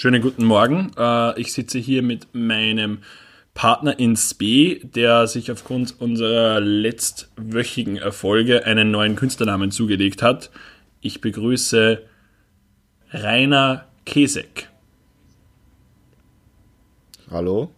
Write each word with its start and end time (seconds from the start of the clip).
Schönen 0.00 0.22
guten 0.22 0.46
Morgen. 0.46 0.92
Äh, 0.96 1.38
ich 1.38 1.52
sitze 1.52 1.78
hier 1.78 2.02
mit 2.02 2.34
meinem 2.34 3.00
Partner 3.52 3.98
in 3.98 4.16
Spe, 4.16 4.76
der 4.82 5.26
sich 5.26 5.52
aufgrund 5.52 6.00
unserer 6.00 6.58
letztwöchigen 6.58 7.98
Erfolge 7.98 8.64
einen 8.64 8.90
neuen 8.90 9.14
Künstlernamen 9.14 9.70
zugelegt 9.70 10.22
hat. 10.22 10.50
Ich 11.02 11.20
begrüße 11.20 12.00
Rainer 13.10 13.84
Kesek. 14.06 14.70
Hallo? 17.30 17.70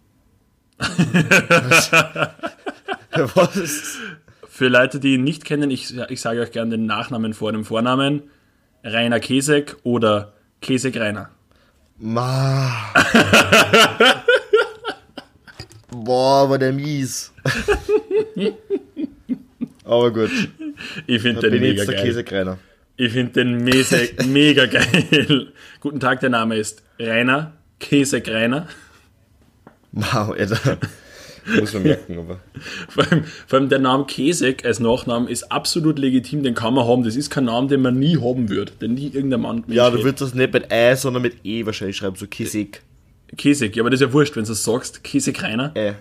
Was? 3.35 3.97
Für 4.47 4.69
Leute, 4.69 5.01
die 5.01 5.15
ihn 5.15 5.25
nicht 5.25 5.43
kennen, 5.43 5.69
ich, 5.69 5.93
ich 6.09 6.21
sage 6.21 6.39
euch 6.39 6.53
gerne 6.53 6.77
den 6.77 6.85
Nachnamen 6.85 7.33
vor 7.33 7.51
dem 7.51 7.65
Vornamen. 7.65 8.23
Rainer 8.81 9.19
Kesek 9.19 9.75
oder 9.83 10.31
Kesek 10.61 10.95
Rainer. 10.95 11.29
Ma. 11.97 12.93
Boah, 15.89 16.49
war 16.49 16.57
der 16.57 16.73
mies. 16.73 17.31
Aber 19.85 20.11
gut. 20.11 20.31
Ich 21.07 21.21
finde 21.21 21.49
den 21.49 21.61
mega 21.61 21.85
geil. 21.85 21.95
Käsekreiner. 22.03 22.57
Ich 22.95 23.11
finde 23.13 23.31
den 23.33 23.63
mese, 23.63 24.09
mega 24.25 24.65
geil. 24.65 25.53
Guten 25.79 25.99
Tag, 25.99 26.19
der 26.19 26.29
Name 26.29 26.57
ist 26.57 26.83
Rainer 26.99 27.53
Käsekreiner. 27.79 28.67
Wow, 29.91 30.35
Alter. 30.37 30.77
Muss 31.59 31.73
man 31.73 31.83
merken, 31.83 32.19
aber. 32.19 32.39
Vor 32.89 33.11
allem, 33.11 33.23
vor 33.47 33.59
allem 33.59 33.69
der 33.69 33.79
Name 33.79 34.05
Kesek 34.05 34.65
als 34.65 34.79
Nachname 34.79 35.29
ist 35.29 35.51
absolut 35.51 35.99
legitim, 35.99 36.43
den 36.43 36.53
kann 36.53 36.73
man 36.73 36.87
haben. 36.87 37.03
Das 37.03 37.15
ist 37.15 37.29
kein 37.29 37.45
Name, 37.45 37.67
den 37.67 37.81
man 37.81 37.99
nie 37.99 38.17
haben 38.17 38.49
würde, 38.49 38.71
den 38.81 38.93
nie 38.93 39.07
irgendein 39.07 39.41
Mann. 39.41 39.63
Ja, 39.67 39.89
du 39.89 39.97
würdest 40.03 40.21
das 40.21 40.33
nicht 40.33 40.53
mit 40.53 40.71
E, 40.71 40.95
sondern 40.95 41.21
mit 41.21 41.37
E 41.43 41.65
wahrscheinlich 41.65 41.97
schreiben, 41.97 42.15
so 42.15 42.27
Kesek. 42.27 42.81
Kesek, 43.35 43.75
ja, 43.75 43.83
aber 43.83 43.89
das 43.89 43.99
ist 43.99 44.07
ja 44.07 44.13
wurscht, 44.13 44.35
wenn 44.35 44.45
du 44.45 44.53
sagst, 44.53 45.03
Kesek 45.03 45.41
Rainer, 45.43 45.71
E. 45.75 45.93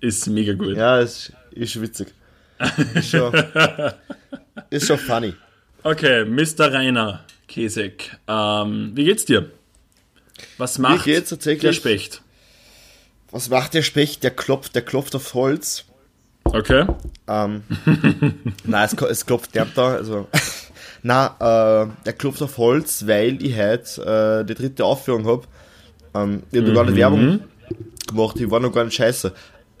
ist 0.00 0.26
mega 0.28 0.54
gut. 0.54 0.76
Ja, 0.76 1.00
ist, 1.00 1.32
ist 1.50 1.80
witzig. 1.80 2.08
Ist 2.94 3.10
schon, 3.10 3.32
ist 4.70 4.86
schon 4.86 4.98
funny. 4.98 5.34
Okay, 5.82 6.24
Mr. 6.24 6.72
Rainer 6.72 7.24
Kesek, 7.48 8.16
ähm, 8.28 8.92
wie 8.94 9.04
geht's 9.04 9.24
dir? 9.24 9.50
Was 10.58 10.78
macht 10.78 11.04
geht's 11.04 11.30
tatsächlich? 11.30 11.62
der 11.62 11.72
Specht? 11.72 12.22
Was 13.32 13.48
macht 13.48 13.74
der 13.74 13.82
Specht? 13.82 14.22
Der 14.22 14.30
klopft, 14.30 14.74
der 14.74 14.82
klopft 14.82 15.14
auf 15.14 15.34
Holz. 15.34 15.84
Okay. 16.44 16.86
Ähm, 17.28 17.62
nein, 18.64 18.84
es, 18.86 18.92
es 19.02 19.26
klopft 19.26 19.54
nicht 19.54 19.66
da. 19.74 19.94
Also, 19.94 20.26
nein, 21.02 21.30
äh, 21.38 21.86
der 22.04 22.12
klopft 22.16 22.42
auf 22.42 22.58
Holz, 22.58 23.06
weil 23.06 23.42
ich 23.44 23.56
heute 23.56 24.40
äh, 24.40 24.44
die 24.44 24.54
dritte 24.54 24.84
Aufführung 24.84 25.26
habe. 25.26 25.42
Ähm, 26.14 26.42
ich 26.50 26.58
habe 26.58 26.68
noch 26.68 26.74
gar 26.74 26.84
nicht 26.84 26.96
Werbung 26.96 27.40
gemacht, 28.08 28.40
ich 28.40 28.50
war 28.50 28.60
noch 28.60 28.72
gar 28.72 28.84
nicht 28.84 28.94
scheiße. 28.94 29.32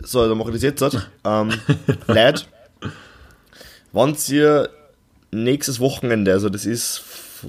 So, 0.02 0.28
dann 0.28 0.38
mache 0.38 0.50
ich 0.50 0.54
das 0.54 0.62
jetzt. 0.62 0.82
Halt. 0.82 1.10
Ähm, 1.24 1.52
Leute, 2.06 2.44
wenn 3.92 4.16
ihr 4.28 4.70
nächstes 5.32 5.80
Wochenende, 5.80 6.32
also 6.32 6.48
das 6.48 6.66
ist 6.66 7.02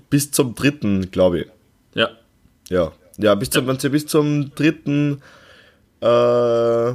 bis 0.09 0.31
zum 0.31 0.55
dritten, 0.55 1.11
glaube 1.11 1.41
ich. 1.41 1.47
Ja. 1.93 2.09
Ja. 2.69 2.91
Ja, 3.17 3.35
bis 3.35 3.51
zum, 3.51 3.67
ihr 3.67 3.89
bis 3.89 4.07
zum 4.07 4.55
dritten 4.55 5.21
äh, 6.01 6.93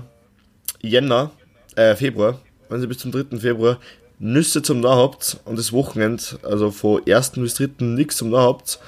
Jänner, 0.87 1.31
äh, 1.77 1.95
Februar, 1.97 2.41
wenn 2.69 2.81
ihr 2.81 2.89
bis 2.89 2.99
zum 2.99 3.13
3. 3.13 3.39
Februar 3.39 3.79
Nüsse 4.19 4.63
zum 4.63 4.85
habt 4.85 5.39
und 5.45 5.59
das 5.59 5.73
Wochenende, 5.73 6.23
also 6.43 6.71
von 6.71 7.03
1. 7.07 7.33
bis 7.33 7.55
3. 7.55 7.85
nichts 7.85 8.17
zum 8.17 8.31
da 8.31 8.43
habt, 8.43 8.79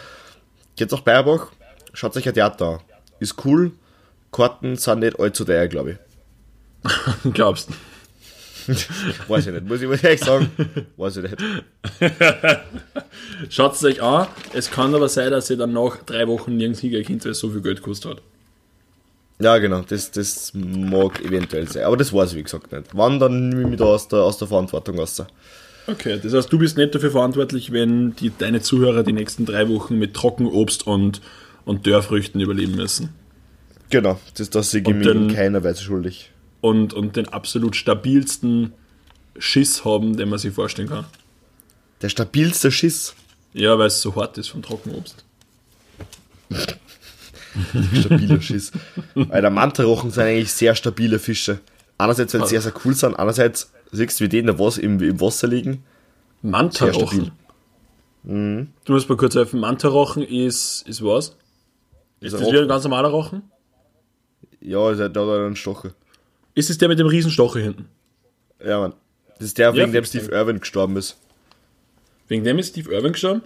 geht's 0.77 0.93
nach 0.93 1.01
Bayerbach, 1.01 1.49
schaut 1.93 2.17
euch 2.17 2.27
ein 2.27 2.35
Theater 2.35 2.67
an. 2.67 2.81
Ist 3.21 3.45
cool, 3.45 3.73
Karten 4.33 4.77
sind 4.77 5.01
nicht 5.01 5.19
allzu 5.19 5.45
teuer, 5.45 5.67
glaube 5.67 5.93
ich. 5.93 7.33
Glaubst 7.33 7.71
Weiß 9.29 9.47
ich 9.47 9.53
nicht, 9.53 9.67
muss 9.67 9.81
ich, 9.81 9.89
muss 9.89 9.99
ich 9.99 10.05
ehrlich 10.05 10.21
sagen, 10.21 10.51
weiß 10.99 11.17
ich 11.17 11.23
nicht. 11.23 11.37
Schaut 13.49 13.73
es 13.75 13.85
euch 13.85 14.03
an. 14.03 14.27
Es 14.53 14.71
kann 14.71 14.95
aber 14.95 15.09
sein, 15.09 15.31
dass 15.31 15.49
ihr 15.49 15.57
dann 15.57 15.73
nach 15.73 15.97
drei 16.05 16.29
Wochen 16.29 16.57
nirgends 16.57 16.81
hingehen 16.81 17.05
könnt, 17.05 17.25
weil 17.25 17.33
es 17.33 17.39
so 17.39 17.49
viel 17.49 17.63
Geld 17.63 17.79
gekostet 17.79 18.11
hat. 18.11 18.23
Ja, 19.41 19.59
genau, 19.59 19.83
das, 19.83 20.11
das 20.11 20.53
mag 20.55 21.25
eventuell 21.25 21.69
sein, 21.69 21.85
aber 21.85 21.97
das 21.97 22.13
weiß 22.13 22.33
ich 22.33 22.39
wie 22.39 22.43
gesagt 22.43 22.73
nicht. 22.73 22.89
Wann, 22.93 23.21
dann 23.21 23.51
nehme 23.51 23.63
ich 23.63 23.69
mich 23.69 23.79
da 23.79 23.85
aus 23.85 24.09
der, 24.09 24.21
aus 24.21 24.39
der 24.39 24.49
Verantwortung 24.49 24.99
raus. 24.99 25.23
Okay, 25.87 26.19
das 26.23 26.35
heißt, 26.35 26.53
du 26.53 26.59
bist 26.59 26.77
nicht 26.77 26.95
dafür 26.95 27.13
verantwortlich, 27.13 27.73
wenn 27.73 28.17
die, 28.17 28.33
deine 28.37 28.61
Zuhörer 28.61 29.05
die 29.05 29.13
nächsten 29.13 29.47
drei 29.47 29.69
Wochen 29.69 29.97
mit 29.99 30.15
Trockenobst 30.15 30.87
und, 30.87 31.21
und 31.65 31.87
Dörrfrüchten 31.87 32.41
überleben 32.41 32.75
müssen. 32.75 33.11
Genau, 33.91 34.21
das, 34.35 34.51
das 34.51 34.71
sehe 34.71 34.83
ich 34.83 34.89
mir 34.89 35.11
in 35.13 35.33
keiner 35.33 35.63
Weise 35.63 35.83
schuldig. 35.83 36.31
Und, 36.61 36.93
und 36.93 37.17
den 37.17 37.29
absolut 37.29 37.77
stabilsten 37.77 38.73
Schiss 39.39 39.85
haben, 39.85 40.17
den 40.17 40.29
man 40.29 40.39
sich 40.39 40.53
vorstellen 40.53 40.89
kann. 40.89 41.07
Der 42.03 42.09
stabilste 42.09 42.71
Schiss. 42.71 43.15
Ja, 43.55 43.79
weil 43.79 43.87
es 43.87 44.03
so 44.03 44.15
hart 44.17 44.37
ist 44.37 44.49
vom 44.49 44.63
Trockenobst. 44.63 45.25
Stabiler 48.01 48.41
Schiss. 48.41 48.73
Alter, 49.29 49.51
Mantarochen 49.51 50.11
sind 50.11 50.25
eigentlich 50.25 50.53
sehr 50.53 50.75
stabile 50.75 51.19
Fische. 51.19 51.61
Einerseits, 51.99 52.35
weil 52.35 52.43
sie 52.43 52.51
sehr, 52.51 52.63
sehr 52.63 52.73
cool 52.85 52.95
sind, 52.95 53.15
andererseits 53.15 53.73
siehst 53.91 54.21
du, 54.21 54.25
wie 54.25 54.29
die 54.29 54.39
in 54.39 54.47
der 54.47 54.59
Was 54.59 54.79
im, 54.79 55.01
im 55.03 55.21
Wasser 55.21 55.49
liegen. 55.49 55.83
Mantarochen. 56.43 57.33
Mhm. 58.23 58.69
Du 58.85 58.93
musst 58.93 59.09
mal 59.09 59.17
kurz 59.17 59.35
helfen. 59.35 59.61
Mantarochen 59.61 60.23
ist, 60.23 60.87
ist 60.87 61.03
was? 61.03 61.37
Ist 62.21 62.35
ein 62.35 62.41
das 62.41 62.41
wie 62.41 62.47
ein 62.47 62.55
Rochen. 62.57 62.69
ganz 62.69 62.85
normaler 62.85 63.09
Rochen? 63.09 63.43
Ja, 64.61 64.93
der 64.93 65.09
da 65.09 65.21
hat 65.27 65.39
einen 65.41 65.57
Stocher. 65.57 65.93
Ist 66.55 66.71
es 66.71 66.79
der 66.79 66.89
mit 66.89 66.99
dem 66.99 67.07
Riesenstocher 67.07 67.61
hinten? 67.61 67.87
Ja, 68.65 68.81
Mann. 68.81 68.95
Das 69.39 69.47
ist 69.47 69.59
der, 69.59 69.69
Ja, 69.69 69.75
wegen 69.75 69.93
dem 69.93 70.05
Steve 70.05 70.33
Irwin 70.33 70.59
gestorben 70.61 70.97
ist. 70.97 71.17
Wegen 72.27 72.45
dem 72.45 72.59
ist 72.59 72.71
Steve 72.71 72.93
Irwin 72.93 73.13
gestorben? 73.13 73.43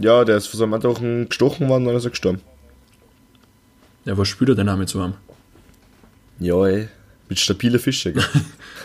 Ja, 0.00 0.24
der 0.24 0.36
ist 0.36 0.46
von 0.46 0.58
seinem 0.58 0.70
Mantarochen 0.70 1.28
gestochen 1.28 1.68
worden 1.68 1.82
und 1.82 1.88
dann 1.88 1.96
ist 1.96 2.04
er 2.04 2.10
gestorben. 2.10 2.40
Ja, 4.10 4.18
was 4.18 4.26
spürt 4.26 4.48
er 4.48 4.56
den 4.56 4.66
Name 4.66 4.86
zu 4.86 5.00
haben? 5.00 5.14
Ja, 6.40 6.66
ey. 6.66 6.88
Mit 7.28 7.38
stabile 7.38 7.78
Fische. 7.78 8.12
gell? 8.12 8.24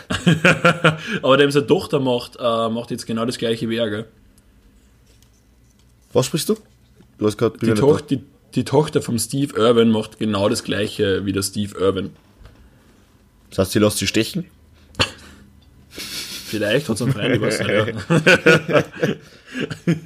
Aber 1.22 1.36
dem 1.36 1.50
seine 1.50 1.66
Tochter 1.66 1.98
macht, 1.98 2.36
äh, 2.38 2.68
macht 2.68 2.92
jetzt 2.92 3.06
genau 3.06 3.24
das 3.24 3.36
gleiche 3.36 3.68
wie 3.68 3.74
er, 3.74 3.90
gell? 3.90 4.04
Was 6.12 6.26
sprichst 6.26 6.48
du? 6.48 6.56
Du 7.18 7.26
hast 7.26 7.38
gerade 7.38 7.58
Die, 7.58 7.74
Toch 7.74 8.02
die, 8.02 8.22
die 8.54 8.62
Tochter 8.62 9.02
vom 9.02 9.18
Steve 9.18 9.58
Irwin 9.58 9.90
macht 9.90 10.20
genau 10.20 10.48
das 10.48 10.62
gleiche 10.62 11.26
wie 11.26 11.32
der 11.32 11.42
Steve 11.42 11.76
Irwin. 11.76 12.10
Das 13.50 13.58
heißt, 13.58 13.72
sie 13.72 13.80
lässt 13.80 13.98
sie 13.98 14.06
stechen? 14.06 14.46
Vielleicht 15.90 16.88
hat 16.88 16.94
es 16.94 17.02
einen 17.02 17.12
Freund, 17.12 17.34
ich 17.34 17.40
weiß 17.40 17.58
nicht. 17.58 17.70
Ja. 18.68 18.84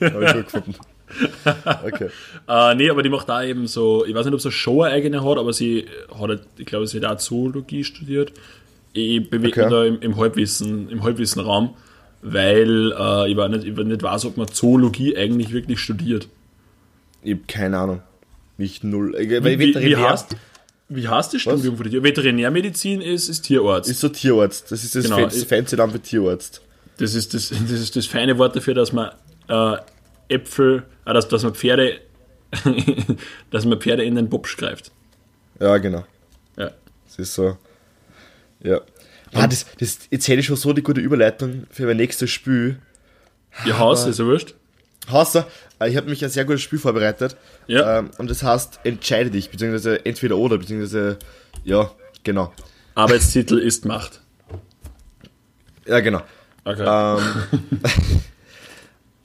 Hab 0.14 0.22
ich 0.22 0.32
gut 0.32 0.44
gefunden. 0.46 0.74
Okay. 1.84 2.08
Äh, 2.48 2.74
nee, 2.74 2.90
aber 2.90 3.02
die 3.02 3.08
macht 3.08 3.28
da 3.28 3.42
eben 3.42 3.66
so, 3.66 4.04
ich 4.04 4.14
weiß 4.14 4.24
nicht, 4.26 4.34
ob 4.34 4.40
sie 4.40 4.48
eine 4.48 4.52
Show 4.52 4.82
eigene 4.84 5.24
hat, 5.24 5.38
aber 5.38 5.52
sie 5.52 5.86
hat, 6.10 6.18
halt- 6.28 6.42
ich 6.58 6.66
glaube, 6.66 6.86
sie 6.86 6.98
hat 6.98 7.04
auch 7.04 7.18
Zoologie 7.18 7.84
studiert. 7.84 8.32
Ich 8.92 9.28
bewege 9.30 9.52
Okay. 9.52 9.60
mich 9.62 9.70
da 9.70 9.84
im, 9.84 10.00
im 10.00 10.16
Halbwissen, 10.16 10.88
im 10.90 11.02
Halbwissenraum, 11.02 11.74
weil 12.22 12.92
äh, 12.92 13.30
ich, 13.30 13.36
war 13.36 13.48
nicht, 13.48 13.64
ich 13.64 13.76
nicht 13.76 14.02
weiß, 14.02 14.24
ob 14.26 14.36
man 14.36 14.48
Zoologie 14.48 15.16
eigentlich 15.16 15.52
wirklich 15.52 15.78
studiert. 15.80 16.28
Ich 17.22 17.34
hab 17.34 17.48
keine 17.48 17.78
Ahnung. 17.78 18.02
Mich 18.56 18.82
null. 18.82 19.14
Äh, 19.14 19.42
Wie, 19.44 19.74
wie, 19.74 19.96
heißt, 19.96 20.36
wie 20.88 21.08
heißt 21.08 21.32
das 21.34 21.40
Studium 21.40 21.76
von 21.76 21.88
dir? 21.88 22.02
Veterinärmedizin 22.02 23.00
ist, 23.00 23.28
ist 23.28 23.42
Tierarzt. 23.42 23.88
ist 23.90 24.00
so 24.00 24.08
Tierarzt. 24.08 24.70
Das 24.72 24.84
ist 24.84 24.94
das 24.94 25.04
Genau, 25.04 25.28
fancy 25.28 25.76
Name 25.76 25.92
für 25.92 26.00
Tierarzt. 26.00 26.60
Das 26.98 27.14
ist 27.14 27.32
das, 27.32 27.48
das 27.50 27.70
ist 27.70 27.96
das 27.96 28.06
feine 28.06 28.36
Wort 28.38 28.56
dafür, 28.56 28.74
dass 28.74 28.92
man 28.92 29.10
äh, 29.48 29.76
Äpfel, 30.28 30.82
äh, 31.10 31.14
dass, 31.14 31.28
dass 31.28 31.42
man 31.42 31.54
Pferde, 31.54 32.00
dass 33.50 33.64
man 33.64 33.80
Pferde 33.80 34.04
in 34.04 34.14
den 34.14 34.28
Bobsch 34.28 34.56
greift. 34.56 34.92
Ja, 35.58 35.76
genau. 35.78 36.04
Ja. 36.56 36.70
Das 37.06 37.18
ist 37.18 37.34
so. 37.34 37.58
Ja. 38.62 38.80
Ah, 39.32 39.46
das, 39.46 39.66
das, 39.78 40.00
jetzt 40.10 40.26
hätte 40.28 40.40
ich 40.40 40.46
schon 40.46 40.56
so 40.56 40.72
die 40.72 40.82
gute 40.82 41.00
Überleitung 41.00 41.66
für 41.70 41.86
mein 41.86 41.96
nächstes 41.96 42.30
Spiel. 42.30 42.80
Ihr 43.64 43.78
Haus, 43.78 44.06
ist 44.06 44.18
ja 44.18 44.24
wurscht. 44.24 44.54
Hasser, 45.08 45.46
äh, 45.80 45.88
ich 45.88 45.96
habe 45.96 46.08
mich 46.08 46.22
ein 46.24 46.30
sehr 46.30 46.44
gutes 46.44 46.62
Spiel 46.62 46.78
vorbereitet. 46.78 47.36
Ja. 47.66 47.98
Ähm, 47.98 48.10
und 48.18 48.30
das 48.30 48.42
heißt, 48.42 48.80
entscheide 48.84 49.30
dich, 49.30 49.50
beziehungsweise 49.50 50.04
entweder 50.04 50.36
oder, 50.36 50.58
beziehungsweise, 50.58 51.18
ja, 51.64 51.90
genau. 52.22 52.52
Arbeitstitel 52.94 53.58
ist 53.58 53.84
Macht. 53.84 54.20
Ja, 55.86 56.00
genau. 56.00 56.22
Okay. 56.64 56.84
Ähm, 56.86 57.80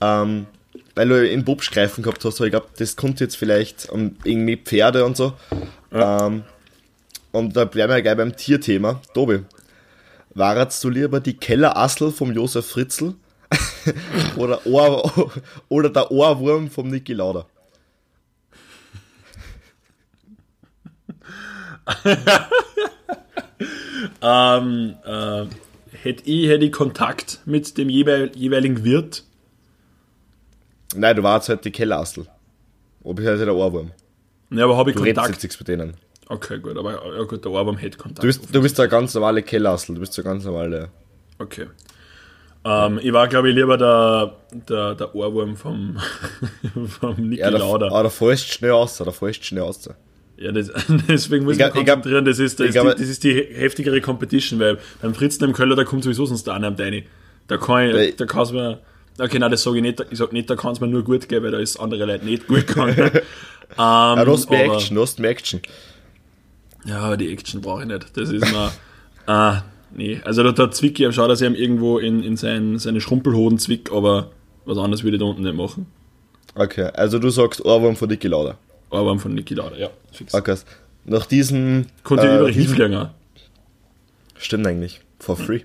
ähm, 0.00 0.46
weil 0.96 1.08
du 1.08 1.28
in 1.28 1.44
Bobsch 1.44 1.70
greifen 1.70 2.02
gehabt 2.02 2.24
hast, 2.24 2.40
aber 2.40 2.46
ich 2.46 2.52
glaube, 2.52 2.66
das 2.78 2.96
kommt 2.96 3.20
jetzt 3.20 3.36
vielleicht 3.36 3.88
um 3.90 4.16
irgendwie 4.24 4.56
Pferde 4.56 5.04
und 5.04 5.16
so. 5.16 5.34
Ähm, 5.92 6.42
und 7.32 7.54
da 7.54 7.66
bleiben 7.66 7.92
wir 7.92 8.02
gleich 8.02 8.16
beim 8.16 8.34
Tierthema. 8.34 9.02
Tobi, 9.12 9.40
warst 10.30 10.82
du 10.82 10.88
lieber 10.88 11.20
die 11.20 11.36
Kellerassel 11.36 12.10
vom 12.10 12.32
Josef 12.32 12.66
Fritzl 12.66 13.14
oder, 14.36 14.66
Ohr, 14.66 15.30
oder 15.68 15.90
der 15.90 16.10
Ohrwurm 16.10 16.70
vom 16.70 16.88
Niki 16.88 17.12
Lauda? 17.12 17.46
ähm, 24.22 24.96
äh, 25.04 25.44
hätte 25.92 26.24
ich, 26.24 26.48
hätte 26.48 26.64
ich 26.64 26.72
Kontakt 26.72 27.40
mit 27.44 27.76
dem 27.76 27.90
jeweil, 27.90 28.32
jeweiligen 28.34 28.82
Wirt? 28.82 29.24
Nein, 30.96 31.16
du 31.16 31.22
warst 31.22 31.48
halt 31.48 31.64
die 31.64 31.70
Kellerastel. 31.70 32.26
Ob 33.02 33.20
ich 33.20 33.26
halt 33.26 33.40
der 33.40 33.54
Ohrwurm. 33.54 33.92
Ja, 34.50 34.64
aber 34.64 34.76
habe 34.76 34.90
ich 34.90 34.96
Du 34.96 35.02
redest 35.02 35.16
Kontakt? 35.16 35.34
jetzt 35.36 35.42
nichts 35.44 35.58
mit 35.60 35.68
denen. 35.68 35.94
Okay, 36.28 36.58
gut, 36.58 36.76
aber 36.76 36.92
ja, 37.16 37.22
gut, 37.24 37.44
der 37.44 37.52
Ohrwurm 37.52 37.76
hätte 37.76 37.98
Kontakt. 37.98 38.22
Du 38.22 38.26
bist, 38.26 38.54
du 38.54 38.60
bist 38.62 38.78
der 38.78 38.88
ganz 38.88 39.14
normale 39.14 39.42
Kellerastel. 39.42 39.94
Du 39.94 40.00
bist 40.00 40.16
der 40.16 40.24
ganz 40.24 40.44
normale. 40.44 40.88
Okay. 41.38 41.66
Ähm, 42.64 42.98
ich 43.00 43.12
war, 43.12 43.28
glaube 43.28 43.48
ich, 43.50 43.54
lieber 43.54 43.76
der, 43.78 44.34
der, 44.68 44.94
der 44.96 45.14
Ohrwurm 45.14 45.56
vom, 45.56 45.98
vom 47.00 47.14
Niki 47.28 47.40
Ja, 47.40 47.50
da, 47.50 47.58
Lauda. 47.58 47.86
aber 47.86 48.02
da 48.04 48.10
fällst 48.10 48.48
du 48.48 48.52
schnell 48.54 48.72
aus. 48.72 48.96
Da 48.98 49.10
fällst 49.12 49.40
du 49.40 49.44
schnell 49.44 49.62
aus. 49.62 49.88
Ja, 50.36 50.50
das, 50.52 50.70
deswegen 51.08 51.44
muss 51.44 51.54
ich, 51.56 51.60
Ich 51.60 51.74
mich 51.74 51.86
konzentrieren. 51.86 52.24
Das 52.24 52.38
ist, 52.40 52.58
das, 52.58 52.68
ist 52.70 52.74
die, 52.74 52.88
das 52.88 53.00
ist 53.00 53.24
die 53.24 53.34
heftigere 53.34 54.00
Competition, 54.00 54.58
weil 54.58 54.78
beim 55.00 55.14
Fritzen 55.14 55.44
im 55.44 55.52
Köller, 55.52 55.76
da 55.76 55.84
kommt 55.84 56.02
sowieso 56.02 56.26
sonst 56.26 56.48
einer 56.48 56.66
am 56.66 56.76
Deini. 56.76 57.04
Da 57.46 57.56
kann 57.56 57.88
ich, 57.90 58.16
da 58.16 58.26
kann 58.26 58.42
es 58.42 58.50
mir, 58.52 58.80
okay, 59.18 59.38
nein, 59.38 59.50
das 59.50 59.62
sage 59.62 59.76
ich 59.76 59.82
nicht, 59.82 60.04
ich 60.10 60.18
sag 60.18 60.32
nicht, 60.32 60.48
da 60.50 60.56
kann 60.56 60.72
es 60.72 60.80
mir 60.80 60.88
nur 60.88 61.02
gut 61.04 61.28
gehen, 61.28 61.42
weil 61.42 61.50
da 61.50 61.58
ist 61.58 61.78
andere 61.78 62.04
Leute 62.04 62.24
nicht 62.24 62.46
gut 62.46 62.66
gegangen. 62.66 62.96
ähm, 62.98 63.22
Ja, 63.78 64.24
du 64.24 64.32
hast 64.32 64.50
mehr 64.50 64.64
aber- 64.64 64.74
Action. 64.74 64.94
Du 64.96 65.02
hast 65.02 65.18
mehr 65.18 65.30
Action. 65.30 65.60
Ja, 66.84 67.00
aber 67.00 67.16
die 67.16 67.32
Action 67.32 67.60
brauche 67.60 67.82
ich 67.82 67.88
nicht. 67.88 68.16
Das 68.16 68.30
ist 68.30 68.52
mir. 68.52 68.70
ah, 69.26 69.62
nee. 69.92 70.20
Also 70.24 70.42
da, 70.42 70.52
da 70.52 70.70
zwick 70.70 71.00
ich 71.00 71.06
am 71.06 71.12
Schau, 71.12 71.26
dass 71.26 71.40
ich 71.40 71.46
ihm 71.48 71.54
irgendwo 71.54 71.98
in, 71.98 72.22
in 72.22 72.36
sein, 72.36 72.78
seine 72.78 73.00
Schrumpelhoden 73.00 73.58
zwick, 73.58 73.90
aber 73.92 74.30
was 74.64 74.78
anderes 74.78 75.02
würde 75.02 75.16
ich 75.16 75.20
da 75.20 75.26
unten 75.26 75.42
nicht 75.42 75.56
machen. 75.56 75.86
Okay, 76.54 76.90
also 76.94 77.18
du 77.18 77.28
sagst 77.30 77.64
Ohrwurm 77.64 77.96
von 77.96 78.08
Dicky 78.08 78.28
Lauda. 78.28 78.56
Aber 78.90 79.18
von 79.18 79.34
Niki 79.34 79.54
Lauda, 79.54 79.76
ja. 79.76 79.90
Fix. 80.12 80.32
Okay. 80.32 80.56
Nach 81.04 81.26
diesem. 81.26 81.86
Konnte 82.02 82.26
äh, 82.26 82.94
auch. 82.94 83.08
Stimmt 84.38 84.66
eigentlich. 84.66 85.00
For 85.18 85.36
free. 85.36 85.60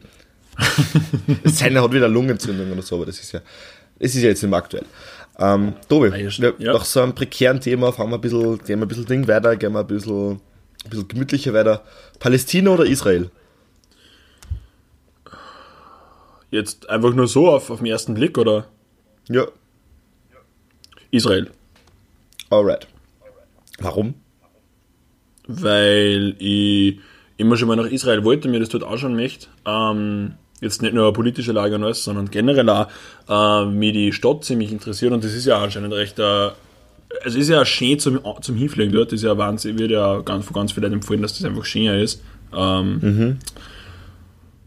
Seine 1.46 1.82
hat 1.82 1.92
wieder 1.94 2.08
Lungenentzündung 2.08 2.72
oder 2.72 2.82
so, 2.82 2.96
aber 2.96 3.06
das 3.06 3.20
ist 3.20 3.32
ja. 3.32 3.42
Das 4.00 4.16
ist 4.16 4.22
ja 4.22 4.30
jetzt 4.30 4.42
nicht 4.42 4.50
mehr 4.50 4.58
aktuell. 4.60 4.86
Ähm, 5.38 5.74
Tobi, 5.88 6.12
wir, 6.12 6.54
ja. 6.60 6.74
nach 6.74 6.86
so 6.86 7.02
einem 7.02 7.14
prekären 7.16 7.60
Thema 7.60 7.92
fahren 7.92 8.10
wir 8.10 8.16
ein 8.16 8.22
bisschen, 8.22 8.58
gehen 8.60 8.80
wir 8.80 8.86
ein 8.86 8.88
bisschen 8.88 9.06
Ding 9.06 9.28
weiter, 9.28 9.56
gehen 9.56 9.74
wir 9.74 9.80
ein 9.80 9.88
bisschen, 9.88 10.32
ein 10.34 10.90
bisschen 10.90 11.08
gemütlicher 11.08 11.54
weiter. 11.54 11.84
Palästina 12.20 12.72
oder 12.72 12.86
Israel? 12.86 13.30
Jetzt 16.50 16.90
einfach 16.90 17.14
nur 17.14 17.28
so 17.28 17.50
auf, 17.50 17.70
auf 17.70 17.78
den 17.80 17.88
ersten 17.88 18.14
Blick 18.14 18.38
oder 18.38 18.68
Ja, 19.30 19.46
Israel? 21.12 21.50
alright. 22.50 22.88
Warum? 23.80 24.16
Weil 25.48 26.36
ich 26.40 27.00
immer 27.38 27.58
schon 27.58 27.68
mal 27.68 27.78
nach 27.78 27.86
Israel 27.86 28.24
wollte, 28.24 28.48
mir 28.50 28.60
das 28.60 28.70
dort 28.70 28.84
anschauen 28.84 29.16
möchte. 29.16 29.48
Ähm, 29.66 30.34
jetzt 30.62 30.82
nicht 30.82 30.94
nur 30.94 31.12
politische 31.12 31.52
Lage 31.52 31.76
und 31.76 31.84
alles, 31.84 32.04
sondern 32.04 32.30
generell 32.32 32.70
auch, 32.70 32.88
äh, 33.28 33.66
mir 33.66 33.92
die 33.92 34.14
Stadt 34.14 34.46
ziemlich 34.46 34.72
interessiert 34.72 35.12
und 35.12 35.24
das 35.24 35.34
ist 35.34 35.46
ja 35.46 35.62
anscheinend 35.62 35.94
recht, 35.94 36.18
äh, 36.20 36.50
es 37.26 37.36
ist 37.36 37.50
ja 37.50 37.66
schön 37.66 38.00
zum, 38.00 38.20
zum 38.42 38.56
Hinfliegen 38.56 38.94
dort, 38.94 39.08
das 39.12 39.16
ist 39.20 39.24
ja 39.24 39.38
Wahnsinn, 39.38 39.78
wird 39.78 39.92
ja 39.92 40.22
ganz, 40.22 40.46
von 40.46 40.54
ganz 40.54 40.72
vielen 40.72 40.84
Leuten 40.84 40.96
empfohlen, 40.96 41.22
dass 41.22 41.34
das 41.38 41.44
einfach 41.44 41.66
schöner 41.66 41.98
ist. 41.98 42.22
Ähm, 42.56 43.38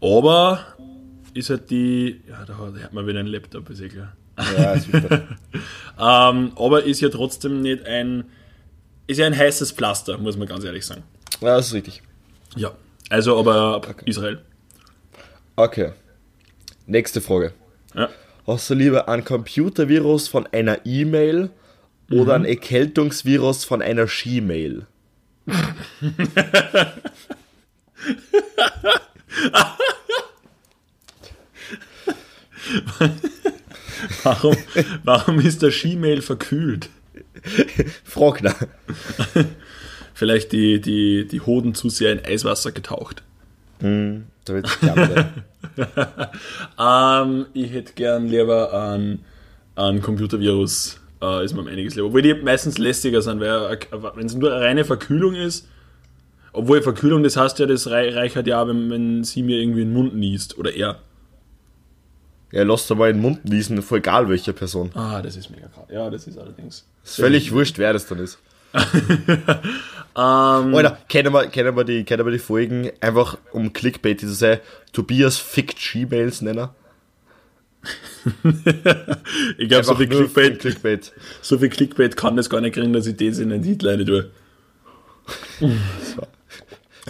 Aber 0.01 0.59
ist 1.33 1.49
halt 1.49 1.69
die, 1.69 2.21
ja, 2.29 2.45
da 2.45 2.57
hat- 2.57 2.93
man 2.93 3.07
wieder 3.07 3.19
einen 3.19 3.27
Laptop, 3.29 3.69
ist 3.69 3.81
eh 3.81 3.89
klar. 3.89 4.13
Ja, 4.57 4.73
ist. 4.73 4.87
Ähm, 5.97 6.51
aber 6.57 6.83
ist 6.83 6.99
ja 6.99 7.07
trotzdem 7.07 7.61
nicht 7.61 7.85
ein, 7.85 8.25
ist 9.07 9.17
ja 9.17 9.25
ein 9.27 9.37
heißes 9.37 9.71
Pflaster, 9.71 10.17
muss 10.17 10.35
man 10.35 10.45
ganz 10.45 10.65
ehrlich 10.65 10.85
sagen. 10.85 11.03
ja, 11.39 11.55
das 11.55 11.67
ist 11.67 11.73
richtig. 11.73 12.03
Ja. 12.57 12.71
Also, 13.09 13.39
aber 13.39 13.81
Israel. 14.03 14.39
Okay. 15.55 15.91
Nächste 16.85 17.21
Frage. 17.21 17.53
Ja. 17.93 18.09
Hast 18.45 18.69
du 18.69 18.73
lieber 18.75 19.09
ein 19.09 19.23
Computervirus 19.25 20.27
von 20.27 20.45
einer 20.47 20.85
E-Mail 20.85 21.49
oder 22.11 22.35
ein 22.35 22.45
Erkältungsvirus 22.45 23.65
von 23.65 23.81
einer 23.81 24.07
Ski-Mail? 24.07 24.85
Warum, 34.23 34.57
warum 35.03 35.39
ist 35.39 35.61
der 35.61 35.71
Skimail 35.71 36.21
verkühlt? 36.21 36.89
Frag 38.03 38.41
nach. 38.41 38.55
Vielleicht 40.13 40.51
die, 40.51 40.81
die, 40.81 41.27
die 41.27 41.41
Hoden 41.41 41.75
zu 41.75 41.89
sehr 41.89 42.11
in 42.11 42.25
Eiswasser 42.25 42.71
getaucht. 42.71 43.23
Da 44.45 44.53
wird 44.53 44.79
gerne. 44.79 45.33
Ähm, 46.79 47.47
ich 47.53 47.71
hätte 47.73 47.93
gern 47.93 48.27
lieber 48.27 48.71
einen, 48.73 49.25
einen 49.75 50.01
Computervirus, 50.01 50.99
äh, 51.21 51.43
ist 51.43 51.53
mir 51.53 51.61
um 51.61 51.67
einiges 51.67 51.95
lieber. 51.95 52.07
Obwohl 52.07 52.21
die 52.21 52.33
meistens 52.33 52.77
lästiger 52.77 53.21
sind, 53.21 53.39
weil 53.41 53.77
wenn 54.15 54.25
es 54.25 54.35
nur 54.35 54.53
eine 54.53 54.63
reine 54.63 54.85
Verkühlung 54.85 55.35
ist, 55.35 55.67
obwohl 56.53 56.81
Verkühlung, 56.81 57.23
das 57.23 57.35
heißt 57.35 57.59
ja, 57.59 57.65
das 57.65 57.89
rei- 57.89 58.13
reichert 58.13 58.47
ja, 58.47 58.65
wenn, 58.67 58.89
wenn 58.89 59.23
sie 59.25 59.43
mir 59.43 59.57
irgendwie 59.59 59.81
in 59.81 59.89
den 59.89 59.93
Mund 59.93 60.15
niest 60.15 60.57
oder 60.57 60.73
er. 60.73 60.99
Ja, 62.53 62.63
lass 62.63 62.87
dir 62.87 62.95
mal 62.95 63.09
in 63.09 63.17
den 63.17 63.21
Mund 63.21 63.43
niesen, 63.43 63.81
voll 63.81 63.97
egal 63.97 64.29
welche 64.29 64.53
Person. 64.53 64.91
Ah, 64.93 65.21
das 65.21 65.35
ist 65.35 65.49
mega 65.49 65.67
krass. 65.67 65.85
Ja, 65.91 66.09
das 66.09 66.25
ist 66.27 66.37
allerdings. 66.37 66.85
Ist 67.03 67.15
völlig 67.17 67.51
wurscht, 67.51 67.77
wer 67.79 67.91
das 67.91 68.07
dann 68.07 68.19
ist. 68.19 68.37
Ähm, 70.17 70.73
Alter, 70.73 70.97
kennen 71.09 71.33
wir, 71.33 71.47
kennen, 71.47 71.75
wir 71.75 71.83
die, 71.83 72.05
kennen 72.05 72.25
wir 72.25 72.31
die 72.31 72.39
Folgen, 72.39 72.89
einfach 73.01 73.37
um 73.51 73.73
Clickbait 73.73 74.21
zu 74.21 74.29
sein, 74.33 74.59
Tobias 74.93 75.37
fickt 75.37 75.77
Ski-Mails 75.77 76.41
nennen? 76.41 76.69
ich 79.57 79.67
glaube, 79.67 79.83
so 79.83 79.93
viel 79.95 80.07
Clickbait, 80.07 80.59
Clickbait. 80.59 81.11
so 81.41 81.57
viel 81.59 81.67
Clickbait 81.67 82.15
kann 82.15 82.37
das 82.37 82.49
gar 82.49 82.61
nicht 82.61 82.75
kriegen, 82.75 82.93
dass 82.93 83.07
ich 83.07 83.17
das 83.17 83.39
in 83.39 83.49
den 83.49 83.61
Titel 83.61 83.89
rein 83.89 84.05
tue. 84.05 84.31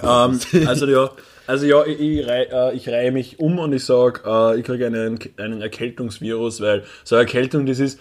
ähm, 0.01 0.39
also 0.65 0.87
ja, 0.87 1.11
also 1.47 1.65
ja, 1.67 1.85
ich, 1.85 1.99
ich, 1.99 2.27
rei- 2.27 2.49
äh, 2.51 2.75
ich 2.75 2.89
reihe 2.89 3.11
mich 3.11 3.39
um 3.39 3.59
und 3.59 3.71
ich 3.73 3.85
sage, 3.85 4.21
äh, 4.25 4.59
ich 4.59 4.65
kriege 4.65 4.87
einen, 4.87 5.19
einen 5.37 5.61
Erkältungsvirus, 5.61 6.59
weil 6.61 6.83
so 7.03 7.15
eine 7.15 7.25
Erkältung, 7.25 7.65
das 7.67 7.79
ist, 7.79 7.99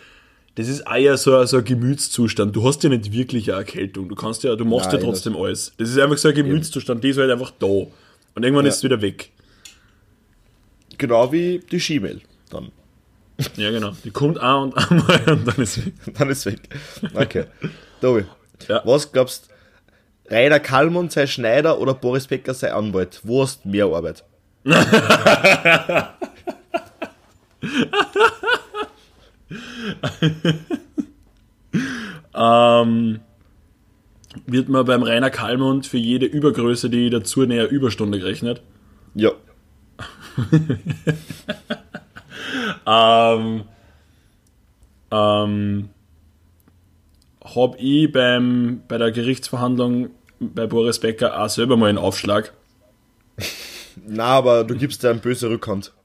das 0.57 0.69
ist 0.69 0.87
auch 0.87 0.95
ja 0.97 1.17
so, 1.17 1.37
ein- 1.37 1.47
so 1.47 1.57
ein 1.59 1.65
Gemütszustand. 1.65 2.55
Du 2.55 2.65
hast 2.67 2.83
ja 2.85 2.89
nicht 2.91 3.13
wirklich 3.13 3.51
eine 3.51 3.59
Erkältung. 3.61 4.09
Du 4.09 4.15
kannst 4.15 4.43
ja, 4.45 4.55
du 4.57 4.65
machst 4.65 4.93
Nein, 4.93 5.01
ja 5.01 5.07
trotzdem 5.07 5.37
alles. 5.37 5.73
Das 5.79 5.89
ist 5.91 5.99
einfach 5.99 6.17
so 6.19 6.29
ein 6.29 6.35
Gemütszustand, 6.35 7.03
die 7.03 7.09
ist 7.11 7.19
halt 7.19 7.31
einfach 7.31 7.51
da. 7.59 7.67
Und 7.67 7.91
irgendwann 8.37 8.65
Ja. 8.65 8.71
ist 8.71 8.77
es 8.79 8.85
wieder 8.85 9.01
weg. 9.03 9.31
Genau 10.99 11.33
wie 11.33 11.61
die 11.71 11.81
Ski-Mail. 11.81 12.21
Dann. 12.51 12.71
Ja, 13.57 13.71
genau. 13.73 13.93
Die 14.05 14.11
kommt 14.13 14.41
auch 14.41 14.63
und 14.63 14.77
einmal 14.91 15.21
und 15.29 15.47
dann 15.49 15.57
ist 15.57 15.85
weg. 15.85 15.93
Dann 16.19 16.31
ist 16.31 16.47
weg. 16.47 16.61
Okay. 17.15 17.45
Tobi, 18.01 18.25
Ja. 18.69 18.81
was 18.85 19.11
glaubst 19.11 19.49
Rainer 20.31 20.61
Kallmund 20.61 21.11
sei 21.13 21.27
Schneider 21.27 21.79
oder 21.81 21.95
Boris 21.95 22.29
Becker 22.29 22.55
sei 22.55 22.73
Anwalt? 22.73 23.21
Wo 23.25 23.43
hast 23.43 23.65
du 23.65 23.71
mehr 23.71 23.87
Arbeit? 23.87 24.23
Ähm, 32.35 33.21
wird 34.47 34.69
man 34.69 34.85
beim 34.85 35.03
Rainer 35.03 35.31
Kallmund 35.31 35.87
für 35.87 35.99
jede 35.99 36.27
Übergröße, 36.27 36.91
die 36.91 37.09
dazu 37.09 37.45
näher 37.47 37.71
Überstunde 37.71 38.19
gerechnet. 38.19 38.63
Ja. 39.15 39.31
Ähm, 42.87 43.65
ähm, 45.11 45.89
hab 47.43 47.77
ich 47.79 48.13
beim, 48.13 48.83
bei 48.89 48.99
der 48.99 49.13
Gerichtsverhandlung 49.13 50.11
bei 50.41 50.67
Boris 50.67 50.99
Becker 50.99 51.41
auch 51.41 51.49
selber 51.49 51.77
mal 51.77 51.89
einen 51.89 51.99
Aufschlag. 51.99 52.53
Na, 54.07 54.25
aber 54.25 54.65
du 54.65 54.75
gibst 54.77 55.03
dir 55.03 55.11
eine 55.11 55.19
böse 55.21 55.49
Rückhand. 55.51 55.93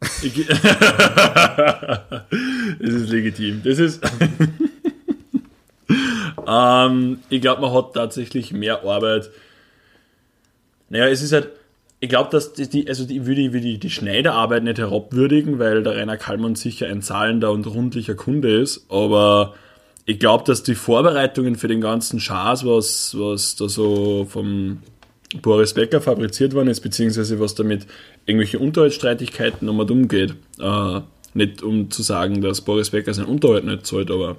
Das 2.80 2.94
ist 2.94 3.10
legitim. 3.10 3.62
Das 3.64 3.80
ist. 3.80 4.02
ähm, 6.48 7.20
ich 7.30 7.42
glaube, 7.42 7.62
man 7.62 7.74
hat 7.74 7.94
tatsächlich 7.94 8.52
mehr 8.54 8.84
Arbeit. 8.84 9.30
Naja, 10.90 11.08
es 11.08 11.22
ist 11.22 11.34
halt. 11.34 11.50
Ich 12.02 12.08
glaube, 12.08 12.30
dass 12.32 12.54
die, 12.54 12.70
die, 12.70 12.88
also 12.88 13.04
die, 13.06 13.26
würde, 13.26 13.42
ich- 13.42 13.54
ich 13.74 13.80
die 13.82 13.90
Schneiderarbeit 13.90 14.64
nicht 14.64 14.78
herabwürdigen, 14.78 15.60
weil 15.60 15.84
der 15.84 15.98
Rainer 15.98 16.16
Kallmann 16.16 16.56
sicher 16.56 16.88
ein 16.88 17.02
zahlender 17.02 17.52
und 17.52 17.68
rundlicher 17.68 18.16
Kunde 18.16 18.58
ist. 18.62 18.86
Aber 18.90 19.54
ich 20.06 20.18
glaube, 20.18 20.46
dass 20.46 20.64
die 20.64 20.76
Vorbereitungen 20.76 21.56
für 21.58 21.68
den 21.68 21.82
ganzen 21.82 22.22
Schaß, 22.22 22.66
was, 22.66 23.16
was 23.20 23.58
da 23.58 23.68
so 23.68 24.26
vom 24.30 24.78
Boris 25.42 25.74
Becker 25.74 26.02
fabriziert 26.02 26.54
worden 26.54 26.70
ist, 26.70 26.82
beziehungsweise 26.82 27.40
was 27.40 27.56
damit 27.56 27.86
irgendwelche 28.26 28.60
Unterhaltsstreitigkeiten 28.60 29.70
um 29.70 29.80
und 29.80 29.92
umgeht. 29.92 30.34
Äh, 30.60 31.02
nicht 31.34 31.62
um 31.62 31.92
zu 31.92 32.02
sagen, 32.02 32.42
dass 32.42 32.62
Boris 32.62 32.90
Becker 32.90 33.14
seinen 33.14 33.28
Unterhalt 33.28 33.64
nicht 33.64 33.86
zahlt, 33.86 34.10
aber 34.10 34.38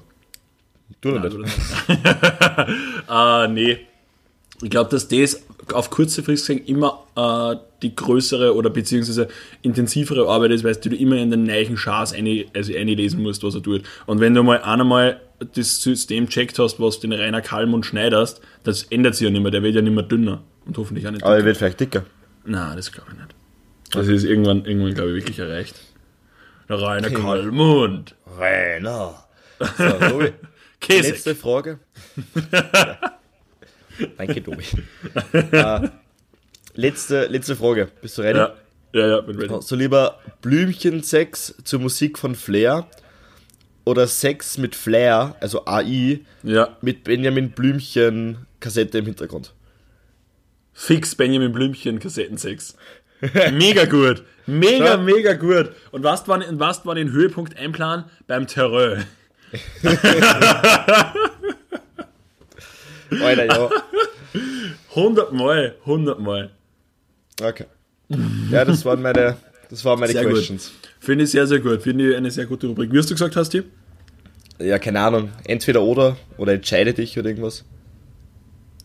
Du 1.00 1.10
Nein, 1.10 1.32
nicht. 1.38 1.56
äh, 3.10 3.48
nee. 3.48 3.78
Ich 4.62 4.68
glaube, 4.68 4.90
dass 4.90 5.08
das 5.08 5.42
auf 5.72 5.88
kurze 5.88 6.22
Frist 6.22 6.46
gesehen 6.46 6.64
immer 6.66 7.04
äh, 7.16 7.56
die 7.82 7.94
größere 7.94 8.54
oder 8.54 8.68
beziehungsweise 8.68 9.28
intensivere 9.62 10.28
Arbeit 10.28 10.50
ist, 10.50 10.64
weil 10.64 10.74
du 10.74 10.94
immer 10.94 11.16
in 11.16 11.30
den 11.30 11.44
neuen 11.44 11.76
Chars 11.76 12.12
eine, 12.12 12.44
also 12.54 12.74
einlesen 12.74 13.22
musst, 13.22 13.42
was 13.42 13.54
er 13.54 13.62
tut. 13.62 13.82
Und 14.06 14.20
wenn 14.20 14.34
du 14.34 14.42
mal 14.42 14.60
einmal 14.62 15.20
das 15.54 15.80
System 15.80 16.28
checkt 16.28 16.58
hast, 16.58 16.80
was 16.80 17.00
den 17.00 17.12
Rainer 17.12 17.40
Kalmund 17.40 17.86
schneiderst, 17.86 18.42
das 18.64 18.82
ändert 18.82 19.14
sich 19.14 19.24
ja 19.24 19.30
nicht 19.30 19.40
mehr, 19.40 19.50
der 19.50 19.62
wird 19.62 19.76
ja 19.76 19.82
nicht 19.82 19.94
mehr 19.94 20.02
dünner 20.02 20.42
und 20.70 20.78
hoffentlich 20.78 21.04
auch 21.06 21.10
nicht 21.10 21.24
Aber 21.24 21.36
er 21.36 21.44
wird 21.44 21.56
vielleicht 21.56 21.80
dicker. 21.80 22.04
Nein, 22.44 22.76
das 22.76 22.92
glaube 22.92 23.10
ich 23.12 23.18
nicht. 23.18 23.34
Das 23.90 24.06
ist 24.06 24.22
irgendwann, 24.22 24.64
irgendwann 24.64 24.94
glaube 24.94 25.10
ich, 25.10 25.16
wirklich 25.16 25.40
erreicht. 25.40 25.74
Der 26.68 26.80
Rainer 26.80 27.10
Kalmund. 27.10 28.14
Rainer. 28.38 29.24
So, 29.76 29.90
Tobi, 29.90 30.32
Käse. 30.80 31.10
letzte 31.10 31.34
Frage. 31.34 31.80
Danke, 34.16 34.42
Tobi. 34.42 34.64
äh, 35.52 35.88
letzte, 36.74 37.26
letzte 37.26 37.56
Frage. 37.56 37.88
Bist 38.00 38.16
du 38.16 38.22
ready? 38.22 38.38
Ja, 38.38 38.54
ja, 38.94 39.06
ja, 39.06 39.20
bin 39.20 39.36
ready. 39.38 39.54
So 39.60 39.76
lieber 39.76 40.18
Blümchensex 40.40 41.56
zur 41.64 41.80
Musik 41.80 42.16
von 42.18 42.34
Flair 42.34 42.86
oder 43.84 44.06
Sex 44.06 44.56
mit 44.56 44.74
Flair, 44.74 45.36
also 45.40 45.66
AI, 45.66 46.20
Ja, 46.42 46.76
mit 46.80 47.04
Benjamin 47.04 47.50
Blümchen 47.50 48.46
Kassette 48.60 48.98
im 48.98 49.04
Hintergrund. 49.06 49.52
Fix 50.80 51.14
Benjamin 51.14 51.52
Blümchen 51.52 51.98
Kassettensex. 51.98 52.74
Mega 53.52 53.84
gut. 53.84 54.24
Mega, 54.46 54.84
Ja. 54.86 54.96
mega 54.96 55.34
gut. 55.34 55.72
Und 55.92 56.02
was 56.04 56.26
war, 56.26 56.42
was 56.58 56.86
war 56.86 56.94
den 56.94 57.12
Höhepunkt 57.12 57.56
einplanen? 57.58 58.06
Beim 58.26 58.46
Terreur. 58.46 59.04
Alter, 63.22 63.46
ja. 63.46 63.68
100 64.94 65.32
Mal, 65.32 65.74
100 65.84 66.20
Mal. 66.20 66.50
Okay. 67.42 67.66
Ja, 68.50 68.64
das 68.64 68.84
waren 68.84 69.02
meine, 69.02 69.36
das 69.68 69.84
waren 69.84 70.00
meine 70.00 70.12
Sehr 70.12 70.24
Questions. 70.24 70.70
gut. 70.70 70.90
Finde 71.00 71.24
ich 71.24 71.30
sehr, 71.30 71.46
sehr 71.46 71.60
gut. 71.60 71.82
Finde 71.82 72.10
ich 72.10 72.16
eine 72.16 72.30
sehr 72.30 72.46
gute 72.46 72.66
Rubrik. 72.66 72.92
Wie 72.92 72.98
hast 72.98 73.10
du 73.10 73.14
gesagt, 73.14 73.36
hast 73.36 73.54
du? 73.54 73.62
Ja, 74.58 74.78
keine 74.78 75.00
Ahnung. 75.00 75.30
Entweder 75.44 75.82
oder 75.82 76.16
oder 76.36 76.52
entscheide 76.54 76.92
dich 76.92 77.18
oder 77.18 77.28
irgendwas. 77.28 77.64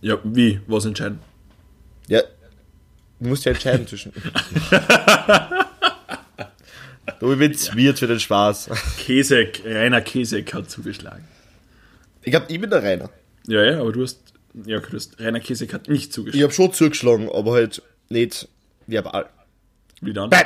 Ja, 0.01 0.17
wie? 0.23 0.59
Was 0.67 0.85
entscheiden? 0.85 1.19
Ja. 2.07 2.21
Du 3.19 3.29
musst 3.29 3.45
ja 3.45 3.51
entscheiden 3.51 3.87
zwischen. 3.87 4.11
Du 7.19 7.37
wird's 7.39 7.75
wird 7.75 7.99
für 7.99 8.07
den 8.07 8.19
Spaß. 8.19 8.69
Kesek, 8.97 9.61
Rainer 9.65 10.01
Kesek 10.01 10.53
hat 10.53 10.69
zugeschlagen. 10.69 11.23
Ich 12.23 12.33
hab 12.33 12.49
ich 12.49 12.59
bin 12.59 12.69
der 12.69 12.81
Rainer. 12.83 13.09
Ja, 13.47 13.63
ja, 13.63 13.79
aber 13.79 13.91
du 13.91 14.03
hast. 14.03 14.19
Ja, 14.65 14.79
du 14.79 14.91
hast, 14.95 15.19
Rainer 15.19 15.39
Kesek 15.39 15.73
hat 15.73 15.87
nicht 15.87 16.05
Ich 16.05 16.11
zugeschlagen. 16.11 16.43
hab 16.43 16.53
schon 16.53 16.73
zugeschlagen, 16.73 17.29
aber 17.31 17.53
halt 17.53 17.81
nicht 18.09 18.47
verbal. 18.87 19.29
Wie 20.01 20.13
dann? 20.13 20.29
Bam! 20.29 20.45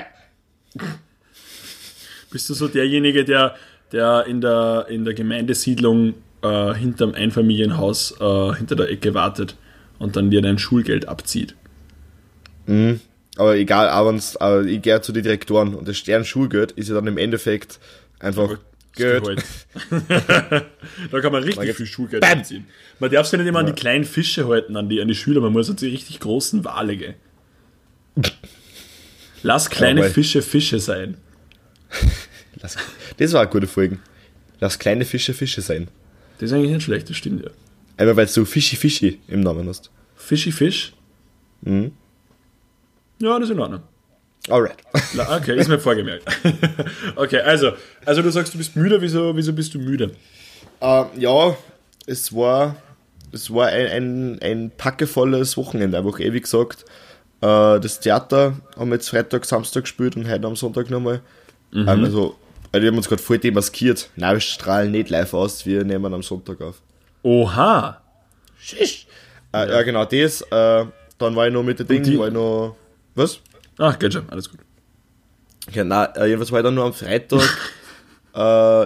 Bist 2.31 2.49
du 2.49 2.53
so 2.53 2.67
derjenige, 2.67 3.23
der, 3.23 3.55
der 3.91 4.25
in, 4.25 4.41
der, 4.41 4.85
in 4.89 5.05
der 5.05 5.13
Gemeindesiedlung 5.13 6.13
äh, 6.43 6.73
hinterm 6.73 7.13
Einfamilienhaus 7.13 8.15
äh, 8.19 8.53
hinter 8.55 8.75
der 8.75 8.89
Ecke 8.89 9.13
wartet 9.13 9.55
und 9.99 10.15
dann 10.15 10.31
dir 10.31 10.41
dein 10.41 10.57
Schulgeld 10.57 11.07
abzieht? 11.07 11.55
Aber 13.37 13.55
egal, 13.55 13.87
abends, 13.89 14.37
aber 14.37 14.63
ich 14.65 14.81
gehe 14.81 15.01
zu 15.01 15.11
den 15.11 15.23
Direktoren 15.23 15.73
und 15.75 15.87
das 15.87 15.97
Sternschulgeld 15.97 16.71
ist 16.73 16.89
ja 16.89 16.95
dann 16.95 17.07
im 17.07 17.17
Endeffekt 17.17 17.79
einfach 18.19 18.57
Geld. 18.95 19.23
Da 21.11 21.21
kann 21.21 21.31
man 21.31 21.43
richtig 21.43 21.63
geht's- 21.63 21.77
viel 21.77 21.85
Schulgeld 21.85 22.21
Bam! 22.21 22.39
abziehen. 22.39 22.65
Man 22.99 23.09
darf 23.11 23.27
sich 23.27 23.39
nicht 23.39 23.47
immer 23.47 23.59
an 23.59 23.65
die 23.67 23.71
kleinen 23.73 24.03
Fische 24.03 24.47
halten, 24.47 24.75
an 24.75 24.89
die, 24.89 25.01
an 25.01 25.07
die 25.07 25.15
Schüler, 25.15 25.41
man 25.41 25.53
muss 25.53 25.69
an 25.69 25.75
die 25.77 25.87
richtig 25.87 26.19
großen 26.19 26.65
Wale 26.65 26.97
gehen. 26.97 27.13
Lass 29.43 29.69
kleine 29.69 30.01
Jawohl. 30.01 30.13
Fische 30.13 30.41
Fische 30.41 30.79
sein. 30.79 31.17
Das 33.17 33.33
war 33.33 33.41
eine 33.41 33.49
gute 33.49 33.67
Folge. 33.67 33.99
Lass 34.59 34.79
kleine 34.79 35.05
Fische 35.05 35.33
Fische 35.33 35.61
sein. 35.61 35.87
Das 36.39 36.49
ist 36.51 36.55
eigentlich 36.55 36.71
nicht 36.71 36.83
schlecht, 36.83 37.09
das 37.09 37.15
stimmt 37.15 37.43
ja. 37.43 37.51
Einmal 37.99 38.15
weil 38.15 38.27
du 38.27 38.45
Fischi 38.45 38.77
Fischi 38.77 39.19
im 39.27 39.41
Namen 39.41 39.67
hast. 39.67 39.91
Fischi 40.15 40.53
Fisch? 40.53 40.93
Mhm. 41.61 41.91
Ja, 43.21 43.37
das 43.37 43.49
ist 43.49 43.53
in 43.53 43.59
Ordnung. 43.59 43.81
Alright. 44.47 44.77
Okay, 45.17 45.59
ist 45.59 45.67
mir 45.67 45.79
vorgemerkt. 45.79 46.23
okay, 47.17 47.41
also, 47.41 47.73
also 48.05 48.21
du 48.21 48.31
sagst, 48.31 48.53
du 48.53 48.57
bist 48.57 48.77
müde, 48.77 49.01
wieso, 49.01 49.35
wieso 49.35 49.51
bist 49.51 49.73
du 49.73 49.79
müde? 49.79 50.11
Äh, 50.79 51.03
ja, 51.17 51.57
es 52.05 52.33
war, 52.33 52.77
es 53.33 53.53
war 53.53 53.67
ein, 53.67 53.87
ein, 53.87 54.41
ein 54.41 54.71
packevolles 54.77 55.57
Wochenende, 55.57 55.97
einfach 55.97 56.21
ewig 56.21 56.43
gesagt. 56.43 56.85
Äh, 57.41 57.81
das 57.81 57.99
Theater 57.99 58.53
haben 58.77 58.91
wir 58.91 58.95
jetzt 58.95 59.09
Freitag, 59.09 59.43
Samstag 59.43 59.83
gespielt 59.83 60.15
und 60.15 60.29
heute 60.29 60.47
am 60.47 60.55
Sonntag 60.55 60.89
nochmal. 60.89 61.19
Ähm, 61.73 61.89
also, 61.89 62.37
also, 62.71 62.81
wir 62.81 62.87
haben 62.87 62.97
uns 62.97 63.09
gerade 63.09 63.21
voll 63.21 63.39
demaskiert. 63.39 64.09
Nein, 64.15 64.35
wir 64.35 64.39
strahlen 64.39 64.91
nicht 64.91 65.09
live 65.09 65.33
aus, 65.33 65.65
wir 65.65 65.83
nehmen 65.83 66.13
am 66.13 66.23
Sonntag 66.23 66.61
auf. 66.61 66.81
Oha! 67.29 68.01
Äh, 69.53 69.69
ja. 69.69 69.81
genau, 69.83 70.03
das. 70.05 70.41
Äh, 70.41 70.85
dann 71.19 71.35
war 71.35 71.47
ich 71.47 71.53
noch 71.53 71.61
mit 71.63 71.77
den 71.79 71.85
die- 71.87 72.01
Dingen, 72.01 72.19
war 72.19 72.27
ich 72.27 72.33
noch. 72.33 72.75
Was? 73.13 73.39
Ach, 73.77 73.97
geht 73.99 74.13
schon, 74.13 74.27
alles 74.29 74.49
gut. 74.49 74.59
Ja, 75.71 75.83
nein, 75.83 76.07
äh, 76.15 76.25
jedenfalls 76.25 76.51
war 76.51 76.59
ich 76.59 76.63
dann 76.63 76.73
nur 76.73 76.85
am 76.85 76.93
Freitag 76.93 77.41
äh, 78.33 78.83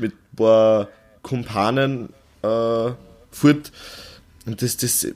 mit 0.00 0.12
ein 0.12 0.36
paar 0.36 0.88
Kumpanen 1.22 2.08
äh, 2.42 2.90
fort. 3.30 3.70
Und 4.46 4.62
das, 4.62 4.76
das, 4.76 5.06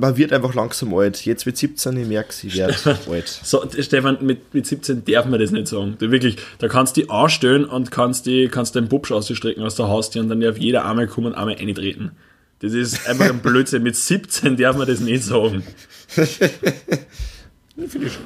man 0.00 0.16
wird 0.16 0.32
einfach 0.32 0.54
langsam 0.54 0.94
alt. 0.94 1.24
Jetzt 1.26 1.44
mit 1.44 1.58
17, 1.58 1.94
ich 1.98 2.08
merke 2.08 2.32
ich 2.46 2.56
werde 2.56 2.74
alt. 3.10 3.28
So, 3.28 3.62
Stefan, 3.80 4.16
mit, 4.24 4.54
mit 4.54 4.66
17 4.66 5.04
darf 5.04 5.26
man 5.26 5.38
das 5.38 5.50
nicht 5.50 5.68
sagen. 5.68 5.96
Du, 5.98 6.10
wirklich, 6.10 6.36
da 6.58 6.68
kannst 6.68 6.96
du 6.96 7.02
die 7.02 7.10
anstellen 7.10 7.66
und 7.66 7.90
kannst, 7.90 8.24
die, 8.24 8.48
kannst 8.48 8.74
den 8.74 8.88
Bubsch 8.88 9.12
ausstrecken 9.12 9.62
aus 9.62 9.74
der 9.74 9.88
Haustür 9.88 10.22
und 10.22 10.30
dann 10.30 10.40
darf 10.40 10.56
jeder 10.56 10.86
einmal 10.86 11.06
kommen 11.06 11.26
und 11.28 11.34
einmal 11.34 11.56
eintreten. 11.56 12.12
Das 12.60 12.72
ist 12.72 13.06
einfach 13.06 13.26
ein 13.26 13.40
Blödsinn. 13.40 13.82
Mit 13.82 13.94
17 13.94 14.56
darf 14.56 14.76
man 14.76 14.88
das 14.88 15.00
nicht 15.00 15.22
sagen. 15.22 15.62
Finde 16.08 18.06
ich 18.06 18.12
schon. 18.12 18.24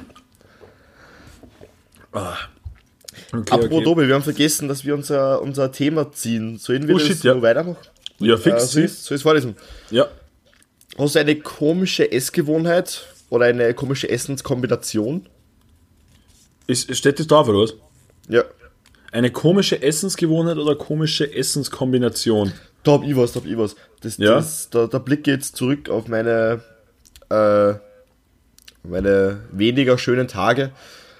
Ah. 2.13 2.35
Okay, 3.31 3.51
Apropos 3.51 3.71
okay. 3.77 3.83
Tobi, 3.83 4.07
wir 4.07 4.15
haben 4.15 4.23
vergessen, 4.23 4.67
dass 4.67 4.85
wir 4.85 4.93
unser, 4.95 5.41
unser 5.41 5.71
Thema 5.71 6.11
ziehen. 6.11 6.57
Sollen 6.57 6.87
wir 6.87 6.95
Oh, 6.95 6.97
das 6.99 7.07
shit, 7.07 7.23
ja. 7.23 7.39
weitermachen? 7.41 7.77
Ja, 8.19 8.35
Äh, 8.35 8.37
fix. 8.37 8.71
soll 8.71 8.83
ich 8.83 8.93
soll 8.93 9.15
ich's 9.15 9.23
vorlesen? 9.23 9.55
ja. 9.91 10.07
Hast 10.97 11.15
du 11.15 11.19
eine 11.19 11.35
komische 11.35 12.11
Essgewohnheit 12.11 13.07
oder 13.29 13.45
eine 13.45 13.73
komische 13.73 14.09
Essenskombination? 14.09 15.27
Ist, 16.67 16.95
steht 16.95 17.19
das 17.19 17.27
drauf, 17.27 17.47
oder 17.47 17.59
was? 17.59 17.73
Ja. 18.29 18.43
Eine 19.11 19.31
komische 19.31 19.81
Essensgewohnheit 19.81 20.57
oder 20.57 20.75
komische 20.75 21.31
Essenskombination? 21.33 22.53
Da 22.83 22.93
hab 22.93 23.03
ich 23.03 23.15
was, 23.15 23.33
da 23.33 23.39
hab 23.39 23.47
ich 23.47 23.57
was. 23.57 23.75
Das, 24.01 24.17
Ja? 24.17 24.35
das, 24.35 24.69
da, 24.69 24.87
der 24.87 24.99
Blick 24.99 25.23
geht 25.23 25.43
zurück 25.43 25.89
auf 25.89 26.07
meine, 26.07 26.61
äh, 27.29 27.73
meine 28.83 29.39
weniger 29.51 29.97
schönen 29.97 30.27
Tage, 30.27 30.71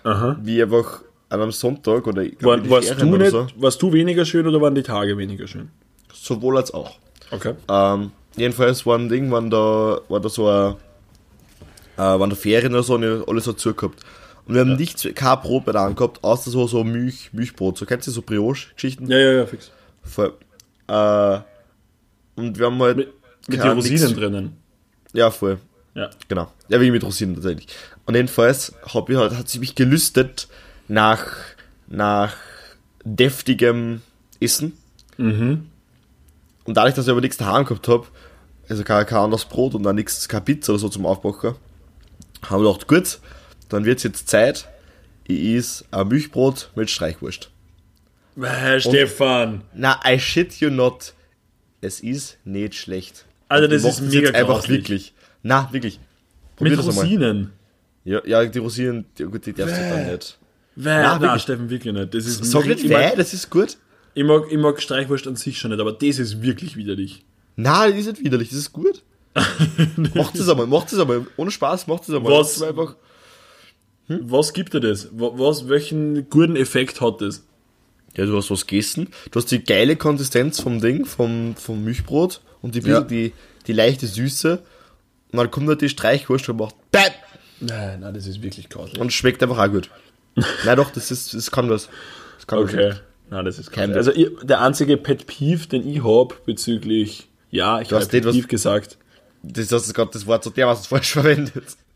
Aha. 0.03 0.37
wie 0.41 0.61
einfach 0.61 1.01
an 1.29 1.41
einem 1.41 1.51
Sonntag 1.51 2.05
oder 2.07 2.21
ich 2.21 2.37
glaub, 2.37 2.61
War, 2.61 2.69
warst, 2.69 3.01
du 3.01 3.05
nicht, 3.17 3.31
so. 3.31 3.47
warst 3.55 3.81
du 3.81 3.91
weniger 3.93 4.23
schön 4.25 4.45
oder 4.47 4.61
waren 4.61 4.75
die 4.75 4.83
Tage 4.83 5.17
weniger 5.17 5.47
schön? 5.47 5.69
Sowohl 6.13 6.57
als 6.57 6.73
auch. 6.73 6.97
Okay. 7.31 7.53
Ähm, 7.69 8.11
jedenfalls 8.35 8.85
war 8.85 8.97
ein 8.97 9.09
Ding, 9.09 9.31
wann 9.31 9.49
da, 9.49 9.99
war 10.09 10.19
da 10.19 10.29
so 10.29 10.47
ein, 10.49 10.75
äh, 11.95 11.99
waren 12.19 12.29
da 12.29 12.35
Ferien 12.35 12.73
oder 12.73 12.83
so 12.83 12.95
und 12.95 13.27
alles 13.27 13.45
dazu 13.45 13.73
gehabt. 13.73 13.99
Und 14.45 14.55
wir 14.55 14.61
haben 14.61 14.75
nichts, 14.75 15.07
kein 15.15 15.39
Brot 15.41 15.65
bei 15.65 15.71
der 15.71 15.81
Hand 15.81 15.95
gehabt, 15.95 16.23
außer 16.23 16.51
so, 16.51 16.67
so 16.67 16.83
Milch, 16.83 17.29
Milchbrot. 17.31 17.77
So 17.77 17.85
kennst 17.85 18.07
du 18.07 18.11
so 18.11 18.21
Brioche-Geschichten? 18.21 19.07
Ja, 19.09 19.17
ja, 19.17 19.31
ja, 19.31 19.45
fix. 19.45 19.71
Voll. 20.03 20.33
Äh, 20.87 21.39
und 22.35 22.59
wir 22.59 22.65
haben 22.65 22.81
halt. 22.81 22.97
Mit, 22.97 23.13
mit 23.47 23.63
den 23.63 23.71
Rosinen 23.71 24.01
nichts- 24.01 24.13
drinnen. 24.19 24.57
Ja, 25.13 25.31
voll. 25.31 25.59
Ja. 25.95 26.09
Genau. 26.27 26.51
Ja, 26.69 26.81
wie 26.81 26.91
mit 26.91 27.03
Rosinen 27.03 27.35
tatsächlich. 27.35 27.67
Und 28.05 28.15
jedenfalls 28.15 28.73
hab 28.93 29.09
ich 29.09 29.15
halt, 29.15 29.37
hat 29.37 29.47
sie 29.47 29.59
mich 29.59 29.75
gelüstet 29.75 30.47
nach, 30.87 31.27
nach 31.87 32.35
deftigem 33.05 34.01
Essen. 34.41 34.73
Mhm. 35.17 35.67
Und 36.65 36.75
dadurch, 36.75 36.95
dass 36.95 37.05
ich 37.05 37.11
aber 37.11 37.21
nichts 37.21 37.37
daheim 37.37 37.65
gehabt 37.65 37.87
hab, 37.87 38.07
also 38.69 38.83
kein, 38.83 39.05
kein 39.05 39.19
anderes 39.19 39.45
Brot 39.45 39.75
und 39.75 39.83
dann 39.83 39.95
nichts, 39.95 40.27
keine 40.27 40.45
Pizza 40.45 40.71
oder 40.71 40.79
so 40.79 40.89
zum 40.89 41.05
Aufbacken, 41.05 41.55
haben 42.43 42.63
wir 42.63 42.71
gedacht, 42.71 42.87
gut, 42.87 43.19
dann 43.69 43.85
wird's 43.85 44.03
jetzt 44.03 44.29
Zeit, 44.29 44.67
ich 45.25 45.55
is 45.55 45.85
ein 45.91 46.07
Milchbrot 46.07 46.71
mit 46.75 46.89
Streichwurst. 46.89 47.49
Äh, 48.41 48.79
Stefan. 48.79 49.61
Na, 49.73 49.99
I 50.05 50.19
shit 50.19 50.53
you 50.55 50.69
not. 50.69 51.13
Es 51.81 51.99
ist 51.99 52.37
nicht 52.45 52.75
schlecht. 52.75 53.25
Ich 53.53 53.69
das 53.69 53.83
ist 53.83 54.01
mega 54.01 54.27
jetzt 54.27 54.35
einfach 54.35 54.55
grauslich. 54.55 54.77
wirklich. 54.77 55.13
Na, 55.43 55.69
wirklich. 55.71 55.99
Probier 56.55 56.77
Mit. 56.77 56.85
Rosinen. 56.85 57.51
Ja, 58.05 58.21
ja, 58.25 58.45
die 58.45 58.59
Rosinen, 58.59 59.05
die, 59.17 59.23
gut, 59.25 59.45
die 59.45 59.53
darfst 59.53 59.77
du 59.77 59.81
dann 59.81 60.11
nicht. 60.11 60.37
Weh, 60.75 60.83
Na, 60.85 61.13
nein, 61.13 61.21
wirklich. 61.21 61.41
Steffen, 61.43 61.69
wirklich 61.69 61.93
nicht. 61.93 62.13
Das 62.13 62.25
ist 62.25 62.43
Sag 62.45 62.65
nicht 62.65 62.83
ich, 62.83 62.89
weh, 62.89 63.15
das 63.15 63.33
ist 63.33 63.49
gut. 63.49 63.77
Ich, 64.15 64.23
mag, 64.23 64.43
ich 64.51 64.57
mag 64.57 64.81
Streichwurst 64.81 65.27
an 65.27 65.35
sich 65.35 65.57
schon 65.59 65.71
nicht, 65.71 65.79
aber 65.79 65.91
das 65.93 66.19
ist 66.19 66.41
wirklich 66.41 66.75
widerlich. 66.75 67.23
Na, 67.55 67.87
das 67.87 67.97
ist 67.97 68.07
nicht 68.07 68.23
widerlich, 68.23 68.49
das 68.49 68.57
ist 68.59 68.73
gut. 68.73 69.03
macht 70.15 70.35
es 70.35 70.47
einmal, 70.49 70.67
macht 70.67 70.91
es 70.93 70.99
einmal. 70.99 71.25
Ohne 71.37 71.51
Spaß, 71.51 71.87
macht 71.87 72.03
es 72.03 72.09
einmal. 72.13 72.31
Was- 72.33 72.61
einfach, 72.61 72.95
Was 74.07 74.53
gibt 74.53 74.73
dir 74.73 74.79
das? 74.81 75.09
Wa- 75.11 75.31
Was, 75.35 75.67
welchen 75.69 76.29
guten 76.29 76.55
Effekt 76.55 77.01
hat 77.01 77.21
das? 77.21 77.43
ja, 78.15 78.25
du 78.27 78.37
hast 78.37 78.51
was 78.51 78.67
gegessen. 78.67 79.09
Du 79.31 79.39
hast 79.39 79.49
die 79.49 79.63
geile 79.63 79.95
Konsistenz 79.95 80.59
vom 80.61 80.79
Ding, 80.79 81.05
vom, 81.05 81.55
vom 81.55 81.83
Milchbrot 81.83 82.41
und 82.61 82.75
die, 82.75 82.81
Ja. 82.81 83.01
die, 83.01 83.33
die 83.65 83.73
leichte 83.73 84.05
Süße. 84.05 84.61
Und 85.31 85.37
dann 85.37 85.49
kommt 85.49 85.67
halt 85.67 85.81
die 85.81 85.89
Streichwurst 85.89 86.47
und 86.49 86.57
macht 86.57 86.75
BÄM! 86.91 87.11
Nein, 87.61 88.01
nein, 88.01 88.13
das 88.13 88.27
ist 88.27 88.43
wirklich 88.43 88.69
grauslich. 88.69 88.99
und 88.99 89.11
schmeckt 89.11 89.41
einfach 89.41 89.57
auch 89.57 89.71
gut. 89.71 89.89
Nein, 90.65 90.75
doch, 90.77 90.91
das 90.91 91.09
ist, 91.11 91.33
das 91.33 91.49
kann 91.49 91.69
was. 91.71 91.89
Das 92.37 92.45
kann 92.45 92.59
Okay. 92.59 92.89
was. 92.91 93.01
Nein, 93.33 93.45
das 93.45 93.57
ist 93.57 93.71
Kein. 93.71 93.91
Also 93.95 94.11
ich, 94.11 94.29
der 94.43 94.61
einzige 94.61 94.95
Pet 94.95 95.25
Peeve, 95.25 95.65
den 95.65 95.87
ich 95.87 96.03
habe 96.03 96.35
bezüglich, 96.45 97.29
ja, 97.49 97.81
ich 97.81 97.91
habe 97.91 98.05
Pet 98.05 98.23
Peeve 98.23 98.47
gesagt. 98.47 98.99
Das 99.41 99.71
hast 99.71 99.89
du 99.89 99.93
gerade 99.93 100.11
das 100.13 100.27
Wort 100.27 100.43
so 100.43 100.51
dermaßen 100.51 100.85
falsch 100.85 101.11
verwendet. 101.13 101.65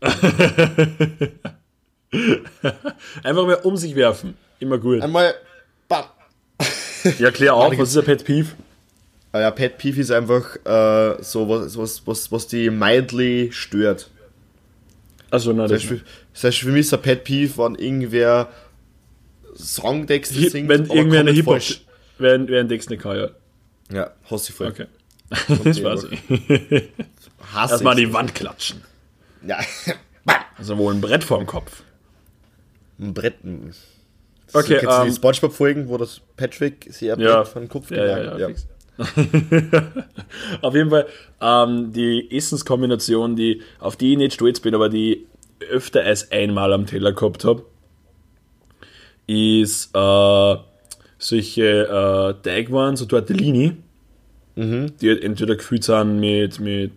Einfach 3.22 3.46
mal 3.46 3.54
um 3.62 3.76
sich 3.76 3.94
werfen. 3.94 4.36
Immer 4.58 4.78
gut. 4.78 5.00
Einmal, 5.00 5.32
bam! 5.86 6.06
Ja, 7.20 7.30
klär 7.30 7.54
auf, 7.54 7.78
was 7.78 7.90
ist 7.90 7.98
ein 7.98 8.04
Pet 8.04 8.24
Peeve? 8.24 8.48
Ah 9.30 9.38
Ja, 9.38 9.52
Pet 9.52 9.78
Peeve 9.78 10.00
ist 10.00 10.10
einfach 10.10 10.56
äh, 10.64 11.22
so 11.22 11.48
was, 11.48 11.78
was, 11.78 12.04
was, 12.04 12.32
was 12.32 12.48
die 12.48 12.68
mildly 12.68 13.50
stört. 13.52 14.10
Also, 15.30 15.52
nein, 15.52 15.68
Das 15.68 15.82
das 15.82 15.82
heißt, 15.82 16.00
für, 16.00 16.04
das 16.32 16.44
heißt 16.44 16.58
für 16.58 16.70
mich 16.70 16.80
ist 16.80 16.94
ein 16.94 17.02
Pet 17.02 17.22
Peeve, 17.22 17.56
wenn 17.58 17.76
irgendwer 17.76 18.48
Songtexte 19.58 20.50
singt, 20.50 20.68
wenn 20.68 20.86
irgendwer 20.86 21.20
eine 21.20 21.32
Hip-Hop, 21.32 21.60
wer, 22.18 22.34
einen 22.34 22.68
Text 22.68 22.90
nicht 22.90 23.02
kann, 23.02 23.16
ja. 23.16 23.30
Ja, 23.92 24.10
hasse 24.30 24.50
ich 24.50 24.56
voll. 24.56 24.68
Okay. 24.68 24.86
Das 25.64 25.82
weiß 25.82 26.06
ich. 26.10 26.88
Hasse 27.52 27.74
Erstmal 27.74 27.96
die 27.96 28.12
Wand 28.12 28.34
klatschen. 28.34 28.82
Ja, 29.46 29.58
Also 30.58 30.76
wohl 30.76 30.92
ein 30.92 31.00
Brett 31.00 31.24
vorm 31.24 31.46
Kopf. 31.46 31.82
ein 32.98 33.14
Brett. 33.14 33.36
Okay, 34.52 34.78
Kennst 34.80 34.98
du 34.98 35.02
die 35.02 35.08
ähm, 35.08 35.14
Spongebob-Folgen, 35.14 35.88
wo 35.88 35.96
das 35.96 36.20
Patrick 36.36 36.86
sehr 36.90 37.18
Ja. 37.18 37.44
Von 37.44 37.68
Kopf 37.68 37.90
Ja, 37.90 38.04
ja, 38.04 38.38
ja, 38.38 38.48
fix. 38.48 38.66
Auf 40.60 40.74
jeden 40.74 40.90
Fall, 40.90 41.06
ähm, 41.40 41.92
die 41.92 42.28
Essenskombination, 42.36 43.36
die, 43.36 43.62
auf 43.78 43.96
die 43.96 44.12
ich 44.12 44.18
nicht 44.18 44.34
stolz 44.34 44.58
bin, 44.58 44.74
aber 44.74 44.88
die 44.88 45.26
öfter 45.70 46.02
als 46.02 46.32
einmal 46.32 46.72
am 46.72 46.86
Teller 46.86 47.12
gehabt 47.12 47.44
habe, 47.44 47.64
ist 49.28 49.94
äh, 49.94 50.56
solche 51.18 51.62
äh, 51.62 52.42
Teigwaren, 52.42 52.96
so 52.96 53.04
Tortellini, 53.04 53.76
Mhm. 54.56 54.92
die 55.00 55.10
halt 55.10 55.22
entweder 55.22 55.54
gefüllt 55.54 55.84
sind 55.84 56.18
mit, 56.18 56.58
mit 56.58 56.90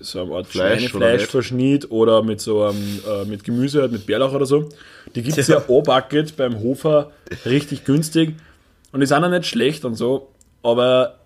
so 0.00 0.20
einer 0.22 0.34
Art 0.34 0.46
Fleisch 0.48 0.94
oder 0.94 1.18
oder 1.90 2.22
mit 2.22 2.42
so 2.42 2.62
einem, 2.64 3.00
äh, 3.08 3.24
mit 3.24 3.42
Gemüse, 3.42 3.80
halt 3.80 3.92
mit 3.92 4.04
Bärlauch 4.04 4.34
oder 4.34 4.44
so. 4.44 4.68
Die 5.14 5.22
gibt 5.22 5.38
es 5.38 5.48
ja 5.48 5.62
O-Bucket 5.68 6.36
beim 6.36 6.60
Hofer 6.60 7.12
richtig 7.46 7.84
günstig 7.84 8.34
und 8.92 9.00
die 9.00 9.06
sind 9.06 9.24
auch 9.24 9.30
nicht 9.30 9.46
schlecht 9.46 9.86
und 9.86 9.94
so, 9.94 10.28
aber 10.62 11.20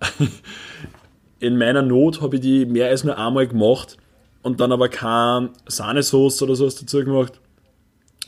in 1.41 1.57
meiner 1.57 1.81
Not 1.81 2.21
habe 2.21 2.37
ich 2.37 2.41
die 2.41 2.65
mehr 2.65 2.87
als 2.87 3.03
nur 3.03 3.17
einmal 3.17 3.47
gemacht 3.47 3.97
und 4.43 4.61
dann 4.61 4.71
aber 4.71 4.87
kein 4.87 5.49
Sahnesauce 5.67 6.41
oder 6.41 6.55
sowas 6.55 6.75
dazu 6.75 7.03
gemacht, 7.03 7.33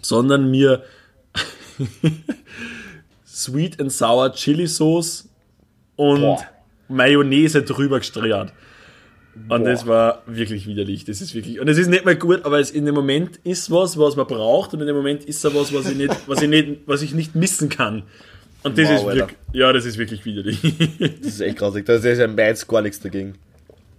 sondern 0.01 0.51
mir 0.51 0.83
Sweet 3.25 3.79
and 3.79 3.91
Sour 3.91 4.33
Chili 4.33 4.67
Sauce 4.67 5.29
und 5.95 6.21
Boah. 6.21 6.41
Mayonnaise 6.87 7.63
drüber 7.63 7.99
gestreut. 7.99 8.53
Und 9.49 9.65
das 9.65 9.87
war 9.87 10.21
wirklich 10.27 10.67
widerlich. 10.67 11.05
Das 11.05 11.19
ist 11.19 11.33
wirklich. 11.33 11.59
Und 11.59 11.67
es 11.67 11.79
ist 11.79 11.87
nicht 11.89 12.05
mal 12.05 12.15
gut, 12.15 12.45
aber 12.45 12.59
es 12.59 12.69
in 12.69 12.85
dem 12.85 12.93
Moment 12.93 13.37
ist 13.43 13.71
was, 13.71 13.97
was 13.97 14.15
man 14.15 14.27
braucht, 14.27 14.73
und 14.75 14.81
in 14.81 14.87
dem 14.87 14.95
Moment 14.95 15.24
ist 15.24 15.43
da 15.43 15.53
was, 15.55 15.74
was 15.74 15.89
ich 15.89 15.98
nicht, 15.98 16.15
was 16.27 16.41
ich 16.43 16.50
nicht, 16.50 16.81
was 16.85 17.01
ich 17.01 17.15
nicht 17.15 17.33
missen 17.33 17.69
kann. 17.69 18.03
Und 18.61 18.77
das 18.77 18.87
Wow, 18.89 19.09
ist 19.09 19.15
wirklich, 19.15 19.37
ja, 19.51 19.74
das 19.74 19.85
ist 19.85 19.98
wirklich 19.98 20.24
widerlich. 20.25 20.59
Das 21.00 21.27
ist 21.33 21.41
echt 21.41 21.57
grausig. 21.57 21.85
Da 21.85 21.96
ist 21.96 22.05
ja 22.05 22.27
meins 22.27 22.67
gar 22.67 22.81
nichts 22.81 23.00
dagegen. 23.00 23.33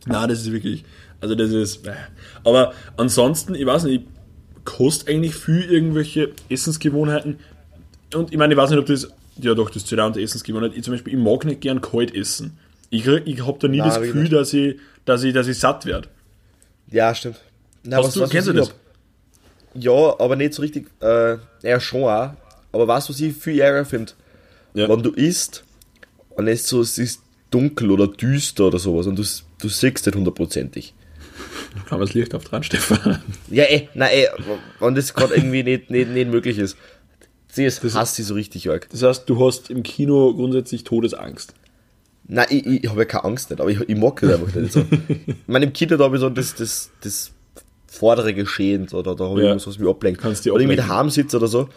Na, 0.06 0.26
das 0.26 0.40
ist 0.40 0.52
wirklich. 0.52 0.84
Also 1.20 1.34
das 1.34 1.50
ist. 1.50 1.86
äh. 1.86 1.92
Aber 2.44 2.72
ansonsten, 2.96 3.54
ich 3.56 3.66
weiß 3.66 3.84
nicht, 3.84 4.04
ich 4.04 4.64
koste 4.64 5.10
eigentlich 5.10 5.34
viel 5.34 5.64
irgendwelche 5.64 6.30
Essensgewohnheiten. 6.48 7.38
Und 8.14 8.32
ich 8.32 8.38
meine, 8.38 8.54
ich 8.54 8.58
weiß 8.58 8.70
nicht, 8.70 8.78
ob 8.78 8.86
das. 8.86 9.08
Ja 9.40 9.54
doch, 9.54 9.70
das 9.70 9.84
zählt 9.84 10.00
auch 10.00 10.06
unter 10.06 10.20
Essensgewohnheit. 10.20 10.72
Ich 10.76 10.84
zum 10.84 10.94
Beispiel, 10.94 11.14
ich 11.14 11.18
mag 11.18 11.44
nicht 11.44 11.60
gern 11.60 11.80
kalt 11.80 12.14
essen. 12.14 12.56
Ich, 12.90 13.06
ich 13.06 13.46
habe 13.46 13.58
da 13.58 13.66
nie 13.66 13.78
Na, 13.78 13.86
das 13.86 14.00
Gefühl, 14.00 14.28
dass 14.28 14.52
ich, 14.52 14.76
dass 15.04 15.24
ich, 15.24 15.34
dass 15.34 15.48
ich 15.48 15.58
satt 15.58 15.86
werde. 15.86 16.08
Ja, 16.90 17.14
stimmt. 17.14 17.40
Na, 17.82 17.96
Hast 17.96 18.14
du, 18.14 18.26
kennst 18.28 18.46
du 18.48 18.52
ich 18.52 18.58
das? 18.58 18.68
hab? 18.68 18.76
Ja, 19.74 20.20
aber 20.20 20.36
nicht 20.36 20.54
so 20.54 20.62
richtig. 20.62 20.86
Äh, 21.00 21.36
ja, 21.62 21.80
schon 21.80 22.04
auch. 22.04 22.30
Aber 22.70 22.84
du, 22.84 22.88
was 22.88 23.10
ich 23.20 23.34
viel 23.34 23.60
ärger 23.60 23.84
finde? 23.84 24.12
Ja. 24.74 24.88
Wenn 24.88 25.02
du 25.02 25.10
isst 25.10 25.64
und 26.30 26.46
es 26.48 26.68
so 26.68 26.80
es 26.80 26.98
ist 26.98 27.20
dunkel 27.50 27.90
oder 27.90 28.08
düster 28.08 28.66
oder 28.66 28.78
sowas 28.78 29.06
und 29.06 29.16
du, 29.16 29.22
du 29.22 29.68
siehst 29.68 30.06
nicht 30.06 30.14
hundertprozentig. 30.14 30.94
Kann 31.88 31.98
man 31.98 32.06
das 32.06 32.14
Licht 32.14 32.34
auf 32.34 32.44
dran, 32.44 32.62
Stefan? 32.62 33.22
Ja, 33.50 33.64
eh, 33.64 33.88
nein, 33.94 34.10
eh, 34.12 34.26
wenn 34.80 34.94
das 34.94 35.14
gerade 35.14 35.34
irgendwie 35.34 35.62
nicht, 35.62 35.90
nicht, 35.90 36.10
nicht 36.10 36.30
möglich 36.30 36.58
ist. 36.58 36.76
Sie 37.54 37.64
ist, 37.64 37.82
hasst 37.94 38.16
sie 38.16 38.22
so 38.24 38.34
richtig 38.34 38.68
arg. 38.68 38.88
Das 38.90 39.02
heißt, 39.02 39.28
du 39.28 39.44
hast 39.44 39.70
im 39.70 39.82
Kino 39.84 40.34
grundsätzlich 40.34 40.82
Todesangst. 40.84 41.54
Nein, 42.26 42.46
ich, 42.50 42.66
ich 42.66 42.88
habe 42.90 43.00
ja 43.00 43.04
keine 43.04 43.24
Angst 43.24 43.50
nicht, 43.50 43.60
aber 43.60 43.70
ich, 43.70 43.80
ich 43.88 43.96
mag 43.96 44.20
das 44.20 44.40
einfach 44.40 44.54
nicht 44.56 44.72
so. 44.72 44.84
ich 45.08 45.34
meine, 45.46 45.66
im 45.66 45.72
Kino 45.72 45.96
da 45.96 46.04
habe 46.04 46.16
ich 46.16 46.20
so 46.20 46.30
das, 46.30 46.54
das, 46.54 46.90
das 47.02 47.30
vordere 47.86 48.34
Geschehen, 48.34 48.88
so, 48.88 49.02
da, 49.02 49.14
da 49.14 49.24
habe 49.24 49.34
ich 49.40 49.44
Ja. 49.44 49.50
irgendwas, 49.50 49.66
was 49.68 49.78
mich 49.78 49.88
ablenkt. 49.88 50.20
Kannst 50.20 50.46
Oder 50.48 50.62
ich 50.62 50.66
mit 50.66 50.78
daheim 50.78 51.10
sitze 51.10 51.36
oder 51.36 51.46
so, 51.46 51.68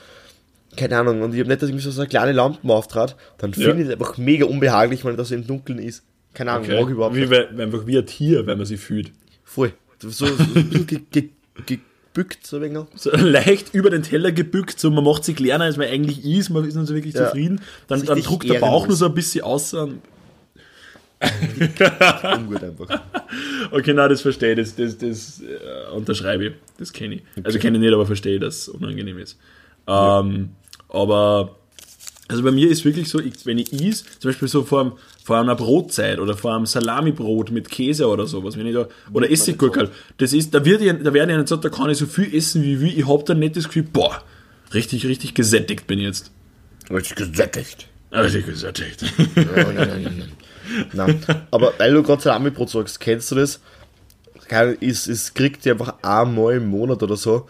keine 0.76 0.98
Ahnung, 0.98 1.22
und 1.22 1.34
ich 1.34 1.40
habe 1.40 1.50
nicht, 1.50 1.62
dass 1.62 1.70
ich 1.70 1.76
mich 1.76 1.84
so, 1.84 1.92
so 1.92 2.02
eine 2.02 2.10
kleine 2.10 2.32
Lampe 2.32 2.60
auftrat, 2.74 3.16
dann 3.38 3.52
Ja. 3.52 3.68
finde 3.70 3.84
ich 3.84 3.88
es 3.90 3.94
einfach 3.94 4.18
mega 4.18 4.46
unbehaglich, 4.46 5.06
wenn 5.06 5.16
das 5.16 5.30
so 5.30 5.36
im 5.36 5.46
Dunkeln 5.46 5.80
ist. 5.80 6.04
Keine 6.34 6.54
Ahnung, 6.54 6.68
mag 6.70 6.82
ich 6.86 6.90
überhaupt 6.90 7.16
wie, 7.16 7.20
nicht. 7.22 7.30
weil- 7.32 7.62
einfach 7.62 7.86
wie 7.86 7.98
ein 7.98 8.06
Tier, 8.06 8.48
wenn 8.48 8.58
man 8.58 8.66
sich 8.66 8.80
fühlt. 8.80 9.12
Voll. 9.44 9.74
So, 10.00 10.10
so, 10.10 10.26
ein 10.26 10.70
bisschen 10.70 10.88
ge, 11.12 11.30
ge, 11.66 11.80
gebückt, 12.18 12.46
so 12.46 12.58
ein 12.58 12.64
wenig. 12.64 12.80
So 12.96 13.12
leicht 13.16 13.74
über 13.74 13.90
den 13.90 14.04
Teller 14.04 14.32
gebückt, 14.32 14.80
so 14.80 14.90
man 14.90 15.04
macht 15.04 15.24
sich 15.24 15.36
kleiner, 15.36 15.66
als 15.66 15.78
man 15.78 15.88
eigentlich 15.88 16.26
ist, 16.26 16.50
man 16.50 16.66
ist 16.68 16.76
nicht 16.76 16.88
so 16.88 16.96
wirklich 16.96 17.14
Ja. 17.14 17.26
zufrieden. 17.26 17.62
Dann, 17.88 18.04
dann 18.04 18.22
druckt 18.22 18.50
der 18.50 18.60
Bauch 18.60 18.88
nur 18.88 18.96
so 18.96 19.06
ein 19.06 19.14
bisschen 19.14 19.44
aus. 19.44 19.74
Ungut 19.74 20.00
einfach. 22.64 23.02
Okay, 23.70 23.94
nein, 23.94 24.10
das 24.10 24.22
verstehe 24.22 24.54
ich, 24.54 24.60
das, 24.60 24.76
das, 24.78 24.98
das 24.98 25.42
äh, 25.42 25.92
unterschreibe 25.94 26.46
ich, 26.46 26.54
das 26.78 26.94
kenne 26.94 27.16
ich. 27.16 27.24
Also 27.44 27.60
kenne 27.60 27.76
ich 27.78 27.82
nicht, 27.82 27.94
aber 27.94 28.06
verstehe, 28.06 28.40
dass 28.40 28.60
es 28.60 28.70
unangenehm 28.70 29.18
ist. 29.20 29.38
Ähm, 29.86 30.52
aber, 30.88 31.57
also 32.30 32.44
bei 32.44 32.52
mir 32.52 32.70
ist 32.70 32.84
wirklich 32.86 33.10
so, 33.10 33.20
wenn 33.46 33.58
ich 33.58 33.72
is, 33.74 34.04
zum 34.20 34.30
Beispiel 34.30 34.48
so 34.48 34.64
vor, 34.64 34.82
einem- 34.82 34.92
vor 35.24 35.38
einer 35.40 35.56
Brotzeit 35.56 36.20
oder 36.20 36.36
vor 36.36 36.56
einem 36.56 36.66
Salamibrot 36.66 37.52
mit 37.52 37.70
Käse 37.70 38.08
oder 38.08 38.28
sowas, 38.28 38.58
wenn 38.58 38.68
ich 38.68 38.74
da, 38.74 38.88
oder 39.14 39.30
Essiggurkel, 39.32 39.90
das 40.18 40.34
ist, 40.34 40.54
da 40.54 40.64
wird 40.66 40.82
ich, 40.82 40.92
da 41.04 41.14
werde 41.14 41.32
ich 41.32 41.38
nicht 41.38 41.48
gesagt, 41.50 41.66
da 41.66 41.70
kann 41.70 41.90
ich 41.90 41.98
so 41.98 42.06
viel 42.06 42.34
essen 42.36 42.64
wie 42.64 42.80
will, 42.82 42.98
ich 43.00 43.08
habe 43.08 43.24
dann 43.24 43.40
nicht 43.40 43.56
das 43.56 43.66
Gefühl, 43.66 43.84
boah, 43.92 44.22
richtig, 44.74 45.06
richtig 45.06 45.34
gesättigt 45.34 45.88
bin 45.88 46.00
ich 46.00 46.06
jetzt. 46.06 46.32
Richtig 46.90 47.16
gesättigt. 47.18 47.88
Richtig 48.12 48.46
gesättigt. 48.46 49.04
Nein. 50.94 51.20
Aber 51.52 51.74
weil 51.78 51.94
du 51.94 52.04
gerade 52.04 52.22
Salami-Brot 52.22 52.70
sagst, 52.70 53.00
kennst 53.00 53.32
du 53.32 53.36
das? 53.36 53.60
Es, 54.80 55.08
es 55.08 55.34
kriegt 55.34 55.66
dir 55.66 55.74
einfach 55.74 55.96
einmal 56.02 56.56
im 56.56 56.68
Monat 56.68 57.04
oder 57.04 57.18
so. 57.18 57.48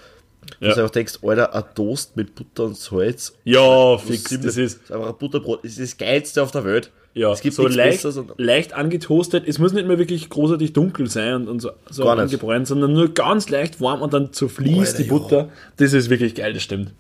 Ja. 0.60 0.68
Dass 0.68 0.76
du 0.76 0.82
einfach 0.82 0.94
denkst, 0.94 1.20
Alter, 1.22 1.54
ein 1.54 1.64
Toast 1.76 2.16
mit 2.16 2.36
Butter 2.36 2.66
und 2.66 2.78
Salz. 2.78 3.34
Ja, 3.44 3.98
fix, 3.98 4.24
das 4.24 4.58
ist, 4.58 4.58
ist 4.58 4.92
einfach 4.92 5.10
ein 5.10 5.18
Butterbrot. 5.18 5.64
Das 5.64 5.78
ist 5.78 5.94
das 5.94 5.98
geilste 5.98 6.44
auf 6.44 6.52
der 6.52 6.66
Welt. 6.66 6.92
Ja, 7.14 7.32
es 7.32 7.42
gibt 7.42 7.56
so 7.56 7.68
leicht, 7.68 8.06
leicht 8.38 8.74
angetoastet. 8.74 9.48
Es 9.48 9.58
muss 9.58 9.74
nicht 9.74 9.88
mehr 9.88 9.98
wirklich 9.98 10.30
großartig 10.30 10.74
dunkel 10.74 11.10
sein 11.10 11.34
und, 11.34 11.48
und 11.48 11.60
so, 11.62 11.72
so 11.90 12.08
angebräunt, 12.08 12.68
sondern 12.68 12.94
nur 12.94 13.12
ganz 13.12 13.50
leicht 13.50 13.82
warm 13.82 14.04
und 14.04 14.14
dann 14.14 14.34
zerfließt 14.34 14.80
Alter, 14.80 14.98
die 14.98 15.04
ja. 15.04 15.10
Butter. 15.10 15.50
Das 15.78 15.94
ist 15.94 16.12
wirklich 16.12 16.36
geil, 16.36 16.54
das 16.54 16.62
stimmt. 16.62 16.92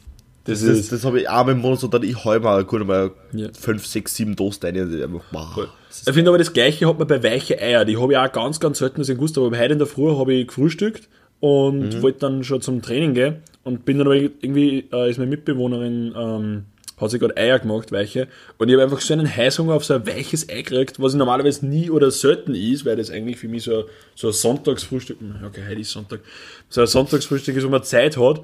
Das, 0.46 0.62
das 0.62 0.70
ist, 0.70 0.92
das 0.92 1.04
habe 1.04 1.20
ich 1.20 1.30
einmal 1.30 1.54
im 1.56 1.62
Monat 1.62 1.82
so, 1.82 1.88
dann 1.88 2.04
ich 2.04 2.24
hau 2.24 2.40
mal, 2.40 2.64
gut 2.64 2.88
mal 2.88 3.12
Ja. 3.34 3.50
5, 3.54 3.86
6, 3.86 4.16
7 4.16 4.36
Toast 4.36 4.64
rein. 4.64 4.80
und 4.80 5.04
Einfach, 5.04 5.22
wow. 5.32 5.68
Das 5.88 6.08
ich 6.08 6.14
finde 6.14 6.32
aber 6.32 6.38
das 6.38 6.54
gleiche 6.54 6.88
hat 6.88 6.98
man 6.98 7.08
bei 7.08 7.22
weiche 7.22 7.62
Eier. 7.62 7.86
Die 7.86 7.98
habe 7.98 8.14
ich 8.14 8.18
auch 8.18 8.32
ganz, 8.32 8.60
ganz 8.60 8.80
selten 8.80 9.02
das 9.02 9.10
gewusst, 9.10 9.38
aber 9.38 9.56
heute 9.56 9.74
in 9.74 9.78
der 9.80 9.88
Früh 9.88 10.16
habe 10.16 10.34
ich 10.34 10.48
gefrühstückt 10.48 11.10
und 11.40 11.96
Mhm. 11.98 12.02
wollte 12.02 12.20
dann 12.20 12.44
schon 12.44 12.62
zum 12.62 12.82
Training 12.82 13.14
gehen 13.14 13.38
und 13.64 13.86
bin 13.86 13.98
dann 13.98 14.08
aber 14.08 14.16
irgendwie, 14.16 14.86
äh, 14.92 15.10
ist 15.10 15.18
meine 15.18 15.30
Mitbewohnerin, 15.30 16.14
ähm, 16.18 16.66
hat 17.00 17.12
sich 17.12 17.20
gerade 17.20 17.38
Eier 17.38 17.60
gemacht, 17.60 17.92
weiche, 17.92 18.28
und 18.58 18.70
ich 18.70 18.74
habe 18.74 18.84
einfach 18.84 19.02
so 19.02 19.14
einen 19.14 19.28
Heißhunger 19.34 19.76
auf 19.76 19.86
so 19.86 19.94
ein 19.94 20.08
weiches 20.08 20.50
Ei 20.50 20.64
gekriegt, 20.64 21.00
was 21.00 21.14
ich 21.14 21.20
normalerweise 21.20 21.64
nie 21.68 21.92
oder 21.92 22.10
selten 22.10 22.56
ist, 22.56 22.86
weil 22.86 22.96
das 22.96 23.12
eigentlich 23.12 23.38
für 23.38 23.48
mich 23.48 23.64
so, 23.64 23.86
so 24.16 24.28
ein 24.28 24.34
Sonntagsfrühstück, 24.34 25.18
okay, 25.46 25.62
heute 25.70 25.82
ist 25.82 25.92
Sonntag, 25.92 26.22
so 26.70 26.82
ein 26.82 26.88
Sonntagsfrühstück 26.88 27.56
ist, 27.56 27.64
wo 27.66 27.70
man 27.70 27.84
Zeit 27.84 28.18
hat, 28.18 28.42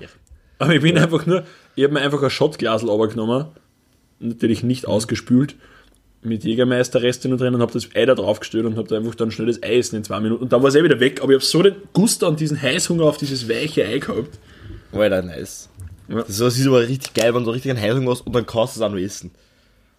aber 0.59 0.75
ich 0.75 0.81
bin 0.81 0.97
einfach 0.99 1.25
nur, 1.25 1.43
ich 1.75 1.83
habe 1.83 1.95
mir 1.95 2.01
einfach 2.01 2.21
ein 2.21 2.29
Shotglasel 2.29 2.89
runtergenommen, 2.89 3.47
natürlich 4.19 4.61
nicht 4.61 4.87
ausgespült, 4.87 5.55
mit 6.25 6.43
Jägermeister-Reste 6.43 7.29
noch 7.29 7.37
drin 7.37 7.55
und 7.55 7.61
habe 7.61 7.73
das 7.73 7.89
Ei 7.95 8.05
da 8.05 8.15
draufgestellt 8.15 8.65
und 8.65 8.77
habe 8.77 8.87
da 8.87 8.97
einfach 8.97 9.15
dann 9.15 9.31
schnell 9.31 9.47
das 9.47 9.61
Ei 9.61 9.77
essen 9.77 9.97
in 9.97 10.03
zwei 10.03 10.19
Minuten. 10.19 10.43
Und 10.43 10.53
dann 10.53 10.61
war 10.61 10.69
es 10.69 10.75
eh 10.75 10.83
wieder 10.83 10.99
weg, 10.99 11.21
aber 11.21 11.31
ich 11.31 11.37
habe 11.37 11.45
so 11.45 11.61
den 11.61 11.75
Guster 11.93 12.27
und 12.27 12.39
diesen 12.39 12.61
Heißhunger 12.61 13.03
auf 13.03 13.17
dieses 13.17 13.49
weiche 13.49 13.85
Ei 13.85 13.99
gehabt. 13.99 14.39
Alter, 14.91 15.21
nice. 15.21 15.69
Ja. 16.07 16.15
Das 16.17 16.29
ist, 16.29 16.41
das 16.41 16.57
ist 16.57 16.67
aber 16.67 16.87
richtig 16.87 17.13
geil, 17.13 17.33
wenn 17.33 17.43
du 17.43 17.51
richtig 17.51 17.71
einen 17.71 17.81
Heilung 17.81 18.09
hast 18.09 18.21
und 18.21 18.35
dann 18.35 18.45
kannst 18.45 18.75
du 18.75 18.79
es 18.79 18.85
auch 18.85 18.91
noch 18.91 18.97
essen. 18.97 19.31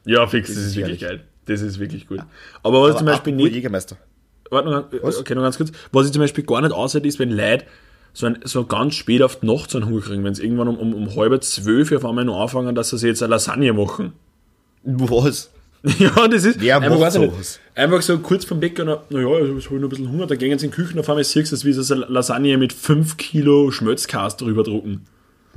Ja, 0.04 0.26
fix, 0.26 0.48
das, 0.48 0.56
Das 0.56 0.64
ist, 0.64 0.70
ist 0.70 0.76
wirklich 0.76 1.00
geil. 1.00 1.24
Das 1.46 1.60
ist 1.60 1.78
wirklich 1.78 2.06
gut. 2.06 2.20
Aber 2.62 2.82
was 2.82 2.90
ich 2.92 2.96
zum 2.98 3.06
Beispiel 3.06 3.34
nicht. 3.34 3.54
Jägermeister. 3.54 3.96
Warte 4.50 4.70
noch, 4.70 4.84
Was? 5.02 5.18
okay, 5.18 5.34
noch 5.34 5.42
ganz 5.42 5.56
kurz. 5.56 5.72
Was 5.92 6.06
ich 6.06 6.12
zum 6.12 6.20
Beispiel 6.20 6.44
gar 6.44 6.60
nicht 6.60 6.72
aussieht, 6.72 7.04
ist, 7.06 7.18
wenn 7.18 7.30
Leute 7.30 7.64
so, 8.12 8.26
ein, 8.26 8.38
so 8.44 8.64
ganz 8.64 8.94
spät 8.94 9.22
auf 9.22 9.40
die 9.40 9.46
Nacht 9.46 9.70
so 9.70 9.78
einen 9.78 9.88
Hunger 9.88 10.00
kriegen, 10.00 10.24
wenn 10.24 10.34
sie 10.34 10.44
irgendwann 10.44 10.68
um, 10.68 10.78
um, 10.78 10.94
um 10.94 11.16
halb 11.16 11.42
zwölf 11.42 11.90
auf 11.92 12.04
einmal 12.04 12.24
noch 12.24 12.40
anfangen, 12.40 12.74
dass 12.74 12.90
sie 12.90 13.06
jetzt 13.06 13.22
eine 13.22 13.30
Lasagne 13.30 13.72
machen. 13.72 14.12
Was? 14.84 15.50
ja, 15.98 16.28
das 16.28 16.44
ist 16.44 16.60
Wer 16.60 16.80
weiß 16.80 17.16
ich 17.16 17.20
nicht, 17.20 17.60
einfach 17.74 18.00
so 18.00 18.18
kurz 18.18 18.46
vom 18.46 18.58
Bäcker, 18.58 18.84
na- 18.84 19.02
naja, 19.10 19.28
ich 19.56 19.66
habe 19.66 19.76
noch 19.76 19.86
ein 19.86 19.88
bisschen 19.90 20.10
Hunger, 20.10 20.26
da 20.26 20.34
gehen 20.34 20.58
sie 20.58 20.66
in 20.66 20.72
die 20.72 20.76
Küche 20.76 20.94
und 20.94 21.00
auf 21.00 21.10
einmal 21.10 21.24
siehst 21.24 21.52
du, 21.52 21.56
es, 21.56 21.64
wie 21.66 21.74
sie 21.74 21.82
so 21.82 21.94
eine 21.94 22.06
Lasagne 22.06 22.56
mit 22.56 22.72
5 22.72 23.18
Kilo 23.18 23.70
Schmötzkast 23.70 24.40
drüber 24.40 24.62
drucken. 24.62 25.04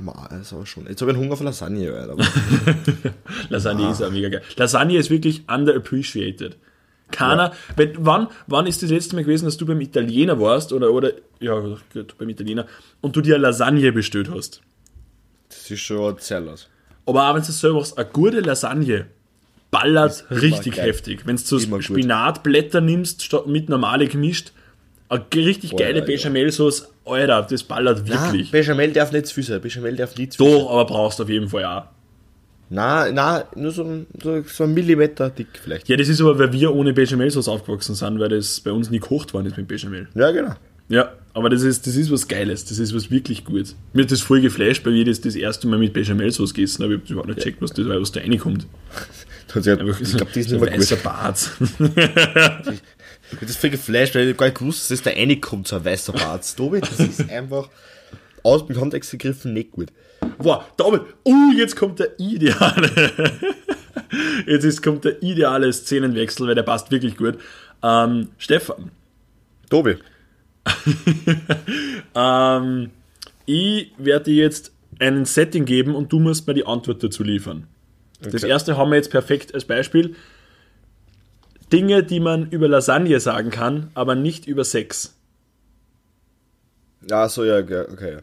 Aber 0.06 0.66
schon. 0.66 0.86
Jetzt 0.86 1.00
habe 1.00 1.10
ich 1.10 1.16
einen 1.16 1.24
Hunger 1.24 1.32
auf 1.32 1.40
Lasagne, 1.40 1.90
Alter. 1.92 2.16
Lasagne 3.48 3.90
ist 3.90 4.02
auch 4.02 4.10
mega 4.10 4.28
geil. 4.28 4.42
Lasagne 4.56 4.98
ist 4.98 5.08
wirklich 5.08 5.42
underappreciated. 5.48 6.58
Keiner, 7.10 7.52
wenn, 7.76 7.92
wann, 7.98 8.28
wann 8.46 8.66
ist 8.66 8.82
das 8.82 8.90
letzte 8.90 9.16
Mal 9.16 9.24
gewesen, 9.24 9.46
dass 9.46 9.56
du 9.56 9.64
beim 9.64 9.80
Italiener 9.80 10.38
warst 10.38 10.74
oder, 10.74 10.92
oder 10.92 11.12
ja, 11.40 11.58
gut, 11.58 12.18
beim 12.18 12.28
Italiener 12.28 12.66
und 13.00 13.16
du 13.16 13.22
dir 13.22 13.36
eine 13.36 13.44
Lasagne 13.44 13.90
bestellt 13.92 14.30
hast? 14.30 14.60
Das 15.48 15.70
ist 15.70 15.80
schon 15.80 16.16
los. 16.44 16.68
Aber 17.06 17.30
auch 17.30 17.34
wenn 17.34 17.42
du 17.42 17.48
es 17.48 17.58
selber 17.58 17.78
machst, 17.78 17.96
eine 17.96 18.08
gute 18.10 18.40
Lasagne 18.40 19.06
ballert 19.70 20.24
richtig 20.30 20.76
geil. 20.76 20.86
heftig. 20.86 21.26
Wenn 21.26 21.36
du 21.36 21.42
so 21.42 21.58
Immer 21.58 21.76
gut. 21.76 21.84
Spinatblätter 21.84 22.80
nimmst, 22.80 23.24
statt 23.24 23.46
mit 23.46 23.68
normale 23.68 24.06
gemischt, 24.06 24.52
eine 25.08 25.24
richtig 25.34 25.70
Boah, 25.70 25.78
geile. 25.78 26.02
Bechamelsauce, 26.02 26.88
Alter, 27.04 27.46
das 27.48 27.62
ballert 27.62 28.06
wirklich. 28.06 28.50
Bechamel 28.50 28.92
darf 28.92 29.12
nicht 29.12 29.26
zu 29.26 29.34
viel 29.34 29.44
sein. 29.44 29.60
Bechamel 29.60 29.96
darf 29.96 30.16
nicht 30.16 30.34
zu 30.34 30.44
viel. 30.44 30.52
Doch, 30.52 30.70
aber 30.70 30.84
brauchst 30.84 31.18
du 31.18 31.22
auf 31.22 31.28
jeden 31.28 31.48
Fall 31.48 31.64
auch. 31.64 31.84
Nein, 32.70 33.14
nein, 33.14 33.44
nur 33.54 33.70
so 33.70 33.82
ein, 33.82 34.06
so, 34.22 34.42
so 34.42 34.64
ein 34.64 34.74
Millimeter 34.74 35.30
dick 35.30 35.48
vielleicht. 35.62 35.88
Ja, 35.88 35.96
das 35.96 36.08
ist 36.08 36.20
aber, 36.20 36.38
weil 36.38 36.52
wir 36.52 36.74
ohne 36.74 36.92
Bechamelsauce 36.92 37.48
aufgewachsen 37.48 37.94
sind, 37.94 38.20
weil 38.20 38.28
das 38.28 38.60
bei 38.60 38.72
uns 38.72 38.90
nie 38.90 39.00
gekocht 39.00 39.32
worden 39.32 39.46
ist 39.46 39.56
mit 39.56 39.68
Bechamel. 39.68 40.08
Ja, 40.14 40.30
genau. 40.30 40.54
Ja, 40.90 41.12
aber 41.32 41.48
das 41.48 41.62
ist, 41.62 41.86
das 41.86 41.96
ist 41.96 42.10
was 42.10 42.28
Geiles, 42.28 42.66
das 42.66 42.78
ist 42.78 42.94
was 42.94 43.10
wirklich 43.10 43.44
Gutes. 43.46 43.74
Mir 43.94 44.02
hat 44.02 44.10
das 44.10 44.20
voll 44.20 44.42
geflasht, 44.42 44.84
weil 44.84 44.96
ich 44.96 45.06
das 45.06 45.20
das 45.22 45.34
erste 45.34 45.66
Mal 45.66 45.78
mit 45.78 45.94
Bechamelsauce 45.94 46.52
gegessen 46.52 46.82
habe. 46.82 46.94
Ich 46.94 47.00
habe 47.00 47.12
überhaupt 47.12 47.28
nicht 47.28 47.36
gecheckt, 47.38 47.62
was 47.62 47.72
das 47.72 47.86
was 47.88 48.12
da 48.12 48.20
reinkommt. 48.20 48.66
Einfach 49.54 50.00
Ich 50.00 50.16
glaube, 50.16 50.32
die 50.34 50.40
ist 50.40 50.50
nicht 50.50 50.60
mehr 50.60 50.72
weißer 50.72 50.96
gut. 50.96 51.04
Bart. 51.04 51.50
Ich 53.30 53.36
hab 53.36 53.46
das 53.46 53.56
voll 53.56 53.70
geflasht, 53.70 54.14
weil 54.14 54.28
ich 54.28 54.36
gar 54.36 54.46
nicht 54.46 54.58
gewusst, 54.58 54.90
dass 54.90 55.02
da 55.02 55.10
reinkommt, 55.10 55.68
so 55.68 55.76
ein 55.76 55.84
weißer 55.84 56.12
Bart. 56.12 56.56
Tobi, 56.56 56.80
das 56.80 56.98
ist 56.98 57.28
einfach 57.30 57.68
aus 58.42 58.66
dem 58.66 58.76
Kontext 58.76 59.10
gegriffen 59.10 59.52
nicht 59.52 59.72
gut. 59.72 59.92
Boah, 60.38 60.66
David, 60.76 61.02
uh, 61.26 61.52
jetzt 61.56 61.76
kommt 61.76 61.98
der 61.98 62.18
ideale. 62.18 62.90
Jetzt 64.46 64.64
ist, 64.64 64.82
kommt 64.82 65.04
der 65.04 65.22
ideale 65.22 65.70
Szenenwechsel, 65.70 66.46
weil 66.46 66.54
der 66.54 66.62
passt 66.62 66.90
wirklich 66.90 67.16
gut. 67.16 67.36
Ähm, 67.82 68.28
Stefan, 68.38 68.90
Tobi, 69.68 69.98
ähm, 72.14 72.90
ich 73.46 73.92
werde 73.98 74.24
dir 74.24 74.44
jetzt 74.44 74.72
ein 74.98 75.24
Setting 75.24 75.64
geben 75.64 75.94
und 75.94 76.12
du 76.12 76.18
musst 76.18 76.46
mir 76.46 76.54
die 76.54 76.66
Antwort 76.66 77.02
dazu 77.02 77.22
liefern. 77.22 77.66
Das 78.20 78.34
Okay. 78.42 78.48
erste 78.50 78.76
haben 78.76 78.90
wir 78.90 78.96
jetzt 78.96 79.10
perfekt 79.10 79.54
als 79.54 79.64
Beispiel. 79.64 80.16
Dinge, 81.72 82.02
die 82.02 82.20
man 82.20 82.50
über 82.50 82.66
Lasagne 82.68 83.20
sagen 83.20 83.50
kann, 83.50 83.90
aber 83.94 84.14
nicht 84.14 84.46
über 84.46 84.64
Sex. 84.64 85.14
Ja, 87.08 87.28
so, 87.28 87.44
ja, 87.44 87.58
okay. 87.58 88.18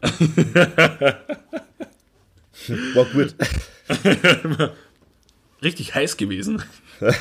War 2.94 3.04
gut. 3.06 3.34
Richtig 5.62 5.94
heiß 5.94 6.16
gewesen. 6.16 6.62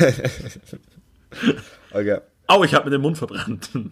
Okay. 1.92 2.20
Au, 2.48 2.64
ich 2.64 2.74
habe 2.74 2.86
mir 2.86 2.92
den 2.92 3.02
Mund 3.02 3.18
verbrannt. 3.18 3.70
okay, 3.74 3.92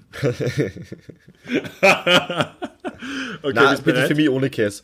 Nein, 3.43 3.77
bitte 3.77 3.83
bereit? 3.83 4.07
für 4.07 4.15
mich 4.15 4.29
ohne 4.29 4.49
Käse. 4.49 4.83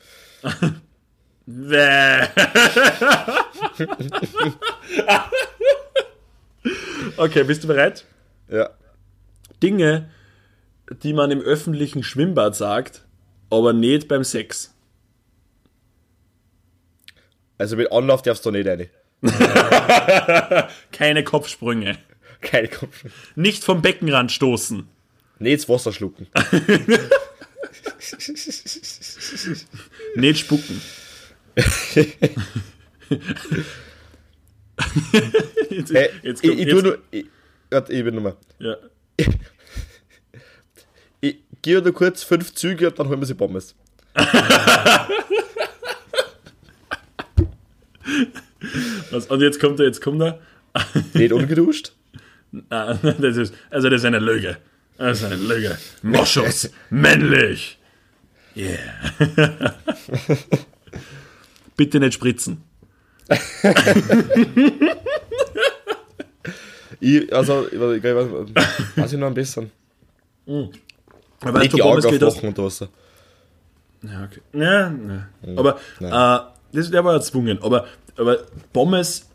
Okay, 7.17 7.43
bist 7.43 7.63
du 7.63 7.67
bereit? 7.67 8.05
Ja. 8.49 8.69
Dinge, 9.61 10.09
die 11.03 11.13
man 11.13 11.31
im 11.31 11.41
öffentlichen 11.41 12.03
Schwimmbad 12.03 12.55
sagt, 12.55 13.03
aber 13.49 13.73
nicht 13.73 14.07
beim 14.07 14.23
Sex. 14.23 14.73
Also 17.57 17.75
mit 17.75 17.91
Anlauf 17.91 18.21
darfst 18.21 18.45
du 18.45 18.51
nicht 18.51 18.67
rein. 18.67 18.87
Keine 20.93 21.23
Kopfsprünge. 21.25 21.97
Keine 22.41 22.69
Kopf. 22.69 23.03
Nicht 23.35 23.65
vom 23.65 23.81
Beckenrand 23.81 24.31
stoßen. 24.31 24.87
Nicht 25.39 25.53
ins 25.53 25.67
Wasser 25.69 25.91
schlucken. 25.91 26.27
Nicht 30.15 30.39
spucken. 30.39 30.81
Jetzt, 35.69 35.93
Hey, 35.93 36.09
jetzt 36.23 36.43
ich, 36.43 36.49
kommt, 36.49 36.59
ich, 36.59 36.67
jetzt, 36.67 36.69
tu 36.69 36.81
nur. 36.81 36.97
Ich, 37.11 37.25
warte, 37.69 37.93
ich 37.93 38.03
bin 38.03 38.15
nochmal. 38.15 38.35
ja. 38.59 38.75
Ich 41.21 41.35
gehe 41.61 41.81
nur 41.81 41.93
kurz 41.93 42.23
fünf 42.23 42.53
Züge 42.53 42.87
und 42.87 42.97
dann 42.97 43.09
holen 43.09 43.19
wir 43.19 43.25
sie 43.25 43.33
Pommes. 43.33 43.75
Was, 49.11 49.25
und 49.27 49.41
jetzt 49.41 49.59
kommt 49.59 49.79
er, 49.81 49.87
jetzt 49.87 49.99
kommt 50.01 50.21
er. 50.21 50.39
Nicht 51.13 51.33
ungeduscht. 51.33 51.93
Ah, 52.71 52.95
das 52.95 53.37
ist, 53.37 53.53
also 53.69 53.89
das 53.89 54.01
ist 54.01 54.05
eine 54.05 54.17
Lüge. 54.17 54.57
Das 54.97 55.19
ist 55.19 55.25
eine 55.25 55.35
Lüge. 55.35 55.77
Moschus, 56.01 56.71
männlich. 56.89 57.77
Yeah. 58.55 59.75
Bitte 61.79 61.97
nicht 62.01 62.15
spritzen. 62.15 62.61
Ich, 66.99 67.33
also, 67.33 67.67
ich, 67.67 67.73
ich, 67.73 68.03
ich, 68.03 68.97
weiß 68.97 69.13
ich 69.13 69.17
noch 69.17 69.27
ein 69.27 69.33
bisschen. 69.33 69.71
Aber 70.45 71.53
weißt 71.53 71.55
Nicht 71.55 71.71
du, 71.71 71.77
die 71.77 71.83
Augen 71.83 72.05
aufwachen 72.05 72.49
unter 72.49 72.65
Wasser. 72.65 72.89
Ja, 74.03 74.25
okay. 74.25 74.41
Ja, 74.51 74.91
ja. 74.91 75.55
Aber 75.55 75.77
äh, 76.01 76.75
das, 76.75 76.91
der 76.91 77.05
war 77.05 77.13
erzwungen. 77.13 77.63
Aber, 77.63 77.87
aber 78.17 78.39
Pommes 78.73 79.29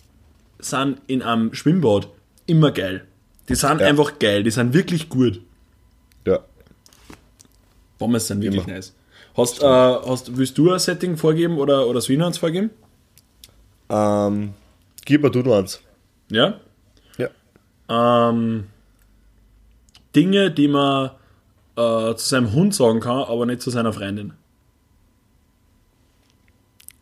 sind 0.58 1.00
in 1.06 1.22
einem 1.22 1.54
Schwimmbad 1.54 2.08
immer 2.44 2.72
geil. 2.72 3.06
Die 3.48 3.54
sind 3.54 3.80
Ja. 3.80 3.86
einfach 3.86 4.18
geil. 4.18 4.42
Die 4.42 4.50
sind 4.50 4.74
wirklich 4.74 5.08
gut. 5.08 5.40
Ja. 6.26 6.40
Pommes 7.98 8.26
sind 8.26 8.42
wirklich 8.42 8.64
Immer. 8.66 8.74
nice. 8.74 8.94
Hast, 9.36 9.62
äh, 9.62 9.66
hast, 9.66 10.36
willst 10.36 10.56
du 10.58 10.70
ein 10.70 10.78
Setting 10.78 11.16
vorgeben 11.16 11.58
oder, 11.58 11.88
oder 11.88 12.00
Swina 12.00 12.28
uns 12.28 12.38
vorgeben? 12.38 12.70
Ähm, 13.88 14.54
gib 15.04 15.22
mir 15.22 15.30
du 15.30 15.40
noch 15.40 15.58
eins. 15.58 15.80
Ja? 16.30 16.60
Ja. 17.18 17.28
Ähm, 17.88 18.68
Dinge, 20.14 20.52
die 20.52 20.68
man 20.68 21.10
äh, 21.76 22.14
zu 22.14 22.28
seinem 22.28 22.52
Hund 22.52 22.74
sagen 22.74 23.00
kann, 23.00 23.24
aber 23.24 23.44
nicht 23.46 23.60
zu 23.60 23.70
seiner 23.70 23.92
Freundin. 23.92 24.34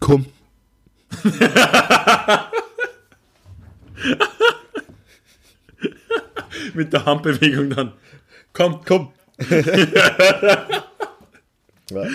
Komm. 0.00 0.24
Mit 6.74 6.92
der 6.94 7.04
Handbewegung 7.04 7.68
dann. 7.70 7.92
Komm, 8.54 8.80
komm. 8.86 9.12
Ja. 11.94 12.06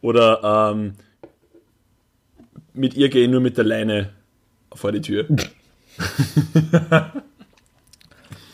Oder 0.00 0.72
ähm, 0.72 0.94
mit 2.74 2.94
ihr 2.94 3.08
gehe 3.08 3.24
ich 3.24 3.30
nur 3.30 3.40
mit 3.40 3.56
der 3.56 3.64
Leine 3.64 4.12
vor 4.74 4.92
die 4.92 5.00
Tür. 5.00 5.26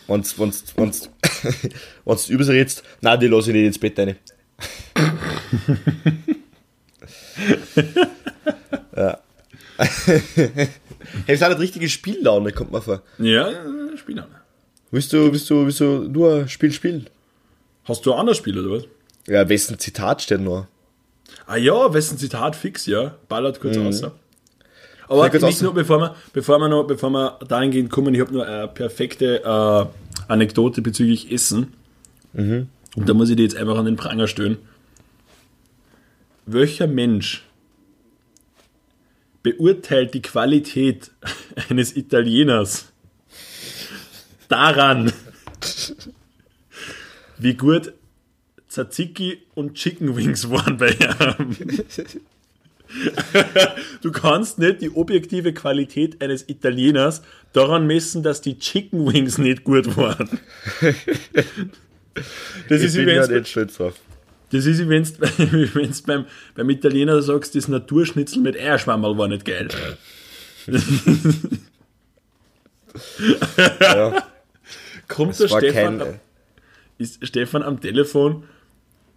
Wenn's, 0.07 0.37
wenn's 0.37 1.09
du 2.05 2.33
über 2.33 2.43
sie 2.43 2.51
redst, 2.51 2.83
nein, 3.01 3.19
die 3.19 3.27
lasse 3.27 3.49
ich 3.49 3.55
nicht 3.55 3.65
ins 3.65 3.79
Bett 3.79 3.97
rein. 3.97 4.17
ja. 8.95 9.19
hey, 10.05 10.69
es 11.27 11.41
hat 11.41 11.59
richtige 11.59 11.89
Spiellaune, 11.89 12.51
kommt 12.51 12.71
mir 12.71 12.81
vor. 12.81 13.01
Ja, 13.17 13.51
Spieler. 13.97 14.27
Willst 14.91 15.11
du, 15.13 15.31
willst 15.31 15.49
du, 15.49 15.65
willst 15.65 15.79
du 15.79 16.03
nur 16.03 16.41
ein 16.41 16.49
Spiel 16.49 16.71
spielen? 16.71 17.07
Hast 17.85 18.05
du 18.05 18.13
ein 18.13 18.19
anderes 18.19 18.37
Spiel, 18.37 18.59
oder 18.59 18.77
was? 18.77 18.83
Ja, 19.27 19.47
wessen 19.47 19.79
Zitat 19.79 20.21
steht 20.21 20.41
noch? 20.41 20.67
Ah 21.45 21.55
ja, 21.57 21.93
wessen 21.93 22.17
Zitat 22.17 22.55
fix, 22.55 22.85
ja. 22.85 23.15
Ballert 23.29 23.59
kurz 23.61 23.77
Mhm. 23.77 23.87
außer. 23.87 24.11
Aber 25.07 25.29
kurz 25.29 25.43
nicht 25.43 25.55
aus- 25.55 25.61
nur, 25.61 25.73
bevor 25.73 25.99
wir, 25.99 26.15
bevor 26.33 26.59
wir, 26.59 26.69
noch, 26.69 26.83
bevor 26.85 27.09
wir 27.09 27.39
dahingehend 27.47 27.89
kommen, 27.89 28.13
ich 28.13 28.21
habe 28.21 28.33
nur 28.33 28.45
eine 28.45 28.67
perfekte 28.67 29.43
äh, 29.43 29.85
Anekdote 30.31 30.81
bezüglich 30.81 31.31
Essen. 31.31 31.73
Mhm. 32.33 32.67
Und 32.95 33.09
da 33.09 33.13
muss 33.13 33.29
ich 33.29 33.35
dir 33.35 33.43
jetzt 33.43 33.55
einfach 33.55 33.77
an 33.77 33.85
den 33.85 33.95
Pranger 33.95 34.27
stellen. 34.27 34.57
Welcher 36.45 36.87
Mensch 36.87 37.43
beurteilt 39.41 40.13
die 40.13 40.21
Qualität 40.21 41.11
eines 41.69 41.95
Italieners 41.95 42.85
daran, 44.47 45.11
wie 47.37 47.55
gut 47.55 47.93
Tzatziki 48.73 49.37
und 49.53 49.75
Chicken 49.75 50.15
Wings 50.17 50.49
waren 50.49 50.77
bei 50.77 50.89
ihm? 50.89 51.55
Du 54.01 54.11
kannst 54.11 54.57
nicht 54.57 54.81
die 54.81 54.89
objektive 54.89 55.53
Qualität 55.53 56.21
eines 56.23 56.49
Italieners 56.49 57.21
daran 57.53 57.85
messen, 57.85 58.23
dass 58.23 58.41
die 58.41 58.57
Chicken 58.57 59.11
Wings 59.13 59.37
nicht 59.37 59.63
gut 59.63 59.95
waren. 59.95 60.39
Das 62.67 62.81
Ich 62.81 62.87
ist, 62.87 62.97
wie 62.97 63.05
bin 63.05 63.15
ja 63.15 63.27
nicht 63.27 63.47
stolz 63.47 63.77
drauf. 63.77 63.93
das 64.51 64.65
ist 64.65 64.87
wenn 64.89 65.03
du 65.03 66.01
beim, 66.07 66.25
beim 66.55 66.69
Italiener 66.71 67.21
sagst, 67.21 67.53
das 67.55 67.67
Naturschnitzel 67.67 68.41
mit 68.41 68.55
Eierschwammerl 68.57 69.17
war 69.17 69.27
nicht 69.27 69.45
geil. 69.45 69.67
Ja, 73.79 74.23
Kommt 75.07 75.39
der 75.39 75.43
das 75.47 75.51
war 75.51 75.59
Stefan, 75.59 75.99
kein. 75.99 76.19
ist 76.97 77.25
Stefan 77.25 77.63
am 77.63 77.79
Telefon 77.81 78.43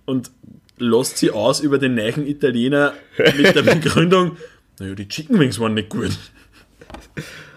und 0.06 0.30
lässt 0.78 1.18
sie 1.18 1.30
aus 1.30 1.60
über 1.60 1.78
den 1.78 1.94
neuen 1.94 2.26
Italiener 2.26 2.94
mit 3.36 3.54
der 3.54 3.62
Begründung, 3.74 4.36
naja, 4.78 4.94
die 4.94 5.08
Chicken 5.08 5.38
Wings 5.38 5.58
waren 5.60 5.74
nicht 5.74 5.88
gut. 5.90 6.10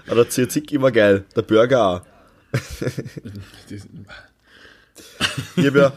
Aber 0.07 0.15
der 0.23 0.29
Tzatziki 0.29 0.81
war 0.81 0.91
geil. 0.91 1.23
Der 1.35 1.41
Burger 1.43 1.85
auch. 1.87 2.01
Ich 5.55 5.65
habe 5.67 5.79
ja, 5.79 5.93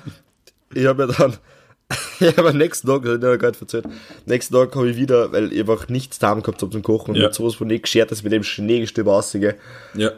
ich 0.74 0.86
hab 0.86 0.98
ja 0.98 1.06
dann, 1.06 1.36
ich 2.20 2.36
habe 2.36 2.50
am 2.50 2.56
nächsten 2.58 2.86
Tag, 2.88 3.02
das 3.02 3.12
hab 3.12 3.16
ich 3.16 3.20
dir 3.20 3.38
gerade 3.38 3.58
erzählt, 3.60 3.84
nächsten 4.26 4.54
Tag 4.54 4.74
habe 4.74 4.90
ich 4.90 4.96
wieder, 4.96 5.32
weil 5.32 5.52
ich 5.52 5.60
einfach 5.60 5.88
nichts 5.88 6.18
daheim 6.18 6.42
gehabt 6.42 6.60
habe 6.62 6.72
zum 6.72 6.82
Kochen 6.82 7.12
und 7.12 7.16
Ja. 7.16 7.24
mit 7.28 7.34
sowas 7.34 7.54
von 7.54 7.68
nicht 7.68 7.84
geschert, 7.84 8.10
dass 8.10 8.22
mit 8.22 8.32
dem 8.32 8.42
Schneegestöber 8.44 9.12
ausgehe, 9.14 9.56
Ja, 9.94 10.12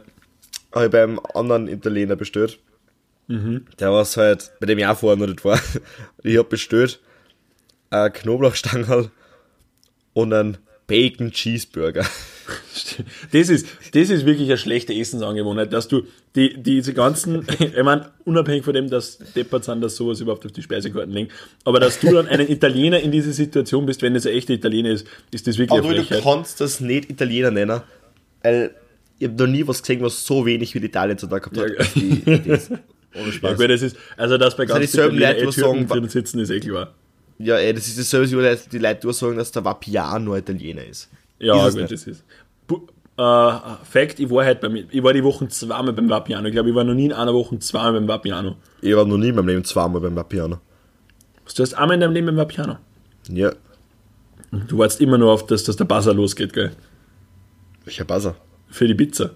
habe 0.74 0.86
ich 0.86 0.90
beim 0.90 1.20
anderen 1.34 1.68
Italiener 1.68 2.16
bestellt. 2.16 2.58
Der 3.80 3.90
war 3.90 4.02
es 4.02 4.16
halt, 4.16 4.52
bei 4.60 4.66
dem 4.66 4.78
ich 4.78 4.86
auch 4.86 4.98
vorher 4.98 5.18
noch 5.18 5.26
nicht 5.26 5.44
war. 5.44 5.60
Ich 6.22 6.36
habe 6.38 6.48
bestellt 6.48 7.00
ein 7.90 8.12
Knoblauchstangerl 8.12 9.10
und 10.14 10.32
einen 10.32 10.58
Bacon 10.86 11.30
Cheeseburger. 11.30 12.06
Das 13.32 13.48
ist, 13.48 13.66
das 13.94 14.10
ist 14.10 14.26
wirklich 14.26 14.48
eine 14.48 14.58
schlechte 14.58 14.92
Essensangewohnheit, 14.92 15.72
dass 15.72 15.88
du 15.88 16.02
die, 16.36 16.60
diese 16.62 16.92
ganzen, 16.92 17.46
ich 17.58 17.82
meine, 17.82 18.10
unabhängig 18.24 18.64
von 18.64 18.74
dem, 18.74 18.90
dass 18.90 19.18
deppert 19.34 19.64
sind, 19.64 19.80
dass 19.80 19.96
sowas 19.96 20.20
überhaupt 20.20 20.44
auf 20.44 20.52
die 20.52 20.62
Speisekarten 20.62 21.12
legen, 21.12 21.30
aber 21.64 21.80
dass 21.80 22.00
du 22.00 22.12
dann 22.12 22.26
einen 22.26 22.50
Italiener 22.50 23.00
in 23.00 23.10
diese 23.12 23.32
Situation 23.32 23.86
bist, 23.86 24.02
wenn 24.02 24.14
es 24.14 24.26
ein 24.26 24.34
echter 24.34 24.52
Italiener 24.52 24.90
ist, 24.90 25.06
ist 25.30 25.46
das 25.46 25.56
wirklich 25.56 25.78
Aber 25.78 25.88
eine 25.88 26.02
du 26.02 26.20
kannst 26.20 26.60
das 26.60 26.80
nicht 26.80 27.08
Italiener 27.10 27.50
nennen, 27.50 27.80
weil 28.42 28.74
ich 29.18 29.28
habe 29.28 29.42
noch 29.42 29.50
nie 29.50 29.66
was 29.66 29.80
gesehen, 29.80 30.02
was 30.02 30.26
so 30.26 30.44
wenig 30.44 30.74
wie 30.74 30.84
Italien 30.84 31.16
zu 31.16 31.26
tun 31.26 31.40
gehabt 31.40 31.56
hat. 31.56 31.96
Ja. 32.44 32.78
Das. 33.14 33.20
Ohne 33.22 33.30
Ja, 33.30 33.32
Spaß. 33.32 33.56
gut, 33.58 33.70
das 33.70 33.82
ist, 33.82 33.96
also 34.16 34.36
dass 34.38 34.56
bei 34.56 34.66
sind 34.66 34.74
ganz 34.74 34.94
Italiener 34.94 35.32
Leute, 35.34 35.44
eh 35.44 35.50
Türken 35.50 35.86
drin 35.88 36.08
sitzen, 36.08 36.38
ist 36.40 36.50
eh 36.50 36.60
klar. 36.60 36.92
Ja, 37.38 37.56
ey, 37.56 37.72
das 37.74 37.88
ist 37.88 37.98
dasselbe, 37.98 38.30
wie 38.30 38.56
die 38.70 38.78
Leute 38.78 39.12
sagen, 39.12 39.36
dass 39.36 39.50
der 39.52 39.64
Vapiano 39.64 40.36
Italiener 40.36 40.84
ist. 40.84 41.10
Ja, 41.38 41.66
Ist 41.66 41.72
gut, 41.74 41.82
nicht. 41.82 41.92
das 41.92 42.06
ist. 42.06 42.24
Bu- 42.66 42.86
Äh, 43.16 43.58
Fact, 43.84 44.18
ich 44.18 44.28
war 44.30 44.44
halt 44.44 44.60
bei 44.60 44.68
mir, 44.68 44.84
ich 44.90 45.02
war 45.02 45.12
die 45.12 45.22
Wochen 45.22 45.48
zweimal 45.48 45.92
beim 45.92 46.08
Vapiano. 46.10 46.46
Ich 46.48 46.52
glaube, 46.52 46.70
ich 46.70 46.74
war 46.74 46.82
noch 46.84 46.94
nie 46.94 47.06
in 47.06 47.12
einer 47.12 47.32
Woche 47.34 47.56
zweimal 47.60 47.92
beim 47.94 48.08
Vapiano. 48.08 48.56
Ich 48.82 48.94
war 48.94 49.04
noch 49.04 49.16
nie 49.18 49.28
in 49.28 49.34
meinem 49.36 49.46
Leben 49.48 49.64
zweimal 49.64 50.00
beim 50.00 50.16
Vapiano. 50.16 50.58
Du 51.54 51.62
hast 51.62 51.74
einmal 51.74 51.94
in 51.94 52.00
deinem 52.00 52.12
Leben 52.12 52.26
beim 52.26 52.36
Vapiano. 52.38 52.78
Ja, 53.28 53.52
Du 54.68 54.78
wartest 54.78 55.00
immer 55.00 55.18
nur 55.18 55.32
auf 55.32 55.46
das, 55.46 55.64
dass 55.64 55.76
der 55.76 55.84
Buzzer 55.84 56.14
losgeht, 56.14 56.52
gell? 56.52 56.72
welcher 57.84 58.04
Buzzer? 58.04 58.36
Für 58.68 58.86
die 58.86 58.94
Pizza. 58.94 59.30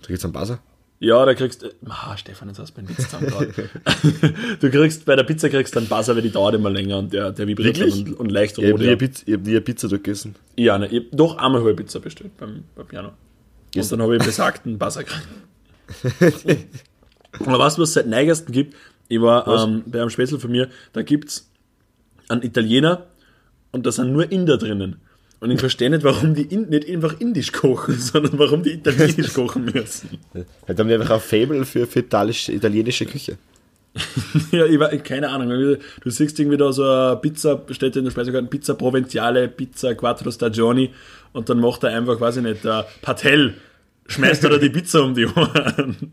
Da 0.00 0.06
gibt's 0.08 0.24
einen 0.24 0.32
Buzzer? 0.32 0.60
Ja, 0.98 1.24
da 1.26 1.34
kriegst 1.34 1.62
du. 1.62 1.68
Ah, 1.86 2.16
Stefan, 2.16 2.48
jetzt 2.48 2.58
hast 2.58 2.74
du 2.76 2.80
meinen 2.80 2.88
Witz 2.88 3.04
zusammengehauen. 3.04 3.52
Du 4.60 4.70
kriegst, 4.70 5.04
bei 5.04 5.14
der 5.14 5.24
Pizza 5.24 5.50
kriegst 5.50 5.74
du 5.74 5.78
einen 5.80 5.88
Buzzer, 5.88 6.14
weil 6.14 6.22
die 6.22 6.30
dauert 6.30 6.54
immer 6.54 6.70
länger 6.70 6.98
und 6.98 7.12
der, 7.12 7.32
der 7.32 7.46
vibriert 7.46 7.78
dann 7.78 7.90
und, 7.92 8.12
und 8.18 8.30
leicht 8.32 8.56
Ich 8.56 8.64
habe 8.64 8.70
rot. 8.72 8.80
nie, 8.80 8.86
Ja. 8.86 8.90
eine 8.92 8.96
Pizza- 8.96 9.22
ich 9.26 9.34
hab 9.34 9.42
nie 9.42 9.50
eine 9.50 9.60
Pizza 9.60 9.88
dort 9.88 10.04
gegessen. 10.04 10.34
ja, 10.56 10.78
ne, 10.78 10.86
ich 10.88 11.04
hab 11.04 11.04
doch 11.12 11.36
einmal 11.36 11.60
habe 11.60 11.70
ich 11.72 11.76
Pizza 11.76 12.00
bestellt 12.00 12.36
beim, 12.38 12.64
beim 12.74 12.86
Piano. 12.86 13.08
Und 13.08 13.80
Ist- 13.80 13.92
dann 13.92 14.00
habe 14.00 14.16
ich 14.16 14.22
besagten 14.24 14.78
Buzzer 14.78 15.04
gekriegt. 15.04 16.66
Aber 17.40 17.58
was 17.58 17.76
es 17.78 17.92
seit 17.92 18.06
neuestem 18.06 18.52
gibt? 18.52 18.74
Ich 19.08 19.20
war 19.20 19.46
ähm, 19.46 19.82
bei 19.86 20.00
einem 20.00 20.10
Spätzle 20.10 20.38
von 20.40 20.50
mir, 20.50 20.68
da 20.94 21.02
gibt's 21.02 21.50
einen 22.28 22.42
Italiener 22.42 23.04
und 23.70 23.84
da 23.86 23.92
sind 23.92 24.12
nur 24.12 24.32
Inder 24.32 24.56
drinnen. 24.56 24.96
Und 25.38 25.50
ich 25.50 25.60
verstehe 25.60 25.90
nicht, 25.90 26.02
warum 26.02 26.34
die 26.34 26.42
in, 26.42 26.68
nicht 26.68 26.88
einfach 26.88 27.20
indisch 27.20 27.52
kochen, 27.52 27.94
sondern 27.98 28.38
warum 28.38 28.62
die 28.62 28.72
italienisch 28.72 29.32
kochen 29.34 29.66
müssen. 29.66 30.18
Halt 30.66 30.78
haben 30.78 30.88
die 30.88 30.94
einfach 30.94 31.10
ein 31.10 31.20
Fable 31.20 31.64
für, 31.64 31.86
für 31.86 32.00
italisch, 32.00 32.48
italienische 32.48 33.06
Küche. 33.06 33.38
Ja, 34.52 34.66
ich 34.66 34.78
war, 34.78 34.90
keine 34.98 35.30
Ahnung. 35.30 35.48
weil 35.48 35.78
Du 36.02 36.10
siehst 36.10 36.38
irgendwie 36.38 36.58
da 36.58 36.70
so 36.72 36.84
eine 36.84 37.16
Pizza, 37.16 37.62
steht 37.70 37.96
in 37.96 38.04
der 38.04 38.10
Speisekarte, 38.10 38.46
Pizza 38.46 38.74
Provenziale, 38.74 39.48
Pizza 39.48 39.94
Quattro 39.94 40.30
Stagioni 40.30 40.92
und 41.32 41.48
dann 41.48 41.60
macht 41.60 41.82
er 41.84 41.96
einfach, 41.96 42.20
weiß 42.20 42.36
ich 42.38 42.42
nicht, 42.42 42.64
der 42.64 42.86
Patel, 43.00 43.54
schmeißt 44.06 44.44
er 44.44 44.50
da 44.50 44.58
die 44.58 44.68
Pizza 44.68 45.02
um 45.02 45.14
die 45.14 45.26
Ohren. 45.26 46.12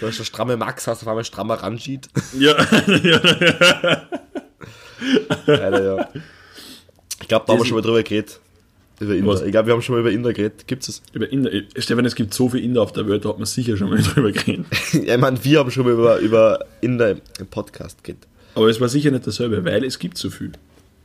Du 0.00 0.06
hast 0.06 0.18
eine 0.18 0.24
stramme 0.24 0.56
Max, 0.56 0.86
hast 0.86 1.02
auf 1.02 1.08
einmal 1.08 1.24
strammer 1.24 1.54
Ranjit. 1.54 2.08
Ja, 2.38 2.56
ja, 3.02 4.02
Leider, 5.46 5.84
ja. 5.84 6.08
Ich 7.22 7.28
glaube, 7.28 7.44
da 7.46 7.52
haben 7.54 7.60
wir 7.60 7.64
schon 7.64 7.76
mal 7.76 7.82
drüber 7.82 8.02
geredet. 8.02 8.40
Über 9.00 9.14
Inder. 9.14 9.28
Was? 9.32 9.40
Ich 9.42 9.50
glaube, 9.50 9.66
wir 9.66 9.74
haben 9.74 9.82
schon 9.82 9.94
mal 9.94 10.00
über 10.00 10.10
Inder 10.12 10.32
geredet. 10.32 10.66
Gibt 10.68 10.86
es 10.86 11.02
über 11.12 11.30
Inder. 11.32 11.50
Stefan, 11.78 12.04
es 12.04 12.14
gibt 12.14 12.34
so 12.34 12.48
viel 12.50 12.62
Inder 12.62 12.82
auf 12.82 12.92
der 12.92 13.08
Welt, 13.08 13.24
da 13.24 13.30
hat 13.30 13.38
man 13.38 13.46
sicher 13.46 13.76
schon 13.76 13.90
mal 13.90 14.00
drüber 14.02 14.30
geredet. 14.32 14.66
ja, 14.92 15.14
ich 15.14 15.20
meine, 15.20 15.42
wir 15.42 15.58
haben 15.58 15.70
schon 15.70 15.84
mal 15.84 15.92
über, 15.94 16.18
über 16.18 16.64
Inder 16.82 17.10
im, 17.12 17.20
im 17.38 17.46
Podcast 17.46 18.04
geredet. 18.04 18.26
Aber 18.54 18.68
es 18.68 18.80
war 18.80 18.88
sicher 18.88 19.10
nicht 19.10 19.26
dasselbe, 19.26 19.64
weil 19.64 19.84
es 19.84 19.98
gibt 19.98 20.18
so 20.18 20.28
viel. 20.30 20.52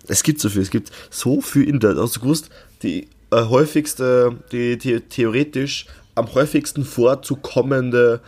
Es 0.07 0.21
gibt 0.21 0.39
so 0.41 0.49
viel, 0.49 0.61
es 0.61 0.69
gibt 0.69 0.91
so 1.09 1.41
viel 1.41 1.63
Inder. 1.67 1.95
Hast 1.95 2.17
du 2.17 2.19
gewusst, 2.19 2.49
die 2.83 3.07
äh, 3.31 3.41
häufigste, 3.43 4.35
die, 4.51 4.77
die 4.77 4.99
theoretisch 5.01 5.85
am 6.15 6.33
häufigsten 6.33 6.83
vorzukommende 6.83 8.21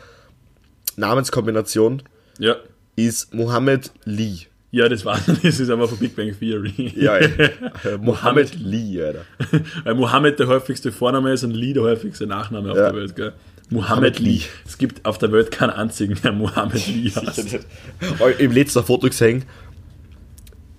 Namenskombination 0.95 2.01
Ja. 2.37 2.55
ist 2.95 3.33
Mohammed 3.33 3.91
Lee. 4.05 4.47
Ja, 4.71 4.87
das 4.87 5.03
war, 5.05 5.19
das 5.43 5.59
ist 5.59 5.69
einfach 5.69 5.89
von 5.89 5.97
Big 5.97 6.15
Bang 6.15 6.31
Theory. 6.37 6.93
Ja, 6.95 7.17
ey. 7.17 7.29
Äh, 7.85 7.97
Mohammed 7.97 8.53
Lee, 8.59 9.01
Alter. 9.03 9.25
Weil 9.83 9.95
Mohammed 9.95 10.37
der 10.39 10.47
häufigste 10.47 10.91
Vorname 10.91 11.31
ist 11.33 11.43
und 11.43 11.51
Lee 11.51 11.73
der 11.73 11.83
häufigste 11.83 12.27
Nachname 12.27 12.71
auf 12.71 12.77
Ja. 12.77 12.91
der 12.91 12.95
Welt, 13.01 13.15
gell? 13.15 13.33
Mohammed 13.71 14.19
Lee. 14.19 14.29
Lee. 14.37 14.41
Es 14.65 14.77
gibt 14.77 15.05
auf 15.05 15.17
der 15.17 15.31
Welt 15.31 15.51
keinen 15.51 15.69
einzigen, 15.71 16.17
der 16.23 16.31
Mohammed 16.33 16.85
Lee 16.87 17.09
heißt. 17.09 17.59
Im 18.39 18.51
letzten 18.51 18.83
Foto 18.83 19.07
gesehen 19.07 19.43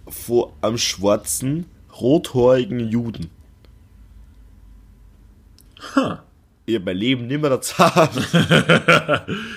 vor 0.08 0.52
einem 0.60 0.76
schwarzen, 0.78 1.66
rothäurigen 2.00 2.80
Juden. 2.90 3.28
Ha. 5.96 6.22
Ich 6.70 6.76
hab 6.76 6.84
mein 6.84 6.96
Leben 6.96 7.26
nicht 7.26 7.40
mehr 7.40 7.50
erzahlt. 7.50 8.10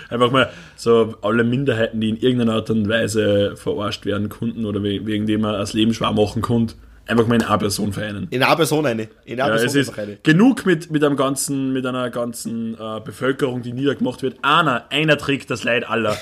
Einfach 0.10 0.32
mal 0.32 0.50
so 0.76 1.16
alle 1.22 1.44
Minderheiten, 1.44 2.00
die 2.02 2.10
in 2.10 2.18
irgendeiner 2.18 2.54
Art 2.54 2.70
und 2.70 2.88
Weise 2.90 3.56
verarscht 3.56 4.06
werden 4.06 4.30
konnten 4.30 4.66
oder 4.66 4.82
we- 4.84 5.06
wegen 5.06 5.26
dem 5.28 5.42
man 5.42 5.54
das 5.54 5.74
Leben 5.74 5.94
schwer 5.94 6.12
machen 6.12 6.42
konnte, 6.42 6.76
einfach 7.06 7.28
mal 7.28 7.36
in 7.36 7.44
eine 7.44 7.58
Person 7.58 7.94
vereinen. 7.94 8.28
In 8.30 8.42
einer 8.44 8.56
Person 8.56 8.86
eine. 8.86 9.10
In 9.26 9.40
einer 9.42 9.50
Ja, 9.56 9.60
Person 9.62 9.68
es 9.82 9.88
ist 9.90 9.98
eine. 10.00 10.18
genug 10.24 10.66
mit, 10.66 10.90
mit, 10.92 11.04
einem 11.04 11.16
ganzen, 11.18 11.74
mit 11.74 11.86
einer 11.86 12.10
ganzen 12.10 12.76
äh, 12.76 13.00
Bevölkerung, 13.04 13.62
die 13.62 13.74
niedergemacht 13.74 14.22
wird. 14.22 14.38
Einer, 14.42 14.86
einer 14.90 15.18
trägt 15.18 15.50
das 15.50 15.64
Leid 15.64 15.88
aller. 15.90 16.18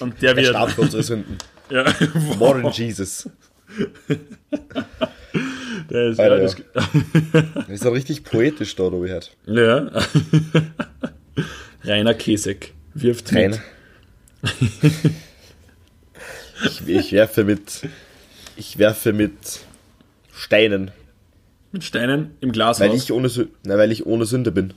Und 0.00 0.20
der 0.22 0.34
Der 0.34 0.54
wird. 0.54 0.70
für 0.72 0.80
unsere 0.82 1.02
Sünden. 1.02 1.38
Ja, 1.68 1.84
Modern 2.38 2.70
Jesus. 2.70 3.28
Der 5.90 6.08
ist, 6.08 6.20
Alter, 6.20 6.36
ja, 6.36 6.42
das, 6.42 7.68
ist 7.68 7.84
ja 7.84 7.90
richtig 7.90 8.24
poetisch 8.24 8.74
da, 8.76 8.90
du 8.90 9.08
halt. 9.08 9.30
ja. 9.46 9.90
Rainer 11.84 12.14
Kesek 12.14 12.74
wirft 12.94 13.32
mit. 13.32 13.60
ich, 16.64 16.88
ich 16.88 17.12
werfe 17.12 17.44
mit. 17.44 17.82
Ich 18.56 18.78
werfe 18.78 19.12
mit 19.12 19.32
Steinen. 20.34 20.90
mit 21.72 21.84
Steinen 21.84 22.32
im 22.40 22.52
Glas 22.52 22.80
Weil 22.80 22.94
ich 22.94 23.12
ohne 23.12 23.30
na, 23.64 23.78
weil 23.78 23.92
ich 23.92 24.06
ohne 24.06 24.24
Sünde 24.24 24.50
bin. 24.50 24.72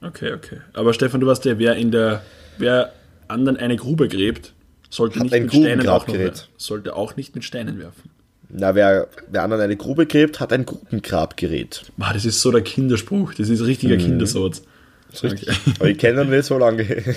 Okay, 0.00 0.32
okay. 0.32 0.58
Aber 0.72 0.92
Stefan, 0.94 1.20
du 1.20 1.26
weißt 1.26 1.44
ja, 1.44 1.58
wer 1.58 1.76
in 1.76 1.90
der, 1.90 2.22
wer 2.58 2.92
anderen 3.28 3.56
eine 3.56 3.76
Grube 3.76 4.08
gräbt, 4.08 4.52
sollte 4.90 5.20
Hat 5.20 5.30
nicht 5.30 5.42
mit 5.42 5.50
Steinen 5.50 5.86
gerät. 6.06 6.48
sollte 6.56 6.94
auch 6.94 7.16
nicht 7.16 7.34
mit 7.34 7.44
Steinen 7.44 7.78
werfen. 7.78 8.10
Na, 8.56 8.76
wer, 8.76 9.08
wer 9.28 9.42
anderen 9.42 9.64
eine 9.64 9.76
Grube 9.76 10.06
gräbt, 10.06 10.38
hat 10.38 10.52
ein 10.52 10.64
Grubengrabgerät. 10.64 11.82
Boah, 11.96 12.12
das 12.12 12.24
ist 12.24 12.40
so 12.40 12.52
der 12.52 12.62
Kinderspruch. 12.62 13.34
Das 13.34 13.48
ist 13.48 13.58
ein 13.58 13.66
richtiger 13.66 13.96
Kindersatz. 13.96 14.62
Das 15.10 15.24
ist 15.24 15.32
richtig. 15.32 15.58
Aber 15.80 15.88
ich 15.88 15.98
kenne 15.98 16.22
ihn 16.22 16.30
nicht 16.30 16.44
so 16.44 16.56
lange. 16.56 16.84
kenne 16.84 17.14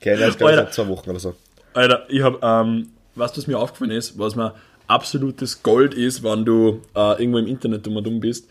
erst 0.00 0.38
glaube 0.38 0.54
ich 0.54 0.58
Alter. 0.58 0.64
seit 0.64 0.74
zwei 0.74 0.88
Wochen 0.88 1.10
oder 1.10 1.20
so. 1.20 1.36
Alter, 1.72 2.04
ich 2.08 2.20
habe, 2.22 2.40
ähm, 2.42 2.88
was 3.14 3.36
was 3.36 3.46
mir 3.46 3.60
aufgefallen 3.60 3.92
ist, 3.92 4.18
was 4.18 4.34
mir 4.34 4.56
absolutes 4.88 5.62
Gold 5.62 5.94
ist, 5.94 6.24
wenn 6.24 6.44
du 6.44 6.82
äh, 6.96 7.22
irgendwo 7.22 7.38
im 7.38 7.46
Internet 7.46 7.86
um 7.86 7.94
und 7.94 8.08
um 8.08 8.18
bist. 8.18 8.48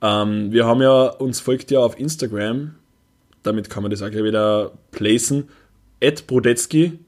Ähm, 0.00 0.52
wir 0.52 0.64
haben 0.64 0.80
ja, 0.80 1.06
uns 1.06 1.40
folgt 1.40 1.72
ja 1.72 1.80
auf 1.80 1.98
Instagram, 1.98 2.76
damit 3.42 3.68
kann 3.68 3.82
man 3.82 3.90
das 3.90 4.00
auch 4.00 4.10
gleich 4.12 4.22
wieder 4.22 4.70
placen, 4.92 5.48
Ed 5.98 6.28
Brodetzky, 6.28 7.00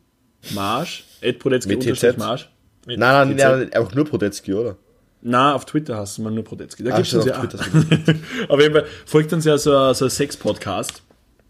Marsch, 0.50 1.04
Ed 1.20 1.38
TZ? 1.38 2.18
Marsch. 2.18 2.48
Nein, 2.86 2.98
nein, 2.98 3.36
nein, 3.36 3.72
einfach 3.72 3.94
nur 3.94 4.04
Podetzky, 4.04 4.52
oder? 4.54 4.76
Nein, 5.22 5.54
auf 5.54 5.64
Twitter 5.64 5.96
hast 5.96 6.18
du 6.18 6.22
mal 6.22 6.30
nur 6.30 6.44
Brodetzky. 6.44 6.84
Da 6.84 6.92
Ah, 6.94 6.98
uns 6.98 7.08
stimmt, 7.08 7.24
ja 7.24 7.38
auf 7.38 7.44
auch. 7.44 7.48
Twitter 7.48 8.14
Auf 8.48 8.60
jeden 8.60 8.74
Fall 8.74 8.84
folgt 9.06 9.32
uns 9.32 9.44
ja 9.46 9.56
so, 9.56 9.74
ein- 9.74 9.94
so 9.94 10.04
ein 10.04 10.10
Sex-Podcast. 10.10 11.02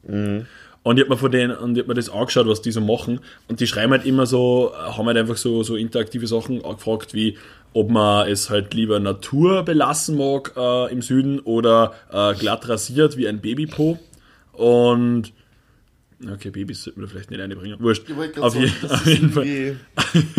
Mhm. 0.06 0.46
Und 0.84 0.96
ich 0.98 1.02
hab 1.02 1.08
mir 1.08 1.16
von 1.16 1.32
denen, 1.32 1.56
und 1.56 1.76
ich 1.76 1.80
hab 1.82 1.88
mir 1.88 1.94
das 1.94 2.10
angeschaut, 2.10 2.46
was 2.46 2.60
die 2.62 2.70
so 2.70 2.80
machen. 2.80 3.20
Und 3.48 3.58
die 3.60 3.66
schreiben 3.66 3.90
halt 3.92 4.04
immer 4.04 4.26
so, 4.26 4.72
haben 4.76 5.06
halt 5.06 5.16
einfach 5.16 5.36
so, 5.38 5.62
so 5.64 5.74
interaktive 5.76 6.26
Sachen 6.26 6.62
gefragt, 6.62 7.14
wie 7.14 7.36
ob 7.72 7.90
man 7.90 8.28
es 8.28 8.50
halt 8.50 8.72
lieber 8.74 9.00
Natur 9.00 9.64
belassen 9.64 10.16
mag 10.16 10.52
äh, 10.56 10.92
im 10.92 11.02
Süden 11.02 11.40
oder 11.40 11.94
äh, 12.12 12.34
glatt 12.34 12.68
rasiert 12.68 13.16
wie 13.16 13.26
ein 13.26 13.40
Babypo. 13.40 13.98
Und 14.52 15.32
okay, 16.32 16.50
Babys 16.50 16.82
sollten 16.82 17.00
wir 17.00 17.08
vielleicht 17.08 17.30
nicht 17.30 17.40
einbringen. 17.40 17.78
Wurscht. 17.80 18.10
Auf, 18.38 18.54
je, 18.54 18.70
auf 18.88 19.06
jeden 19.06 19.30
Fall. 19.30 19.76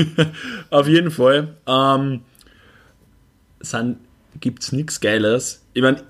Auf 0.70 0.88
jeden 0.88 1.12
Fall 1.12 1.56
ähm, 1.68 2.22
gibt 4.40 4.64
es 4.64 4.72
nichts 4.72 5.00
Geiles. 5.00 5.66
Ich 5.74 5.82
meine, 5.82 6.04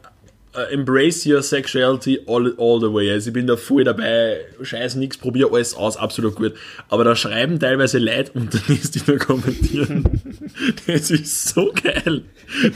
embrace 0.72 1.26
your 1.26 1.42
sexuality 1.42 2.20
all, 2.28 2.54
all 2.58 2.80
the 2.80 2.92
way. 2.94 3.12
Also 3.12 3.28
ich 3.30 3.34
bin 3.34 3.48
da 3.48 3.56
voll 3.58 3.84
dabei, 3.84 4.38
scheiß 4.62 4.96
nix, 4.96 5.18
probier 5.18 5.52
alles 5.52 5.74
aus, 5.74 5.98
absolut 5.98 6.36
gut. 6.36 6.54
Aber 6.90 7.04
da 7.04 7.16
schreiben 7.16 7.60
teilweise 7.60 8.00
Leute 8.00 8.32
unter 8.34 8.60
das, 8.68 8.92
die 8.92 9.00
da 9.06 9.18
kommentieren. 9.18 10.04
Das 10.88 11.12
ist 11.12 11.50
so 11.50 11.74
geil. 11.84 12.22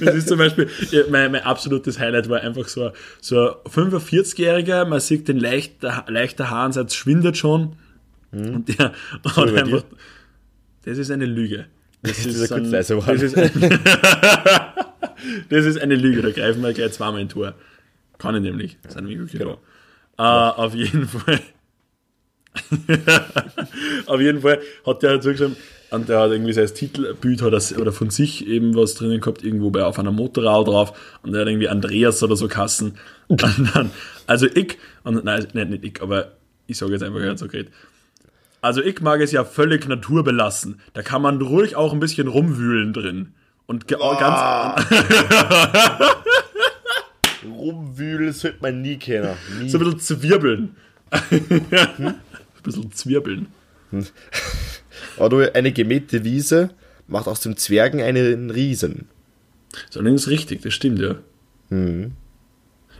Das 0.02 0.15
ist 0.15 0.28
zum 0.28 0.38
Beispiel, 0.39 0.68
mein, 1.10 1.32
mein 1.32 1.44
absolutes 1.44 1.98
Highlight 2.00 2.28
war 2.28 2.42
einfach 2.42 2.68
so, 2.68 2.88
ein- 2.88 2.92
so 3.22 3.50
ein 3.52 3.56
45-Jähriger, 3.72 4.86
man 4.86 5.00
sieht 5.00 5.28
den 5.28 5.39
leichter, 5.39 6.04
leichter 6.10 6.50
Haaransatz 6.50 6.96
schwindet 6.96 7.38
schon. 7.38 7.74
Und 8.32 8.68
der 8.68 8.92
hat 8.92 8.94
bei 9.36 9.46
dir? 9.46 9.63
einfach, 9.63 9.84
das 10.84 10.98
ist 10.98 11.10
eine 11.12 11.26
Lüge. 11.26 11.65
Das 12.02 12.26
ist 12.26 12.39
ja 12.42 12.48
kurz 12.48 12.65
ein- 12.68 12.72
leise 12.72 12.96
geworden. 12.96 13.13
das 13.13 13.24
ist, 13.24 13.38
ein, 13.38 13.52
das 15.50 15.66
ist 15.66 15.80
eine 15.80 15.96
Lüge, 15.96 16.22
da 16.22 16.32
greifen 16.32 16.62
wir 16.64 16.74
gleich 16.74 16.92
zweimal 16.94 17.22
ein 17.22 17.30
Tor. 17.30 17.56
Kann 18.18 18.36
ich 18.36 18.42
nämlich. 18.42 18.78
Das 18.84 18.96
Genau. 18.96 19.60
da. 20.18 20.50
Äh, 20.50 20.62
auf 20.62 20.76
jeden 20.76 21.08
Fall. 21.08 21.40
auf 24.06 24.20
jeden 24.20 24.42
Fall 24.42 24.60
hat 24.86 25.04
der 25.04 25.12
halt 25.12 25.24
zugeschrieben, 25.24 25.56
und 25.92 26.08
der 26.08 26.20
hat 26.20 26.32
irgendwie 26.32 26.54
sein 26.54 26.68
Titelbild 26.68 27.42
hat 27.42 27.54
er, 27.54 27.82
oder 27.82 27.92
von 27.92 28.10
sich 28.10 28.46
eben 28.48 28.76
was 28.76 28.96
drinnen 28.96 29.22
gehabt, 29.22 29.44
irgendwo 29.44 29.72
bei 29.72 29.84
auf 29.84 29.98
einer 29.98 30.12
Motorrad 30.12 30.68
drauf 30.68 31.20
und 31.24 31.32
der 31.32 31.42
hat 31.42 31.48
irgendwie 31.48 31.70
Andreas 31.70 32.22
oder 32.22 32.36
so 32.36 32.48
Kassen. 32.48 32.98
Dann, 33.28 33.92
also 34.28 34.46
ich, 34.46 34.78
und 35.04 35.24
nein, 35.24 35.48
nicht, 35.54 35.70
nicht 35.70 35.84
ich, 35.84 36.02
aber 36.02 36.34
ich 36.68 36.78
sage 36.78 36.92
jetzt 36.92 37.04
einfach 37.04 37.20
ganz 37.20 37.42
geredet. 37.42 37.74
Also 38.62 38.82
ich 38.84 39.02
mag 39.02 39.22
es 39.22 39.32
ja 39.32 39.46
völlig 39.46 39.88
naturbelassen. 39.88 40.80
Da 40.94 41.02
kann 41.02 41.22
man 41.22 41.42
ruhig 41.42 41.76
auch 41.76 41.94
ein 41.94 42.00
bisschen 42.00 42.28
rumwühlen 42.28 42.94
drin. 42.94 43.34
Und 43.69 43.88
ge- 43.88 43.99
ganz, 43.99 44.82
Rumwühlen 47.45 48.34
sollte 48.34 48.58
man 48.62 48.82
nie 48.82 48.97
kennen. 48.97 49.36
Nie. 49.62 49.69
so 49.69 49.77
ein 49.77 49.84
bisschen 49.84 49.99
zwirbeln. 49.99 50.75
ein 51.12 52.15
bisschen 52.63 52.91
zwirbeln. 52.91 53.47
Aber 55.17 55.29
du, 55.29 55.53
eine 55.55 55.71
gemähte 55.71 56.23
Wiese 56.23 56.71
macht 57.08 57.27
aus 57.27 57.41
dem 57.41 57.58
Zwergen 57.58 58.01
einen 58.01 58.49
Riesen. 58.49 59.08
Das 59.71 59.82
ist 59.91 59.97
allerdings 59.97 60.27
richtig, 60.29 60.62
das 60.63 60.73
stimmt 60.73 60.99
ja. 60.99 61.15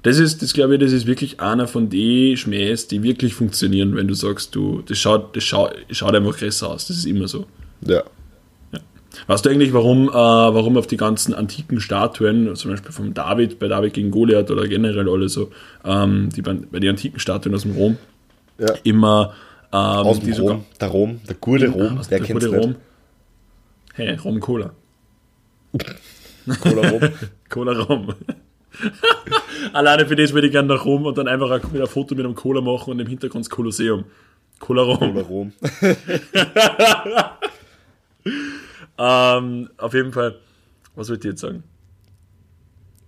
Das 0.04 0.20
ist, 0.20 0.42
das 0.44 0.54
glaube 0.54 0.76
ich, 0.76 0.80
das 0.82 0.92
ist 0.92 1.08
wirklich 1.08 1.40
einer 1.40 1.68
von 1.68 1.90
den 1.90 2.38
Schmähs, 2.38 2.88
die 2.88 3.02
wirklich 3.02 3.34
funktionieren, 3.34 3.96
wenn 3.96 4.08
du 4.08 4.14
sagst, 4.14 4.54
du, 4.56 4.84
das 4.84 5.00
schaut, 5.00 5.36
das 5.36 5.44
schaut, 5.44 5.76
schaut 5.90 6.14
einfach 6.16 6.38
größer 6.38 6.70
aus. 6.70 6.86
Das 6.88 6.96
ist 6.98 7.06
immer 7.06 7.28
so. 7.28 7.48
Ja. 7.82 8.04
Weißt 9.28 9.46
du 9.46 9.50
eigentlich, 9.50 9.74
warum, 9.74 10.08
äh, 10.10 10.14
warum 10.14 10.78
auf 10.78 10.88
die 10.88 10.98
ganzen 10.98 11.34
antiken 11.34 11.80
Statuen, 11.82 12.56
zum 12.56 12.72
Beispiel 12.72 12.92
von 12.92 13.14
David, 13.14 13.58
bei 13.60 13.68
David 13.68 13.94
gegen 13.94 14.12
Goliath 14.12 14.52
oder 14.52 14.68
generell 14.68 15.10
alle 15.10 15.30
so, 15.30 15.50
ähm, 15.84 16.30
die 16.36 16.42
bei, 16.42 16.54
bei 16.54 16.80
den 16.80 16.92
antiken 16.92 17.20
Statuen 17.20 17.56
aus 17.56 17.64
dem 17.64 17.72
Rom, 17.72 17.98
ja. 18.60 18.74
immer 18.84 19.34
ähm, 19.72 19.80
Aus 19.80 20.20
dem 20.20 20.28
die 20.28 20.34
sogar- 20.34 20.56
Rom, 20.56 20.66
der 20.80 20.88
Rom, 20.90 21.22
der 21.28 21.36
gute 21.36 21.68
Rom, 21.70 21.98
aus 21.98 22.10
wer 22.12 22.20
der 22.20 22.28
kennt's 22.28 22.46
gute? 22.46 22.58
Rom. 22.58 22.76
Hey, 23.94 24.16
Rom 24.16 24.40
Cola. 24.40 24.72
Cola 26.62 26.90
Rom. 26.90 27.02
Cola 27.50 27.72
Rom. 27.84 28.14
Alleine 29.74 30.06
für 30.06 30.16
das 30.16 30.34
würde 30.34 30.48
ich 30.48 30.54
gerne 30.54 30.68
nach 30.74 30.86
Rom 30.86 31.06
und 31.06 31.18
dann 31.18 31.28
einfach 31.28 31.50
ein, 31.52 31.62
ein 31.82 31.88
Foto 31.88 32.16
mit 32.16 32.26
einem 32.26 32.36
Cola 32.36 32.62
machen 32.62 32.92
und 32.92 33.00
im 33.00 33.08
Hintergrund 33.08 33.46
das 33.46 33.50
Kolosseum. 33.50 34.06
Cola 34.60 34.84
Rom. 34.84 35.00
Cola 35.00 35.22
Rom. 35.22 35.52
Ähm, 39.00 39.70
auf 39.78 39.94
jeden 39.94 40.12
Fall, 40.12 40.36
was 40.96 41.10
wollte 41.10 41.28
ich 41.28 41.32
jetzt 41.34 41.42
sagen? 41.42 41.64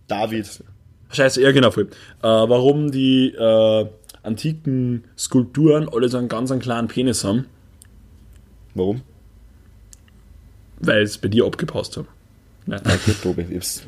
David. 0.08 0.64
Scheiße, 1.12 1.42
ja 1.42 1.52
genau, 1.52 1.72
voll. 1.72 1.88
Äh, 2.22 2.28
warum 2.28 2.92
die 2.92 3.34
äh, 3.34 3.86
antiken 4.24 5.04
Skulpturen 5.18 5.90
alle 5.92 6.08
so 6.10 6.18
einen 6.18 6.30
ganz 6.30 6.52
einen 6.52 6.62
kleinen 6.62 6.88
Penis 6.88 7.24
haben? 7.24 7.46
Warum? 8.74 9.02
Weil 10.80 11.04
es 11.04 11.18
bei 11.18 11.28
dir 11.28 11.46
abgepasst 11.46 11.98
haben. 11.98 12.08
Nein, 12.66 12.82
Danke, 12.84 13.14
Tobi. 13.22 13.46
Ich 13.50 13.56
hab's- 13.58 13.84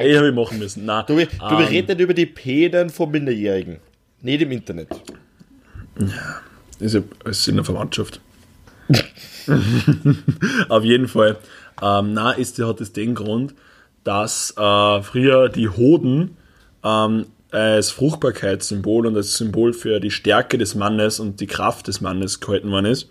ich 0.00 0.16
habe 0.16 0.28
ich 0.28 0.34
machen 0.34 0.60
müssen. 0.60 0.84
Nein, 0.84 1.04
Tobi, 1.06 1.26
du 1.26 1.44
ähm, 1.44 1.56
redest 1.56 1.88
nicht 1.88 2.00
über 2.00 2.14
die 2.14 2.26
Päden 2.26 2.88
von 2.88 3.10
Minderjährigen. 3.10 3.78
Nicht 4.22 4.42
im 4.42 4.52
Internet. 4.52 4.88
ist 6.78 6.94
ja 6.94 7.00
es 7.24 7.38
ist 7.40 7.48
in 7.48 7.56
der 7.56 7.64
Verwandtschaft. 7.64 8.20
Auf 10.68 10.84
jeden 10.84 11.08
Fall. 11.08 11.36
Ähm, 11.82 12.12
na, 12.12 12.32
ist, 12.32 12.58
hat 12.62 12.80
es 12.80 12.92
den 12.92 13.14
Grund, 13.14 13.54
dass 14.04 14.54
äh, 14.56 15.02
früher 15.02 15.48
die 15.48 15.68
Hoden 15.68 16.36
ähm, 16.84 17.26
als 17.50 17.90
Fruchtbarkeitssymbol 17.90 19.06
und 19.06 19.16
als 19.16 19.36
Symbol 19.36 19.72
für 19.72 20.00
die 20.00 20.10
Stärke 20.10 20.58
des 20.58 20.74
Mannes 20.74 21.20
und 21.20 21.40
die 21.40 21.46
Kraft 21.46 21.88
des 21.88 22.00
Mannes 22.00 22.40
gehalten 22.40 22.70
worden 22.70 22.86
ist. 22.86 23.08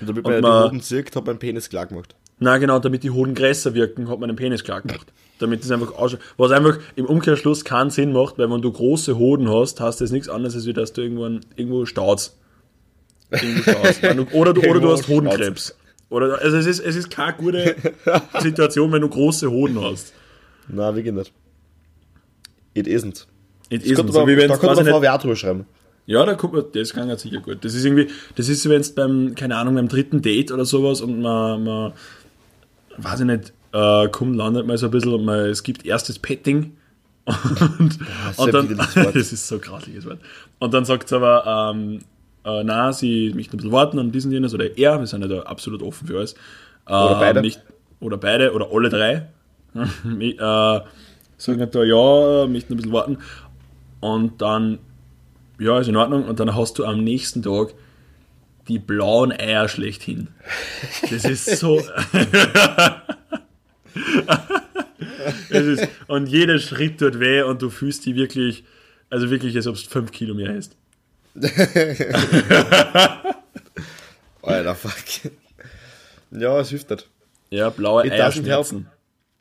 Und 0.00 0.08
damit 0.08 0.24
Und 0.24 0.32
man 0.32 0.40
man- 0.42 0.62
die 0.62 0.68
Hoden 0.68 0.80
sieht, 0.80 1.14
hat 1.14 1.26
man 1.26 1.38
Penis 1.38 1.68
klar 1.68 1.86
gemacht. 1.86 2.14
Na 2.40 2.58
genau, 2.58 2.78
damit 2.80 3.04
die 3.04 3.10
Hoden 3.10 3.34
größer 3.34 3.74
wirken, 3.74 4.08
hat 4.08 4.18
man 4.18 4.28
den 4.28 4.36
Penis 4.36 4.64
klar 4.64 4.80
gemacht. 4.80 5.12
Damit 5.38 5.62
es 5.64 5.70
einfach 5.70 5.92
ausschaut. 5.96 6.20
Was 6.36 6.50
einfach 6.52 6.78
im 6.96 7.06
Umkehrschluss 7.06 7.64
keinen 7.64 7.90
Sinn 7.90 8.12
macht, 8.12 8.38
weil 8.38 8.50
wenn 8.50 8.62
du 8.62 8.70
große 8.72 9.16
Hoden 9.18 9.48
hast, 9.50 9.80
hast 9.80 10.00
das 10.00 10.10
nichts 10.10 10.28
anderes, 10.28 10.54
als 10.54 10.66
wie 10.66 10.72
dass 10.72 10.92
du 10.92 11.02
irgendwann 11.02 11.40
irgendwo 11.56 11.86
staust. 11.86 12.36
Irgendwo 12.36 12.36
staust. 12.36 13.23
Wenn 13.23 13.23
du, 13.23 13.23
oder, 14.32 14.52
du, 14.52 14.60
oder 14.62 14.80
du 14.80 14.90
hast 14.90 15.08
Hodenkrebs. 15.08 15.76
Oder, 16.10 16.40
also 16.40 16.56
es 16.56 16.66
ist, 16.66 16.80
es 16.80 16.96
ist 16.96 17.10
keine 17.10 17.36
gute 17.36 17.76
Situation, 18.40 18.92
wenn 18.92 19.00
du 19.00 19.08
große 19.08 19.50
Hoden 19.50 19.80
hast. 19.80 20.12
Na, 20.68 20.94
wie 20.94 21.02
geht 21.02 21.14
nicht. 21.14 21.32
It 22.74 22.86
isn't. 22.86 23.26
It 23.70 23.82
Das 23.82 23.90
isn't. 23.90 24.12
So 24.12 24.26
man, 24.26 24.36
da 24.36 24.56
könnte 24.56 24.84
man 24.84 25.02
Frau 25.02 25.18
drüber 25.18 25.36
schreiben. 25.36 25.66
Ja, 26.06 26.24
da 26.26 26.34
kommt 26.34 26.52
man, 26.52 26.64
das 26.72 26.92
kann 26.92 27.08
ja 27.08 27.16
sicher 27.16 27.40
gut. 27.40 27.64
Das 27.64 27.74
ist 27.74 27.84
irgendwie, 27.84 28.08
das 28.36 28.48
ist, 28.48 28.68
wenn 28.68 28.80
es 28.80 28.94
beim, 28.94 29.34
keine 29.34 29.56
Ahnung, 29.56 29.74
beim 29.74 29.88
dritten 29.88 30.20
Date 30.20 30.52
oder 30.52 30.64
sowas 30.66 31.00
und 31.00 31.20
man, 31.20 31.64
man 31.64 31.92
weiß 32.98 33.20
ich 33.20 33.26
nicht, 33.26 33.52
äh, 33.72 34.08
kommt, 34.08 34.36
landet 34.36 34.66
mal 34.66 34.76
so 34.76 34.86
ein 34.86 34.90
bisschen 34.90 35.14
und 35.14 35.24
man, 35.24 35.46
es 35.46 35.62
gibt 35.62 35.86
erstes 35.86 36.18
Petting 36.18 36.76
und, 37.78 37.98
ist 38.30 38.38
und 38.38 38.52
dann, 38.52 38.76
das 38.76 39.32
ist 39.32 39.48
so 39.48 39.58
grausliches 39.58 40.04
Wort. 40.04 40.18
Und 40.58 40.74
dann 40.74 40.84
sagt 40.84 41.08
sie 41.08 41.16
aber, 41.16 41.72
ähm, 41.74 42.00
äh, 42.44 42.64
na, 42.64 42.92
sie 42.92 43.32
möchten 43.34 43.54
ein 43.54 43.58
bisschen 43.58 43.72
warten 43.72 43.98
und 43.98 44.12
diesen 44.12 44.32
jenes 44.32 44.54
oder 44.54 44.76
er, 44.76 45.00
wir 45.00 45.06
sind 45.06 45.22
ja 45.22 45.28
da 45.28 45.42
absolut 45.42 45.82
offen 45.82 46.06
für 46.06 46.18
alles. 46.18 46.34
Äh, 46.86 46.92
Oder 46.92 47.18
beide. 47.18 47.40
Nicht, 47.40 47.62
oder 48.00 48.18
beide 48.18 48.52
oder 48.52 48.68
alle 48.70 48.90
drei. 48.90 49.28
äh, 49.74 50.80
sagen 51.38 51.60
halt 51.60 51.74
da, 51.74 51.82
ja, 51.82 52.46
möchten 52.46 52.74
ein 52.74 52.76
bisschen 52.76 52.92
warten. 52.92 53.18
Und 54.00 54.42
dann 54.42 54.78
ja, 55.58 55.78
ist 55.78 55.88
in 55.88 55.96
Ordnung. 55.96 56.26
Und 56.26 56.40
dann 56.40 56.54
hast 56.54 56.78
du 56.78 56.84
am 56.84 57.02
nächsten 57.02 57.42
Tag 57.42 57.74
die 58.68 58.78
blauen 58.78 59.32
Eier 59.32 59.68
schlechthin. 59.68 60.28
Das 61.10 61.24
ist 61.24 61.58
so. 61.58 61.80
das 65.50 65.62
ist, 65.66 65.88
und 66.06 66.26
jeder 66.26 66.58
Schritt 66.58 66.98
tut 66.98 67.20
weh 67.20 67.42
und 67.42 67.62
du 67.62 67.70
fühlst 67.70 68.06
die 68.06 68.16
wirklich, 68.16 68.64
also 69.10 69.30
wirklich, 69.30 69.56
als 69.56 69.66
ob 69.66 69.74
es 69.74 69.82
5 69.82 70.12
Kilo 70.12 70.34
mehr 70.34 70.54
ist. 70.56 70.76
Alter, 74.42 74.74
fuck. 74.74 75.32
Ja, 76.30 76.60
es 76.60 76.70
hilft 76.70 76.90
nicht. 76.90 77.08
Ja, 77.50 77.70
blaue 77.70 78.06
It 78.06 78.12
Eier 78.12 78.28
doesn't 78.28 78.46
help. 78.46 78.66
schmerzen. 78.66 78.86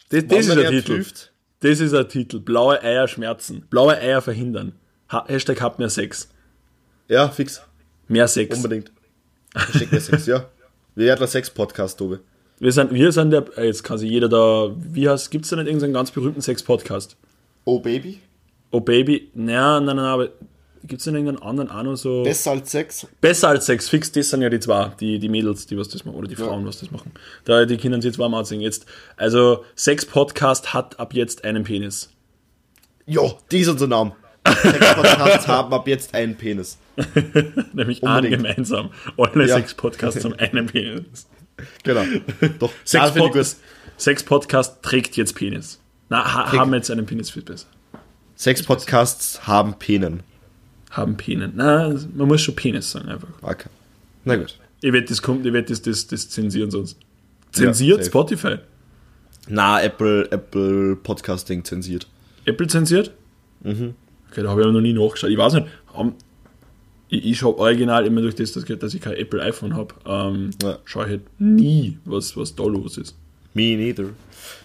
Das, 0.10 0.28
das 0.28 0.48
ist 0.48 0.56
nicht 0.56 0.70
Titel. 0.70 0.94
hilft, 0.94 1.32
Das 1.60 1.80
ist 1.80 1.94
ein 1.94 2.08
Titel. 2.10 2.40
Blaue 2.40 2.82
Eier 2.82 3.08
schmerzen. 3.08 3.66
Blaue 3.70 3.98
Eier 3.98 4.22
verhindern. 4.22 4.74
Ha 5.12 5.26
Hashtag 5.28 5.62
habt 5.62 5.80
mehr 5.80 5.90
Sex. 5.90 6.30
Ja, 7.08 7.30
fix. 7.30 7.62
Mehr 8.08 8.28
Sex. 8.28 8.56
Unbedingt. 8.58 8.92
Schick 9.78 9.92
mir 9.92 10.00
Sex, 10.02 10.26
ja. 10.28 10.46
Wir 10.96 11.08
werden 11.08 11.28
Sex 11.28 11.50
Podcast, 11.50 11.98
Tobi. 11.98 12.18
Wir 12.60 12.72
sind, 12.72 12.94
wir 12.94 13.12
sind 13.12 13.32
der, 13.32 13.46
äh, 13.58 13.66
jetzt 13.66 13.84
kann 13.84 13.98
sich 13.98 14.10
jeder 14.10 14.30
da, 14.30 14.72
wie 14.78 15.10
heißt, 15.10 15.32
gibt's 15.32 15.50
da 15.50 15.56
nicht 15.58 15.66
irgendeinen 15.66 15.94
ganz 15.94 16.12
berühmten 16.12 16.40
Sex-Podcast? 16.42 17.18
Oh 17.66 17.80
Baby. 17.80 18.20
Oh 18.72 18.80
Baby, 18.80 19.32
naja, 19.34 19.80
nein, 19.80 19.96
nein, 19.98 20.06
aber 20.06 20.30
gibt's 20.88 21.06
denn 21.06 21.16
irgendeinen 21.16 21.42
anderen 21.42 21.72
auch 21.72 21.84
noch 21.84 21.96
so? 21.96 22.24
Besser 22.24 22.52
als 22.52 22.72
Sex. 22.72 23.08
Besser 23.22 23.50
als 23.50 23.66
Sex, 23.66 23.90
fix, 23.90 24.12
das 24.12 24.30
sind 24.30 24.42
ja 24.42 24.50
die 24.50 24.60
zwei, 24.60 24.92
die, 25.00 25.20
die 25.20 25.30
Mädels, 25.30 25.66
die 25.66 25.78
was 25.78 25.90
das 25.90 26.06
machen, 26.06 26.16
oder 26.16 26.28
die 26.28 26.36
Frauen, 26.36 26.66
was 26.66 26.80
das 26.80 26.92
machen. 26.92 27.12
Da, 27.46 27.66
die 27.66 27.78
können 27.78 28.02
sich 28.02 28.10
jetzt 28.10 28.20
warm 28.20 28.34
anziehen. 28.34 28.62
Jetzt, 28.62 28.86
also, 29.18 29.64
Sex-Podcast 29.76 30.74
hat 30.74 31.00
ab 31.00 31.14
jetzt 31.14 31.44
einen 31.44 31.64
Penis. 31.64 32.10
Jo, 33.06 33.38
die 33.52 33.60
ist 33.60 33.68
unser 33.70 33.88
Name. 33.88 34.16
Sex 34.62 34.94
Podcasts 34.96 35.48
haben 35.48 35.74
ab 35.74 35.88
jetzt 35.88 36.14
einen 36.14 36.36
Penis. 36.36 36.78
Nämlich 37.74 38.04
einen 38.04 38.18
Unbedingt. 38.18 38.44
gemeinsam. 38.44 38.92
Alle 39.18 39.48
Ja. 39.48 39.56
Sex-Podcasts 39.56 40.24
haben 40.24 40.36
einen 40.36 40.66
Penis. 40.68 41.28
Genau. 41.84 42.04
Doch, 42.60 42.72
gut. 42.72 42.72
Sex-Podcast 42.84 43.60
Sex 43.98 44.26
-Podcast 44.26 44.82
trägt 44.82 45.16
jetzt 45.18 45.36
Penis. 45.36 45.80
Na, 46.10 46.34
ha, 46.34 46.52
haben 46.52 46.74
jetzt 46.74 46.92
einen 46.92 47.06
Penis 47.06 47.30
viel 47.30 47.44
besser. 47.44 47.68
Sex 48.36 48.64
Podcasts 48.64 49.48
haben 49.48 49.76
Penen. 49.76 50.24
Haben 50.94 51.18
Penis. 51.18 51.50
Na, 51.56 51.94
man 52.16 52.28
muss 52.28 52.42
schon 52.42 52.56
Penis 52.56 52.92
sagen 52.92 53.10
einfach. 53.10 53.28
Okay. 53.42 53.70
Na 54.26 54.36
gut. 54.36 54.58
Ich 54.82 54.92
werde 54.94 55.08
das 55.08 55.22
kommt, 55.22 55.46
ich 55.46 55.54
werde 55.54 55.68
das, 55.70 55.82
das, 55.82 56.08
das 56.08 56.30
zensieren 56.30 56.70
sonst. 56.72 56.98
Zensiert 57.52 58.00
safe. 58.00 58.10
Spotify. 58.10 58.56
Na, 59.48 59.82
Apple, 59.82 60.30
Apple 60.32 60.96
Podcasting 60.98 61.64
zensiert. 61.64 62.08
Apple 62.46 62.68
zensiert? 62.68 63.12
Mhm. 63.62 63.94
Okay, 64.30 64.44
da 64.44 64.50
habe 64.50 64.62
ich 64.62 64.66
aber 64.66 64.74
noch 64.74 64.82
nie 64.82 64.94
nachgeschaut. 64.94 65.30
Ich 65.30 65.38
weiß 65.38 65.54
nicht, 65.54 65.68
haben, 65.94 66.14
ich, 67.10 67.26
ich 67.26 67.38
schaue 67.38 67.58
original 67.58 68.06
immer 68.06 68.22
durch 68.22 68.36
das, 68.36 68.52
dass 68.54 68.64
ich- 68.70 68.80
dass 68.80 68.94
ich 68.94 69.02
kein 69.02 69.14
Apple 69.14 69.42
iPhone 69.42 69.76
habe, 69.76 69.94
ähm, 70.06 70.52
Ja. 70.62 70.80
schaue 70.86 71.04
ich 71.06 71.10
halt 71.12 71.22
nie, 71.40 71.98
was, 72.06 72.36
was 72.38 72.56
da 72.56 72.64
los 72.64 72.98
ist. 72.98 73.16
Me 73.54 73.76
neither. 73.76 74.06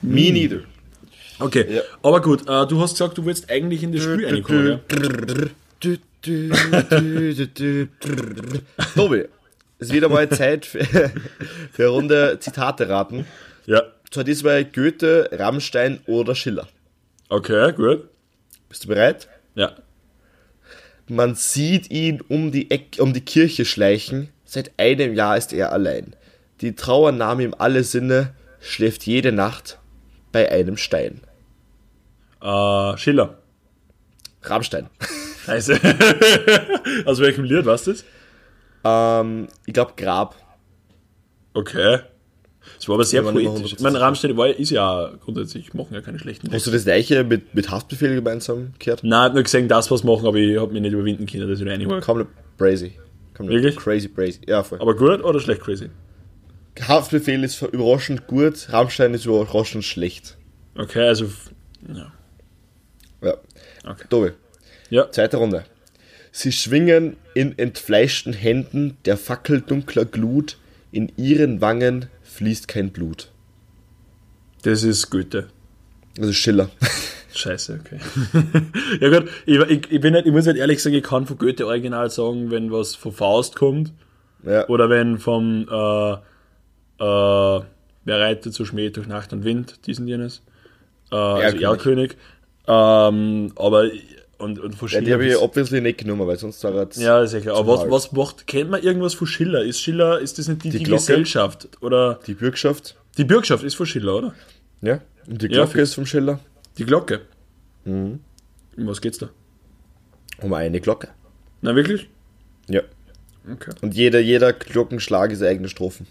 Me 0.02 0.30
neither. 0.32 0.60
Okay, 1.38 1.66
Ja. 1.76 1.82
aber 2.02 2.20
gut, 2.20 2.42
äh, 2.48 2.66
du 2.66 2.80
hast 2.80 2.92
gesagt, 2.94 3.16
du 3.18 3.24
willst 3.24 3.48
eigentlich 3.50 3.82
in 3.82 3.92
das 3.92 4.02
Spiel 4.02 4.26
reinkommen, 4.26 4.66
ja? 4.68 4.80
Tobi, 8.94 9.28
es 9.78 9.88
ist 9.88 9.92
wieder 9.92 10.08
mal 10.08 10.28
Zeit 10.30 10.66
für, 10.66 10.84
für 11.72 11.82
eine 11.82 11.88
Runde 11.88 12.38
Zitate 12.40 12.88
raten. 12.88 13.26
Ja. 13.66 13.82
Zwar 14.10 14.24
diesmal 14.24 14.64
Goethe, 14.64 15.28
Rammstein 15.32 16.00
oder 16.06 16.34
Schiller. 16.34 16.66
Okay, 17.28 17.72
gut. 17.72 18.08
Bist 18.68 18.84
du 18.84 18.88
bereit? 18.88 19.28
Ja. 19.54 19.76
Man 21.08 21.34
sieht 21.34 21.90
ihn 21.90 22.20
um 22.28 22.50
die, 22.50 22.70
Eck, 22.70 22.96
um 22.98 23.12
die 23.12 23.20
Kirche 23.20 23.64
schleichen. 23.64 24.30
Seit 24.44 24.72
einem 24.78 25.14
Jahr 25.14 25.36
ist 25.36 25.52
er 25.52 25.72
allein. 25.72 26.16
Die 26.60 26.74
Trauer 26.74 27.12
nahm 27.12 27.40
ihm 27.40 27.54
alle 27.56 27.84
Sinne, 27.84 28.34
schläft 28.60 29.04
jede 29.04 29.30
Nacht 29.30 29.78
bei 30.32 30.50
einem 30.50 30.76
Stein. 30.76 31.20
Äh, 32.42 32.96
Schiller. 32.96 33.38
Rammstein. 34.42 34.88
Scheiße. 35.48 35.80
Aus 37.04 37.20
welchem 37.20 37.44
Lied 37.44 37.64
warst 37.64 37.86
du 37.86 37.92
das? 37.92 38.04
ähm, 38.84 39.48
ich 39.66 39.74
glaube 39.74 39.92
Grab. 39.96 40.34
Okay. 41.54 42.00
Das 42.76 42.88
war 42.88 42.96
aber 42.96 43.04
sehr 43.04 43.22
poetisch. 43.22 43.72
Ich 43.72 43.78
100% 43.78 43.82
meine, 43.82 44.00
Rammstein 44.00 44.36
war, 44.36 44.48
ist 44.48 44.70
ja 44.70 45.10
grundsätzlich, 45.24 45.72
machen 45.74 45.94
ja 45.94 46.00
keine 46.00 46.18
schlechten 46.18 46.52
Hast 46.52 46.66
du 46.66 46.70
das 46.70 46.84
gleiche 46.84 47.24
mit, 47.24 47.54
mit 47.54 47.70
Haftbefehl 47.70 48.14
gemeinsam 48.14 48.74
gehört? 48.78 49.02
Nein, 49.02 49.18
ich 49.18 49.24
hab 49.24 49.34
nur 49.34 49.42
gesehen, 49.42 49.68
das 49.68 49.90
was 49.90 50.04
machen, 50.04 50.26
aber 50.26 50.36
ich 50.36 50.58
habe 50.58 50.72
mich 50.72 50.82
nicht 50.82 50.92
überwinden 50.92 51.26
können, 51.26 51.48
dass 51.48 51.60
ich 51.60 51.66
reinhole. 51.66 52.00
Komplett 52.00 52.28
crazy. 52.58 52.92
Komplett 53.34 53.62
Wirklich? 53.62 53.76
Crazy, 53.76 54.08
crazy. 54.08 54.40
Ja, 54.46 54.62
voll. 54.62 54.80
Aber 54.80 54.94
gut 54.94 55.24
oder 55.24 55.40
schlecht 55.40 55.62
crazy? 55.62 55.88
Haftbefehl 56.86 57.42
ist 57.42 57.60
überraschend 57.62 58.26
gut, 58.26 58.68
Rammstein 58.70 59.14
ist 59.14 59.24
überraschend 59.24 59.84
schlecht. 59.84 60.36
Okay, 60.76 61.08
also. 61.08 61.26
Ja. 61.88 62.12
Ja. 63.22 63.34
Okay. 63.84 64.04
Tobi, 64.08 64.30
Ja. 64.90 65.10
zweite 65.10 65.36
Runde. 65.36 65.64
Sie 66.32 66.52
schwingen 66.52 67.16
in 67.34 67.58
entfleischten 67.58 68.32
Händen 68.32 68.96
der 69.04 69.16
Fackel 69.16 69.60
dunkler 69.60 70.04
Glut, 70.04 70.58
in 70.92 71.12
ihren 71.16 71.60
Wangen 71.60 72.06
fließt 72.22 72.68
kein 72.68 72.90
Blut. 72.90 73.30
Das 74.62 74.82
ist 74.82 75.10
Goethe. 75.10 75.48
Also 76.18 76.32
Schiller. 76.32 76.70
Scheiße, 77.34 77.80
okay. 77.80 78.00
ja 79.00 79.08
gut, 79.10 79.30
ich, 79.46 79.58
ich, 79.58 79.92
ich 79.92 80.00
bin 80.00 80.14
nicht, 80.14 80.26
ich 80.26 80.32
muss 80.32 80.46
halt 80.46 80.56
ehrlich 80.56 80.82
sagen, 80.82 80.96
ich 80.96 81.04
kann 81.04 81.26
von 81.26 81.38
Goethe 81.38 81.66
original 81.66 82.10
sagen, 82.10 82.50
wenn 82.50 82.72
was 82.72 82.94
von 82.94 83.12
Faust 83.12 83.54
kommt 83.54 83.92
ja. 84.44 84.66
oder 84.68 84.90
wenn 84.90 85.18
vom 85.18 85.66
äh, 85.70 86.12
äh, 87.04 87.60
Wer 88.08 88.20
reitet 88.20 88.54
so 88.54 88.64
Schmäh 88.64 88.88
durch 88.88 89.06
Nacht 89.06 89.34
und 89.34 89.44
Wind, 89.44 89.86
diesen 89.86 90.08
jenes. 90.08 90.40
Äh, 91.12 91.16
also. 91.16 91.58
Erlkönig. 91.58 92.16
Ähm, 92.66 93.52
aber 93.54 93.90
und, 94.38 94.58
und 94.58 94.74
von 94.74 94.88
ja, 94.88 95.00
die 95.00 95.04
Schiller 95.06 95.14
habe 95.16 95.26
ich 95.26 95.36
obviously 95.36 95.80
nicht 95.80 95.98
genommen, 95.98 96.26
weil 96.26 96.38
sonst 96.38 96.62
war 96.64 96.74
es. 96.88 96.96
Ja, 96.96 97.22
ist 97.22 97.32
ja 97.34 97.40
klar. 97.40 97.56
Aber 97.56 97.78
was, 97.78 97.90
was 97.90 98.12
macht, 98.12 98.46
kennt 98.46 98.70
man 98.70 98.82
irgendwas 98.82 99.14
von 99.14 99.26
Schiller? 99.26 99.62
Ist 99.62 99.80
Schiller, 99.80 100.18
ist 100.20 100.38
das 100.38 100.48
nicht 100.48 100.64
die, 100.64 100.70
die, 100.70 100.78
Glocke? 100.84 101.00
Gesellschaft? 101.02 101.68
Oder 101.80 102.20
Die 102.26 102.34
Bürgschaft. 102.34 102.96
die 103.16 103.24
Bürgschaft 103.24 103.64
ist 103.64 103.74
von 103.74 103.86
Schiller, 103.86 104.14
oder? 104.16 104.34
Ja. 104.80 105.00
Und 105.26 105.42
die 105.42 105.46
Ja, 105.46 105.52
Glocke 105.52 105.72
fix. 105.72 105.82
ist 105.90 105.94
vom 105.94 106.06
Schiller. 106.06 106.38
Die 106.78 106.84
Glocke. 106.84 107.22
Mhm. 107.84 108.20
Um 108.76 108.86
was 108.86 109.00
geht's 109.00 109.18
da? 109.18 109.28
Um 110.40 110.52
eine 110.54 110.80
Glocke. 110.80 111.08
Na, 111.62 111.74
wirklich? 111.74 112.08
Ja. 112.68 112.82
Okay. 113.50 113.72
Und 113.82 113.94
jeder, 113.94 114.20
jeder 114.20 114.52
Glockenschlag 114.52 115.32
ist 115.32 115.42
eigene 115.42 115.68
Strophen. 115.68 116.06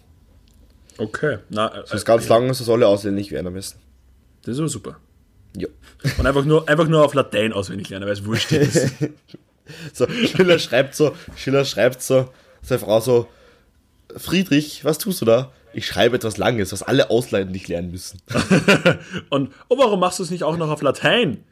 Okay. 0.98 1.38
Na, 1.50 1.68
äh, 1.74 1.82
Das 1.82 1.94
ist 1.94 2.06
ganz 2.06 2.28
lang, 2.28 2.48
dass 2.48 2.58
das 2.58 2.68
alle 2.70 2.88
auswendig 2.88 3.32
werden 3.32 3.54
müssen. 3.54 3.78
das 4.42 4.54
ist 4.56 4.60
aber 4.60 4.68
super. 4.70 4.98
Ja. 5.58 5.68
Und 6.18 6.26
einfach 6.26 6.46
nur, 6.46 6.70
einfach 6.70 6.88
nur 6.88 7.04
auf 7.04 7.14
Latein 7.14 7.54
auswendig 7.54 7.90
lernen, 7.90 8.06
weil 8.06 8.14
es 8.14 8.26
wurscht 8.26 8.52
ist. 8.52 8.94
So, 9.92 10.08
Schiller 10.08 10.60
schreibt 10.60 10.96
so, 10.96 11.14
Schiller 11.36 11.66
schreibt 11.66 12.02
so, 12.02 12.30
seine 12.62 12.80
Frau 12.80 13.02
so, 13.02 13.28
Friedrich, 14.16 14.86
was 14.86 14.98
tust 14.98 15.20
du 15.20 15.26
da? 15.26 15.52
Ich 15.74 15.86
schreibe 15.86 16.16
etwas 16.16 16.38
Langes, 16.38 16.72
was 16.72 16.84
alle 16.84 17.10
ausleihen 17.10 17.54
lernen 17.54 17.92
müssen. 17.92 18.22
Und 19.30 19.52
oh, 19.68 19.78
warum 19.78 20.00
machst 20.00 20.20
du 20.20 20.24
es 20.24 20.32
nicht 20.32 20.44
auch 20.44 20.56
noch 20.56 20.70
auf 20.70 20.82
Latein? 20.82 21.44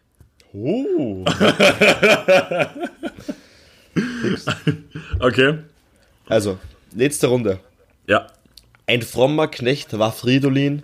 Oh. 0.53 1.25
Okay. 5.19 5.59
Also, 6.27 6.57
letzte 6.93 7.27
Runde. 7.27 7.59
Ja. 8.07 8.27
Ein 8.87 9.01
frommer 9.01 9.47
Knecht 9.47 9.97
war 9.97 10.11
Fridolin 10.11 10.83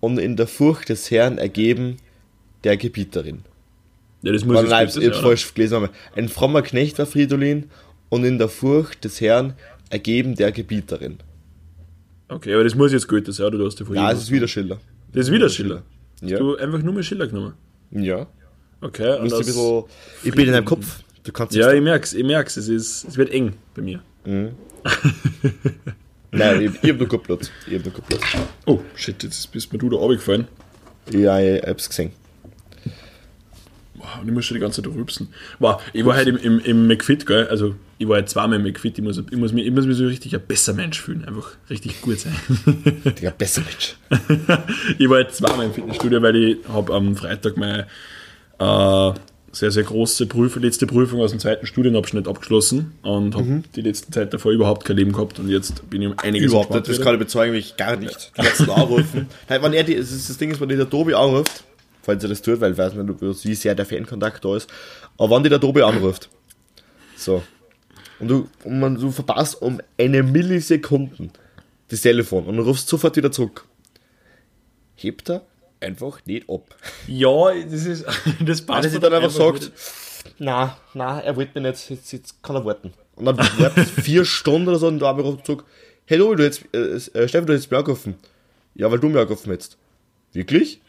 und 0.00 0.18
in 0.18 0.36
der 0.36 0.46
Furcht 0.46 0.88
des 0.88 1.10
Herrn 1.10 1.38
ergeben 1.38 1.96
der 2.64 2.76
Gebieterin. 2.76 3.40
Ja, 4.22 4.32
das 4.32 4.44
muss 4.44 4.60
jetzt 4.60 4.70
nein, 4.70 4.86
ich 4.86 4.92
sein, 4.94 5.12
falsch 5.14 5.52
gelesen. 5.54 5.74
aber 5.76 5.90
Ein 6.14 6.28
frommer 6.28 6.62
Knecht 6.62 6.98
war 6.98 7.06
Fridolin 7.06 7.70
und 8.08 8.24
in 8.24 8.38
der 8.38 8.48
Furcht 8.48 9.04
des 9.04 9.20
Herrn 9.20 9.54
ergeben 9.90 10.34
der 10.36 10.52
Gebieterin. 10.52 11.18
Okay, 12.28 12.54
aber 12.54 12.64
das 12.64 12.74
muss 12.74 12.92
jetzt 12.92 13.08
Goethe 13.08 13.32
sein, 13.32 13.46
oder 13.46 13.58
du 13.58 13.66
hast 13.66 13.78
dir 13.78 13.84
vorhin 13.84 14.02
Ja, 14.02 14.12
es 14.12 14.22
ist 14.22 14.30
wieder 14.30 14.48
Schiller. 14.48 14.78
Das 15.12 15.26
ist 15.26 15.32
wieder 15.32 15.48
Schiller. 15.48 15.82
Ja. 16.22 16.38
Du 16.38 16.56
einfach 16.56 16.82
nur 16.82 16.94
mehr 16.94 17.02
Schiller 17.02 17.26
genommen. 17.26 17.54
Ja. 17.90 18.26
Okay. 18.80 19.18
und 19.18 19.30
das- 19.30 19.46
bisschen, 19.46 19.84
ich 20.24 20.32
bin 20.32 20.46
in 20.46 20.52
deinem 20.52 20.64
Kopf. 20.64 21.02
Du 21.24 21.32
kannst 21.32 21.54
Ja, 21.54 21.72
ich 21.72 21.82
merk's, 21.82 22.14
ich 22.14 22.24
merk's. 22.24 22.56
Es, 22.56 22.68
ist, 22.68 23.04
es 23.04 23.16
wird 23.16 23.30
eng 23.30 23.52
bei 23.74 23.82
mir. 23.82 24.00
Nein, 26.32 26.62
ich, 26.62 26.82
ich 26.82 26.90
hab 26.90 26.98
nur 26.98 27.08
Kupplot. 27.08 27.50
Ich 27.68 27.74
hab 27.74 27.84
nur 27.84 27.94
Kupplot. 27.94 28.20
Oh, 28.66 28.80
shit, 28.94 29.22
jetzt 29.22 29.52
bist 29.52 29.72
mir 29.72 29.78
du 29.78 29.90
da 29.90 29.96
runtergefallen. 29.96 30.48
Ja, 31.10 31.38
ich 31.40 31.62
hab's 31.62 31.88
gesehen. 31.88 32.12
Wow, 34.02 34.20
und 34.20 34.28
ich 34.28 34.34
muss 34.34 34.44
schon 34.44 34.56
die 34.56 34.60
ganze 34.60 34.82
Zeit 34.82 34.92
rübsen. 34.92 35.28
Wow, 35.60 35.80
ich 35.92 36.04
war 36.04 36.16
halt 36.16 36.26
im, 36.26 36.36
im, 36.36 36.58
im 36.58 36.88
McFit, 36.88 37.24
gell? 37.24 37.46
Also, 37.46 37.76
ich 37.98 38.08
war 38.08 38.16
halt 38.16 38.28
zweimal 38.28 38.58
im 38.58 38.64
McFit. 38.64 38.98
Ich 38.98 39.04
muss, 39.04 39.18
ich, 39.18 39.36
muss 39.38 39.52
mich, 39.52 39.64
ich 39.64 39.72
muss 39.72 39.86
mich 39.86 39.96
so 39.96 40.06
richtig 40.06 40.34
ein 40.34 40.42
besser 40.46 40.74
Mensch 40.74 41.00
fühlen. 41.00 41.24
Einfach 41.24 41.52
richtig 41.70 42.00
gut 42.02 42.18
sein. 42.18 42.34
Digga, 43.04 43.30
besser 43.30 43.62
Mensch. 43.62 43.96
ich 44.98 45.08
war 45.08 45.18
halt 45.18 45.32
zweimal 45.32 45.66
im 45.66 45.72
Fitnessstudio, 45.72 46.20
weil 46.20 46.34
ich 46.34 46.56
habe 46.68 46.92
am 46.92 47.14
Freitag 47.14 47.56
meine 47.56 47.86
äh, 48.58 49.12
sehr, 49.52 49.70
sehr 49.70 49.84
große 49.84 50.26
Prüfung, 50.26 50.62
letzte 50.62 50.86
Prüfung 50.86 51.20
aus 51.20 51.30
dem 51.30 51.38
zweiten 51.38 51.66
Studienabschnitt 51.66 52.26
abgeschlossen 52.26 52.94
und 53.02 53.36
habe 53.36 53.62
die 53.76 53.82
letzte 53.82 54.10
Zeit 54.10 54.32
davor 54.32 54.50
überhaupt 54.50 54.84
kein 54.86 54.96
Leben 54.96 55.12
gehabt 55.12 55.38
und 55.38 55.48
jetzt 55.48 55.88
bin 55.90 56.00
ich 56.00 56.08
um 56.08 56.14
einiges 56.18 56.50
Überhaupt 56.50 56.70
nicht, 56.70 56.88
das 56.88 56.96
wieder. 56.96 57.04
kann 57.04 57.14
ich 57.14 57.20
bezeugen, 57.20 57.54
ich 57.54 57.76
gar 57.76 57.96
nicht. 57.96 58.32
Die 58.36 58.42
letzten 58.42 58.70
anrufen. 58.70 59.26
Wenn 59.48 59.72
er 59.74 59.84
die, 59.84 59.96
das, 59.96 60.38
Ding 60.38 60.50
ist, 60.50 60.60
wenn 60.60 60.70
der 60.70 60.88
Tobi 60.88 61.14
anruft, 61.14 61.64
falls 62.02 62.22
er 62.22 62.28
das 62.28 62.42
tut, 62.42 62.60
weil 62.60 62.72
ich 62.72 62.78
weiß 62.78 62.94
nicht, 62.94 63.44
wie 63.44 63.54
sehr 63.54 63.74
der 63.74 63.86
Fankontakt 63.86 64.44
da 64.44 64.56
ist, 64.56 64.68
aber 65.18 65.36
wenn 65.36 65.42
die 65.42 65.48
der 65.48 65.60
Tobi 65.60 65.82
anruft, 65.82 66.28
so, 67.16 67.42
und 68.18 68.28
du, 68.28 68.48
und 68.64 68.78
man, 68.78 68.94
du 68.94 69.10
verpasst 69.10 69.60
um 69.60 69.80
eine 69.98 70.22
Millisekunden 70.22 71.32
das 71.88 72.02
Telefon 72.02 72.46
und 72.46 72.58
rufst 72.60 72.88
sofort 72.88 73.16
wieder 73.16 73.32
zurück. 73.32 73.66
Hebt 74.94 75.28
er 75.28 75.42
einfach 75.80 76.24
nicht 76.24 76.48
ab. 76.48 76.74
Ja, 77.06 77.52
das 77.64 77.84
ist, 77.84 78.04
das 78.40 78.66
Weil 78.68 78.84
er 78.84 79.00
dann 79.00 79.12
einfach 79.12 79.30
sagt, 79.30 79.72
na, 80.38 80.78
na, 80.94 81.20
er 81.20 81.36
wollte 81.36 81.60
mir 81.60 81.68
nicht, 81.68 81.90
jetzt, 81.90 82.12
jetzt 82.12 82.42
kann 82.42 82.56
er 82.56 82.64
warten. 82.64 82.92
Und 83.16 83.24
dann 83.24 83.36
wartet 83.36 83.88
vier 83.88 84.24
Stunden 84.24 84.68
oder 84.68 84.78
so 84.78 84.86
und 84.86 85.00
da 85.00 85.08
habe 85.08 85.22
ich 85.22 85.42
gesagt, 85.42 85.64
hey 86.06 86.18
du, 86.18 86.34
du 86.34 86.44
jetzt, 86.44 86.62
äh, 86.72 86.78
äh, 86.78 87.28
Steffen, 87.28 87.46
du 87.46 87.52
hättest 87.52 87.70
mir 87.70 87.78
angerufen. 87.78 88.14
Ja, 88.74 88.90
weil 88.90 89.00
du 89.00 89.08
mir 89.08 89.20
angerufen 89.20 89.50
hättest. 89.50 89.76
Wirklich? 90.32 90.80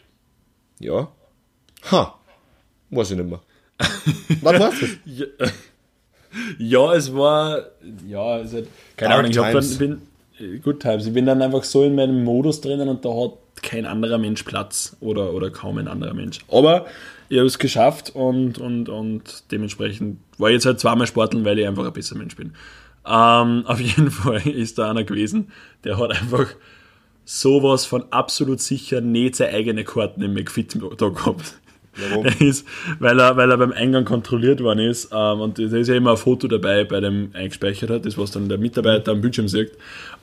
Ja. 0.83 1.07
Ha. 1.91 2.19
Weiß 2.89 3.11
ich 3.11 3.17
nicht 3.17 3.29
mehr. 3.29 3.41
Wann 4.41 4.59
war's 4.59 4.79
das? 4.79 4.89
Ja, 5.05 5.25
ja, 6.57 6.93
es 6.93 7.13
war, 7.13 7.59
ja, 8.07 8.39
es 8.39 8.53
hat, 8.53 8.63
keine 8.97 9.15
Ahnung, 9.15 9.31
ich 9.31 9.37
hab 9.37 9.51
dann, 9.51 9.77
bin, 9.77 10.01
Good 10.61 10.79
Times, 10.79 11.05
ich 11.05 11.13
bin 11.13 11.25
dann 11.25 11.41
einfach 11.41 11.63
so 11.63 11.83
in 11.83 11.95
meinem 11.95 12.23
Modus 12.23 12.61
drinnen 12.61 12.89
und 12.89 13.05
da 13.05 13.09
hat 13.09 13.33
kein 13.61 13.85
anderer 13.85 14.17
Mensch 14.17 14.43
Platz 14.43 14.97
oder, 14.99 15.33
oder 15.33 15.51
kaum 15.51 15.77
ein 15.77 15.87
anderer 15.87 16.13
Mensch. 16.13 16.39
Aber 16.49 16.85
ich 17.29 17.37
habe 17.37 17.47
es 17.47 17.59
geschafft 17.59 18.11
und, 18.15 18.57
und, 18.57 18.89
und 18.89 19.51
dementsprechend 19.51 20.19
war 20.37 20.49
ich 20.49 20.55
jetzt 20.55 20.65
halt 20.65 20.79
zweimal 20.79 21.07
sporteln, 21.07 21.45
weil 21.45 21.59
ich 21.59 21.67
einfach 21.67 21.85
ein 21.85 21.93
besser 21.93 22.17
Mensch 22.17 22.35
bin. 22.35 22.53
Ähm, 23.05 23.63
auf 23.65 23.79
jeden 23.79 24.11
Fall 24.11 24.47
ist 24.47 24.79
da 24.79 24.89
einer 24.89 25.03
gewesen, 25.03 25.51
der 25.83 25.97
hat 25.97 26.11
einfach 26.11 26.47
sowas 27.25 27.85
von 27.85 28.05
absolut 28.11 28.61
sicher 28.61 29.01
nicht 29.01 29.35
seine 29.35 29.53
eigene 29.53 29.83
Karten 29.83 30.21
im 30.21 30.33
McFit 30.33 30.77
da 30.97 31.09
gehabt. 31.09 31.55
Warum? 31.95 32.25
Er 32.25 32.41
ist, 32.47 32.65
weil 32.99 33.19
er, 33.19 33.37
weil 33.37 33.51
er 33.51 33.57
beim 33.57 33.71
Eingang 33.71 34.03
kontrolliert 34.03 34.63
worden 34.63 34.79
ist 34.79 35.09
ähm, 35.13 35.41
und 35.41 35.59
da 35.59 35.63
ist 35.63 35.87
ja 35.87 35.95
immer 35.95 36.11
ein 36.11 36.17
Foto 36.17 36.47
dabei, 36.47 36.83
bei 36.85 36.99
dem 36.99 37.29
eingespeichert 37.33 37.89
hat, 37.89 38.05
das 38.05 38.17
was 38.17 38.31
dann 38.31 38.49
der 38.49 38.57
Mitarbeiter 38.57 39.11
am 39.11 39.21
Bildschirm 39.21 39.47
sieht 39.47 39.73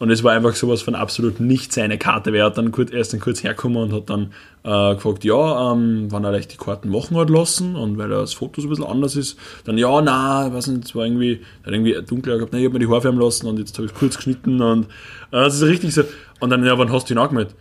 und 0.01 0.11
es 0.11 0.25
war 0.25 0.33
einfach 0.33 0.55
sowas 0.55 0.83
von 0.83 0.97
absolut 0.97 1.39
nicht 1.39 1.73
seine 1.73 1.97
Karte, 1.97 2.37
er 2.37 2.47
hat 2.47 2.59
dann 2.59 2.73
kurz, 2.73 2.93
erst 2.93 3.13
dann 3.13 3.21
kurz 3.21 3.45
hergekommen 3.45 3.85
und 3.85 3.93
hat 3.93 4.11
dann 4.11 4.33
äh, 4.65 4.95
gefragt, 4.97 5.25
ja, 5.25 5.73
ähm, 5.73 6.09
wann 6.11 6.25
er 6.25 6.33
leicht 6.33 6.53
die 6.53 6.57
Karten 6.57 6.89
machen 6.89 7.17
hat 7.17 7.31
lassen 7.31 7.77
und 7.77 7.99
weil 7.99 8.09
das 8.09 8.35
Foto 8.35 8.61
so 8.61 8.67
ein 8.67 8.71
bisschen 8.71 8.87
anders 8.87 9.15
ist, 9.15 9.39
dann 9.65 9.79
ja, 9.79 10.01
na, 10.03 10.53
weiß 10.53 10.67
nicht, 10.69 10.87
es 10.87 10.95
war 10.97 11.05
irgendwie, 11.05 11.41
hat 11.65 11.73
irgendwie 11.73 11.97
dunkler 12.05 12.37
gehabt, 12.37 12.53
nein, 12.53 12.63
ich 12.63 12.67
habe 12.67 12.79
mir 12.79 12.85
die 12.85 12.91
Haare 12.91 13.03
färben 13.03 13.21
lassen 13.21 13.47
und 13.47 13.61
jetzt 13.61 13.79
habe 13.79 13.87
ich 13.87 13.95
kurz 13.95 14.17
geschnitten 14.17 14.61
und 14.61 14.87
äh, 14.87 15.45
das 15.45 15.55
ist 15.55 15.63
richtig 15.63 15.95
so, 15.95 16.03
und 16.41 16.51
dann, 16.51 16.65
ja, 16.65 16.77
wann 16.79 16.91
hast 16.93 17.09
du 17.09 17.15
ihn 17.15 17.19
angemeldet? 17.19 17.55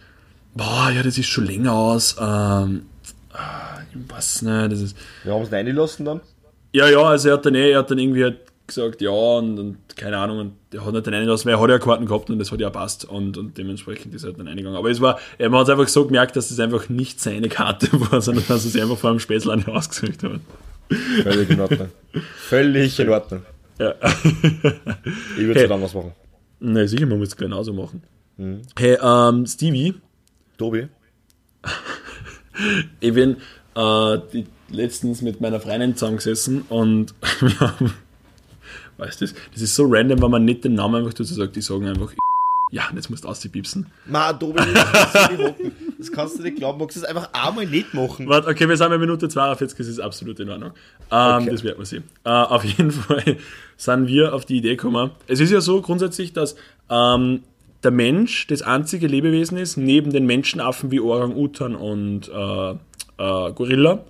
Boah, 0.56 0.90
ja, 0.94 1.04
das 1.04 1.18
ist 1.18 1.28
schon 1.28 1.46
länger 1.46 1.74
aus, 1.74 2.16
ähm, 2.20 2.84
ich 3.94 4.12
weiß 4.14 4.42
nicht, 4.44 4.72
das 4.72 4.82
ist, 4.82 4.98
Wir 5.24 5.34
haben 5.34 5.44
es 5.44 5.52
reingelassen 5.52 6.06
dann. 6.06 6.22
ja, 6.74 6.88
ja, 6.90 7.02
also 7.02 7.30
er 7.30 7.34
hat 7.36 7.46
dann 7.46 7.56
eh, 7.56 7.72
er 7.72 7.80
hat 7.80 7.92
dann 7.92 8.00
irgendwie 8.00 8.24
halt 8.24 8.40
gesagt, 8.68 9.02
ja, 9.02 9.10
und, 9.10 9.58
und 9.60 9.78
keine 9.96 10.18
Ahnung, 10.18 10.40
und 10.40 10.54
er 10.74 10.86
hat 10.86 10.94
nicht 10.94 11.06
den 11.08 11.14
eingelassen, 11.14 11.46
weil 11.48 11.56
er 11.56 11.62
hat 11.62 11.70
ja 11.70 11.80
Karten 11.80 12.06
gehabt 12.06 12.30
und 12.30 12.38
das 12.40 12.52
hat 12.52 12.60
ja 12.60 12.70
passt 12.70 13.06
und, 13.06 13.38
und 13.38 13.58
dementsprechend 13.58 14.14
ist 14.14 14.24
er 14.24 14.28
halt 14.30 14.40
dann 14.40 14.48
eingegangen. 14.48 14.78
Aber 14.78 14.90
es 14.92 15.02
war, 15.02 15.20
er 15.40 15.52
hat 15.52 15.70
einfach 15.70 15.88
so 15.88 16.06
gemerkt, 16.06 16.36
dass 16.36 16.50
das 16.50 16.60
einfach 16.60 16.88
nicht 16.90 17.20
seine 17.20 17.50
Karte 17.50 17.88
war, 18.12 18.22
sondern 18.22 18.44
dass 18.48 18.64
sich 18.64 18.80
einfach 18.82 18.98
vor 18.98 19.10
einem 19.12 19.20
Späßel 19.20 19.52
eine 19.52 19.68
ausgesucht 19.70 20.22
hat. 20.24 20.40
Völlig 21.24 21.50
in 21.50 21.60
Ordnung. 21.60 21.90
Völlig 22.38 23.00
in 23.00 23.10
Ordnung. 23.10 23.42
Ja. 23.80 23.94
Ich 25.38 25.46
würde 25.46 25.60
Hey. 25.62 25.68
dann 25.68 25.82
was 25.82 25.94
machen. 25.94 26.12
Ne, 26.60 26.88
sicher, 26.88 27.06
man 27.06 27.18
muss 27.20 27.30
es 27.30 27.38
genauso 27.38 27.74
machen. 27.74 28.04
Hey, 28.78 28.98
ähm, 29.02 29.46
Stevie, 29.46 29.96
Tobi? 30.58 30.88
ich 33.02 33.14
bin 33.14 33.36
äh, 33.76 34.18
die, 34.32 34.46
letztens 34.70 35.22
mit 35.22 35.42
meiner 35.42 35.60
Freundin 35.60 35.96
zusammengesessen 35.98 36.62
und 36.70 37.14
wir 37.42 37.60
haben, 37.60 37.94
weißt 38.96 39.20
du, 39.20 39.26
das, 39.26 39.36
das 39.52 39.62
ist 39.62 39.76
so 39.76 39.86
random, 39.90 40.22
wenn 40.22 40.32
man 40.32 40.46
nicht 40.46 40.64
den 40.64 40.76
Namen 40.76 40.96
einfach 40.96 41.14
dazu 41.14 41.34
sagt, 41.34 41.58
die 41.58 41.62
sagen 41.62 41.86
einfach, 41.86 42.14
ja, 42.72 42.88
und 42.90 42.96
jetzt 42.96 43.10
musst 43.10 43.26
du 43.26 43.28
auspiepsen. 43.28 43.88
Ma, 44.06 44.32
Tobi, 44.32 44.62
das 45.98 46.10
kannst 46.10 46.40
du 46.40 46.44
nicht 46.44 46.56
glauben. 46.56 46.80
Magst 46.80 46.96
du 46.96 47.02
das 47.02 47.10
einfach 47.10 47.34
einmal 47.34 47.66
nicht 47.66 47.94
machen? 47.94 48.30
Warte, 48.30 48.48
okay, 48.48 48.70
wir 48.70 48.78
sind 48.78 48.88
bei 48.88 48.98
Minute 48.98 49.28
42, 49.28 49.78
das 49.78 49.88
ist 49.88 50.00
absolut 50.00 50.40
in 50.40 50.50
Ordnung. 50.50 50.72
Ähm, 51.12 51.42
Okay. 51.42 51.50
Das 51.52 51.64
wird 51.64 51.78
man 51.78 51.86
sehen. 51.86 52.04
Äh, 52.24 52.30
auf 52.30 52.64
jeden 52.64 52.92
Fall 52.92 53.36
sind 53.76 54.08
wir 54.08 54.34
auf 54.34 54.46
die 54.46 54.60
Idee 54.60 54.78
gekommen. 54.78 55.12
Es 55.28 55.42
ist 55.42 55.52
ja 55.52 55.60
so 55.60 55.82
grundsätzlich, 55.82 56.32
dass 56.32 56.56
ähm, 56.90 57.42
der 57.84 57.92
Mensch 57.92 58.48
das 58.48 58.62
einzige 58.62 59.08
Lebewesen 59.08 59.58
ist, 59.58 59.78
neben 59.78 60.12
den 60.12 60.26
Menschenaffen 60.26 60.92
wie 60.92 61.00
Orang-Utan 61.00 61.76
und 61.76 62.30
äh, 62.30 62.72
äh, 62.72 63.54
Gorilla 63.54 64.04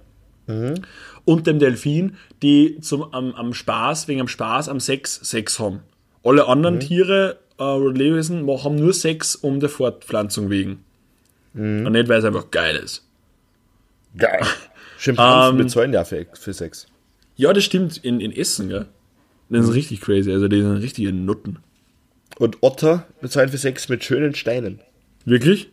und 1.26 1.46
dem 1.46 1.60
Delfin, 1.60 2.16
die 2.42 2.80
zum, 2.82 3.14
am, 3.14 3.34
am 3.36 3.54
Spaß, 3.54 4.08
wegen 4.08 4.22
am 4.22 4.28
Spaß, 4.28 4.68
am 4.68 4.80
Sex, 4.80 5.16
Sex 5.16 5.60
haben. 5.60 5.82
Alle 6.24 6.48
anderen 6.48 6.80
Tiere 6.80 7.38
äh, 7.60 7.64
oder 7.64 7.94
Lebewesen 7.94 8.48
haben 8.64 8.76
nur 8.76 8.94
Sex 8.94 9.36
um 9.36 9.60
der 9.60 9.70
Fortpflanzung 9.70 10.50
wegen. 10.50 10.84
Und 11.54 11.92
nicht, 11.92 12.08
weil 12.08 12.20
es 12.20 12.26
einfach 12.26 12.50
geil 12.52 12.76
ist. 12.78 13.06
Geil. 14.18 14.42
Schimpansen 14.98 15.60
Ähm, 15.60 15.66
bezahlen 15.66 15.94
ja 15.94 16.04
für, 16.04 16.26
für 16.34 16.54
Sex. 16.54 16.88
Ja, 17.36 17.54
das 17.54 17.64
stimmt, 17.64 17.98
in, 17.98 18.20
in 18.20 18.32
Essen, 18.32 18.70
gell? 18.70 18.88
Das 19.50 19.66
ist 19.68 19.74
richtig 19.74 20.02
crazy, 20.02 20.32
also 20.32 20.48
die 20.48 20.62
sind 20.62 20.78
richtige 20.78 21.12
Nutten. 21.12 21.60
Und 22.40 22.58
Otter 22.62 23.06
bezahlen 23.22 23.50
für 23.50 23.58
Sex 23.58 23.90
mit 23.90 24.04
schönen 24.04 24.34
Steinen. 24.34 24.80
Wirklich? 25.26 25.70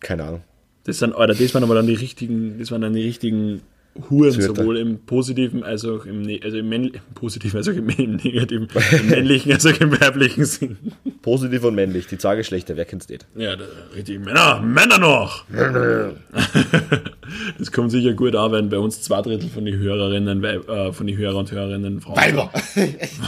Keine 0.00 0.24
Ahnung. 0.24 0.42
Das 0.84 0.98
sind, 0.98 1.14
Alter, 1.14 1.34
das 1.34 1.54
waren 1.54 1.64
aber 1.64 1.74
dann 1.74 1.86
die 1.86 1.94
richtigen, 1.94 2.58
das 2.58 2.70
waren 2.70 2.82
dann 2.82 2.92
die 2.92 3.02
richtigen 3.02 3.62
Huren, 4.08 4.32
sowohl 4.32 4.78
im 4.78 5.00
positiven 5.00 5.64
als 5.64 5.84
auch 5.84 6.06
im, 6.06 6.22
ne 6.22 6.40
also 6.44 6.58
im, 6.58 6.70
im 6.70 6.92
positiven 7.14 7.56
als 7.56 7.68
auch 7.68 7.72
im, 7.72 7.88
im 7.88 8.16
negativen, 8.16 8.68
im 8.92 9.08
männlichen 9.08 9.52
als 9.52 9.66
auch 9.66 9.80
im 9.80 9.98
weiblichen 9.98 10.44
Sinn. 10.44 10.76
Positiv 11.22 11.64
und 11.64 11.74
männlich, 11.74 12.06
die 12.06 12.18
zwei 12.18 12.36
Geschlechter, 12.36 12.76
wer 12.76 12.84
kennt's 12.84 13.08
nicht? 13.08 13.26
Ja, 13.34 13.56
da, 13.56 13.64
richtig, 13.94 14.20
Männer, 14.20 14.60
Männer 14.60 14.98
noch! 14.98 15.44
das 17.58 17.72
kommt 17.72 17.90
sicher 17.90 18.12
gut 18.12 18.36
an, 18.36 18.52
wenn 18.52 18.68
bei 18.68 18.78
uns 18.78 19.02
zwei 19.02 19.22
Drittel 19.22 19.48
von 19.48 19.64
den 19.64 19.78
Hörerinnen, 19.78 20.44
äh, 20.44 20.92
von 20.92 21.06
den 21.06 21.16
Hörer 21.16 21.36
und 21.36 21.50
Hörerinnen 21.50 22.00
Frauen 22.00 22.16
Weiber! 22.16 22.52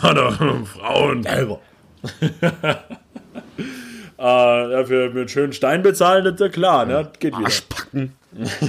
Oder 0.11 0.32
Frauen. 0.64 1.24
Weiber! 1.24 1.61
Äh, 4.18 4.72
ja, 4.72 4.84
für 4.84 5.11
mit 5.11 5.32
schönen 5.32 5.53
Stein 5.53 5.82
bezahlen, 5.82 6.24
das 6.24 6.34
ist 6.34 6.40
ja 6.40 6.48
klar, 6.48 6.86
ne? 6.86 7.11
Geht 7.18 7.34
wieder. 7.34 7.46
Arschbacken! 7.46 8.12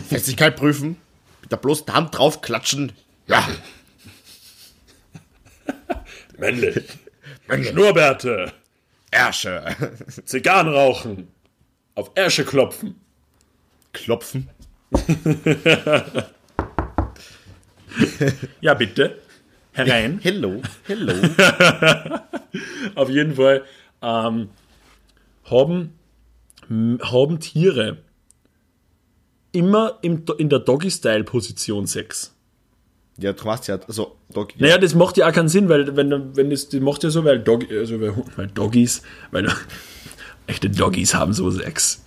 Festigkeit 0.10 0.56
prüfen, 0.56 0.98
mit 1.42 1.52
der 1.52 1.58
bloßen 1.58 1.94
Hand 1.94 2.18
drauf 2.18 2.42
klatschen. 2.42 2.92
Ja! 3.28 3.48
Männlich. 6.40 6.82
Schnurrbärte. 7.48 8.52
Ärsche! 9.12 9.64
Zigarren 10.26 10.70
rauchen. 10.70 11.28
Auf 11.94 12.10
Ärsche 12.16 12.46
klopfen. 12.46 13.00
Klopfen. 13.92 14.50
Ja, 18.62 18.74
bitte. 18.74 19.22
Herein. 19.74 20.20
Hello, 20.24 20.62
hello. 20.88 21.14
Auf 22.96 23.10
jeden 23.10 23.36
Fall 23.36 23.64
ähm, 24.04 24.50
haben, 25.46 25.94
haben 26.70 27.40
Tiere 27.40 27.98
immer 29.52 29.98
im, 30.02 30.26
in 30.38 30.50
der 30.50 30.60
Doggy-Style-Position 30.60 31.88
Sex. 31.88 32.36
Ja, 33.18 33.34
du 33.34 33.44
machst 33.46 33.68
ja, 33.68 33.80
also, 33.88 34.16
Dog, 34.32 34.60
Naja, 34.60 34.78
das 34.78 34.96
macht 34.96 35.18
ja 35.18 35.28
auch 35.28 35.34
keinen 35.34 35.50
Sinn, 35.50 35.70
weil 35.70 35.96
wenn, 35.96 36.36
wenn 36.36 36.50
das, 36.50 36.70
das 36.70 36.82
macht 36.82 37.04
ja 37.04 37.10
so, 37.10 37.24
weil, 37.24 37.40
Dog, 37.40 37.70
also 37.72 38.00
weil, 38.00 38.14
weil 38.36 38.48
Doggies, 38.48 39.02
weil 39.32 39.52
echte 40.48 40.70
Doggies 40.70 41.14
haben 41.14 41.34
so 41.34 41.50
Sex. 41.50 42.04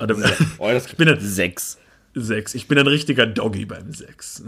Oder, 0.00 0.16
Oh, 0.58 0.68
das 0.68 0.86
ich 0.86 0.96
bin 0.96 1.08
ein 1.08 1.20
sechs. 1.20 1.78
Sex. 2.14 2.54
Ich 2.54 2.66
bin 2.66 2.78
ein 2.78 2.88
richtiger 2.88 3.26
Doggy 3.26 3.66
beim 3.66 3.92
Sex. 3.92 4.42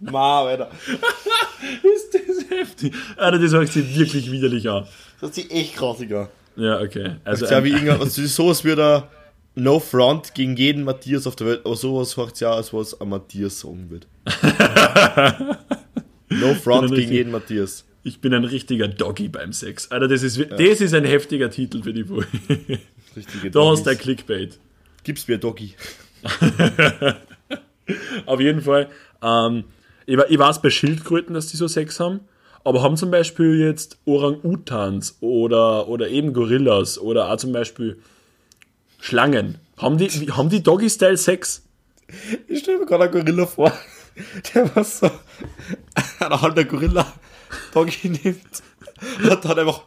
Ma, 0.00 0.44
Alter. 0.44 0.70
Ist 1.82 2.14
das 2.14 2.48
heftig? 2.50 2.94
Alter, 3.16 3.38
das 3.38 3.52
hört 3.52 3.68
sich 3.68 3.98
wirklich 3.98 4.30
widerlich 4.32 4.68
an. 4.68 4.86
Das 5.20 5.34
sieht 5.34 5.50
echt 5.50 5.76
grassiger. 5.76 6.30
Ja, 6.56 6.80
okay. 6.80 7.16
Also, 7.24 7.46
Ja, 7.46 7.58
ähm, 7.58 7.64
wie 7.64 7.70
irgendwas, 7.70 8.00
also 8.00 8.26
sowas 8.26 8.64
wie 8.64 8.74
der 8.74 9.08
No 9.54 9.78
Front 9.78 10.34
gegen 10.34 10.56
jeden 10.56 10.84
Matthias 10.84 11.26
auf 11.26 11.36
der 11.36 11.46
Welt, 11.48 11.60
aber 11.64 11.76
sowas 11.76 12.16
hört 12.16 12.40
ja, 12.40 12.52
als 12.52 12.72
was 12.72 12.98
ein 13.00 13.08
Matthias 13.08 13.60
sagen 13.60 13.90
wird. 13.90 14.06
no 16.30 16.54
Front 16.54 16.94
gegen 16.94 17.12
jeden 17.12 17.32
Matthias. 17.32 17.84
ich 18.02 18.20
bin 18.20 18.32
ein 18.32 18.44
richtiger 18.44 18.88
Doggy 18.88 19.28
beim 19.28 19.52
Sex. 19.52 19.90
Alter, 19.90 20.08
das 20.08 20.22
ist, 20.22 20.38
das 20.38 20.80
ist 20.80 20.94
ein 20.94 21.04
heftiger 21.04 21.50
Titel 21.50 21.82
für 21.82 21.92
die 21.92 22.04
Folge. 22.04 22.26
Richtige 23.16 23.50
Da 23.50 23.64
hast 23.64 23.80
du 23.80 23.84
Doggies. 23.84 23.86
ein 23.86 23.98
Clickbait. 23.98 24.58
Gib's 25.04 25.26
mir 25.28 25.38
Doggy. 25.38 25.74
Auf 28.26 28.40
jeden 28.40 28.60
Fall. 28.60 28.88
Ähm, 29.22 29.64
ich, 30.10 30.18
ich 30.28 30.38
weiß 30.38 30.60
bei 30.60 30.70
Schildkröten, 30.70 31.34
dass 31.34 31.46
die 31.46 31.56
so 31.56 31.68
Sex 31.68 32.00
haben. 32.00 32.20
Aber 32.64 32.82
haben 32.82 32.96
zum 32.96 33.10
Beispiel 33.10 33.58
jetzt 33.58 33.98
Orang-Utans 34.04 35.16
oder, 35.20 35.88
oder 35.88 36.08
eben 36.08 36.34
Gorillas 36.34 36.98
oder 36.98 37.30
auch 37.32 37.36
zum 37.36 37.52
Beispiel 37.52 37.98
Schlangen. 38.98 39.58
Haben 39.78 39.96
die, 39.96 40.08
haben 40.08 40.50
die 40.50 40.62
Doggy-Style 40.62 41.16
Sex? 41.16 41.62
Ich 42.48 42.58
stelle 42.58 42.80
mir 42.80 42.86
gerade 42.86 43.04
einen 43.04 43.12
Gorilla 43.12 43.46
vor, 43.46 43.72
der 44.54 44.76
was 44.76 44.98
so 44.98 45.10
eine 46.18 46.42
halbe 46.42 46.66
Gorilla 46.66 47.06
Doggy 47.72 48.08
nimmt 48.08 48.62
und 49.22 49.44
dann 49.44 49.58
einfach 49.58 49.84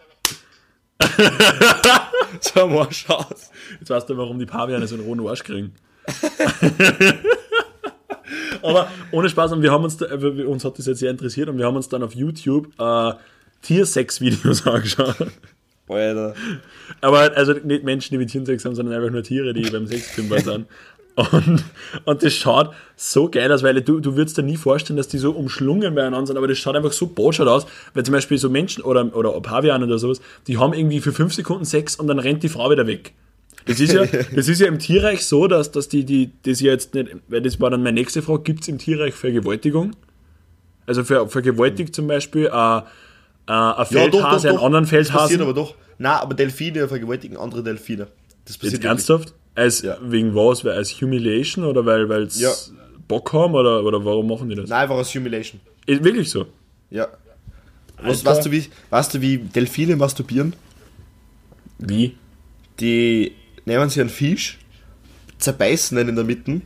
so 2.40 2.62
am 2.62 2.78
Arsch 2.78 3.08
aus. 3.10 3.52
Jetzt 3.80 3.90
weißt 3.90 4.10
du, 4.10 4.18
warum 4.18 4.40
die 4.40 4.46
Paviane 4.46 4.88
so 4.88 4.96
einen 4.96 5.04
rohen 5.04 5.28
Arsch 5.28 5.44
kriegen. 5.44 5.76
Aber 8.64 8.88
ohne 9.12 9.30
Spaß, 9.30 9.52
und 9.52 9.62
wir 9.62 9.72
haben 9.72 9.84
uns, 9.84 9.98
da, 9.98 10.06
äh, 10.06 10.44
uns 10.44 10.66
hat 10.66 10.78
das 10.78 10.86
jetzt 10.86 11.00
sehr 11.00 11.12
interessiert 11.12 11.50
und 11.50 11.58
wir 11.58 11.66
haben 11.66 11.76
uns 11.76 11.90
dann 11.90 12.04
auf 12.04 12.14
YouTube 12.16 12.68
äh, 12.80 13.14
Tiersex-Videos 13.62 14.66
angeschaut. 14.68 15.28
Alter. 15.90 16.34
Aber 17.02 17.36
also 17.36 17.54
nicht 17.54 17.84
Menschen, 17.84 18.14
die 18.14 18.18
mit 18.18 18.32
Tiersex 18.32 18.66
haben, 18.66 18.76
sondern 18.76 18.96
einfach 18.96 19.12
nur 19.12 19.24
Tiere, 19.24 19.54
die 19.54 19.70
beim 19.70 19.86
Sexkümmern 19.86 20.40
sind. 20.44 20.68
Und, 21.16 21.64
und 22.06 22.24
das 22.24 22.34
schaut 22.34 22.74
so 22.96 23.30
geil 23.30 23.52
aus, 23.52 23.62
weil 23.62 23.80
du, 23.82 24.00
du 24.00 24.16
würdest 24.16 24.38
dir 24.38 24.44
nie 24.44 24.58
vorstellen, 24.58 24.98
dass 24.98 25.08
die 25.08 25.20
so 25.20 25.32
umschlungen 25.32 25.94
beieinander 25.94 26.26
sind, 26.26 26.38
aber 26.38 26.48
das 26.48 26.58
schaut 26.58 26.76
einfach 26.76 26.92
so 26.92 27.06
botschert 27.06 27.48
aus, 27.48 27.68
weil 27.94 28.04
zum 28.04 28.14
Beispiel 28.14 28.40
so 28.40 28.50
Menschen 28.50 28.84
oder, 28.84 29.16
oder 29.16 29.40
Pavian 29.42 29.84
oder 29.84 30.00
sowas, 30.00 30.22
die 30.48 30.58
haben 30.58 30.74
irgendwie 30.74 31.02
für 31.02 31.12
fünf 31.12 31.34
Sekunden 31.34 31.66
Sex 31.66 31.98
und 31.98 32.08
dann 32.08 32.18
rennt 32.18 32.42
die 32.42 32.50
Frau 32.50 32.72
wieder 32.72 32.88
weg. 32.88 33.14
Das 33.66 33.80
ist 33.80 33.94
ja, 33.94 34.06
das 34.36 34.48
ist 34.48 34.60
ja 34.60 34.68
im 34.68 34.80
Tierreich 34.80 35.26
so, 35.26 35.48
dass, 35.48 35.72
dass 35.72 35.90
die, 35.90 36.04
die, 36.04 36.32
das 36.44 36.60
ja 36.60 36.72
jetzt 36.72 36.94
nicht, 36.94 37.10
weil 37.28 37.42
das 37.42 37.60
war 37.60 37.70
dann 37.70 37.84
meine 37.84 38.00
nächste 38.00 38.22
Frage, 38.22 38.44
gibt 38.44 38.62
es 38.62 38.68
im 38.68 38.78
Tierreich 38.78 39.14
Vergewaltigung? 39.14 39.96
Also 40.86 41.04
für 41.04 41.28
vergewaltigt 41.30 41.96
zum 41.96 42.08
Beispiel 42.08 42.46
äh, 42.46 42.50
äh, 42.50 42.82
ein 43.48 43.86
Feldhase, 43.86 44.50
einen 44.50 44.58
anderen 44.58 44.90
Das 44.90 45.10
passiert 45.10 45.42
aber 45.42 45.54
doch. 45.54 45.76
Nein, 45.98 46.14
aber 46.14 46.34
Delfine 46.34 46.88
vergewaltigen 46.88 47.38
andere 47.38 47.64
Delfine. 47.64 48.08
Das 48.46 48.58
passiert 48.58 48.84
Jetzt 48.84 48.86
ernsthaft? 48.86 49.34
Als, 49.56 49.82
Ja. 49.82 49.98
Wegen 50.02 50.36
was? 50.36 50.66
Als 50.66 50.92
Humiliation 51.00 51.64
oder 51.64 51.86
weil 51.86 52.24
es 52.24 52.40
Ja. 52.40 52.52
Bock 53.08 53.32
haben 53.34 53.54
oder, 53.54 53.84
oder 53.84 54.04
warum 54.04 54.28
machen 54.28 54.50
die 54.50 54.56
das? 54.56 54.70
Nein, 54.70 54.82
einfach 54.82 54.96
aus 54.96 55.14
Humiliation. 55.14 55.62
Ist 55.86 56.04
wirklich 56.04 56.30
so. 56.30 56.48
Ja. 56.90 57.08
Was, 58.02 58.26
weißt, 58.26 58.46
du, 58.46 58.52
wie, 58.52 58.66
weißt 58.90 59.14
du, 59.14 59.22
wie 59.22 59.38
Delfine 59.38 59.96
masturbieren? 59.96 60.54
Wie? 61.78 62.16
Die 62.80 63.34
nehmen 63.66 63.90
sich 63.90 64.00
einen 64.02 64.10
Fisch, 64.10 64.60
zerbeißen 65.38 65.98
den 65.98 66.10
in 66.10 66.16
der 66.16 66.24
Mitte 66.26 66.62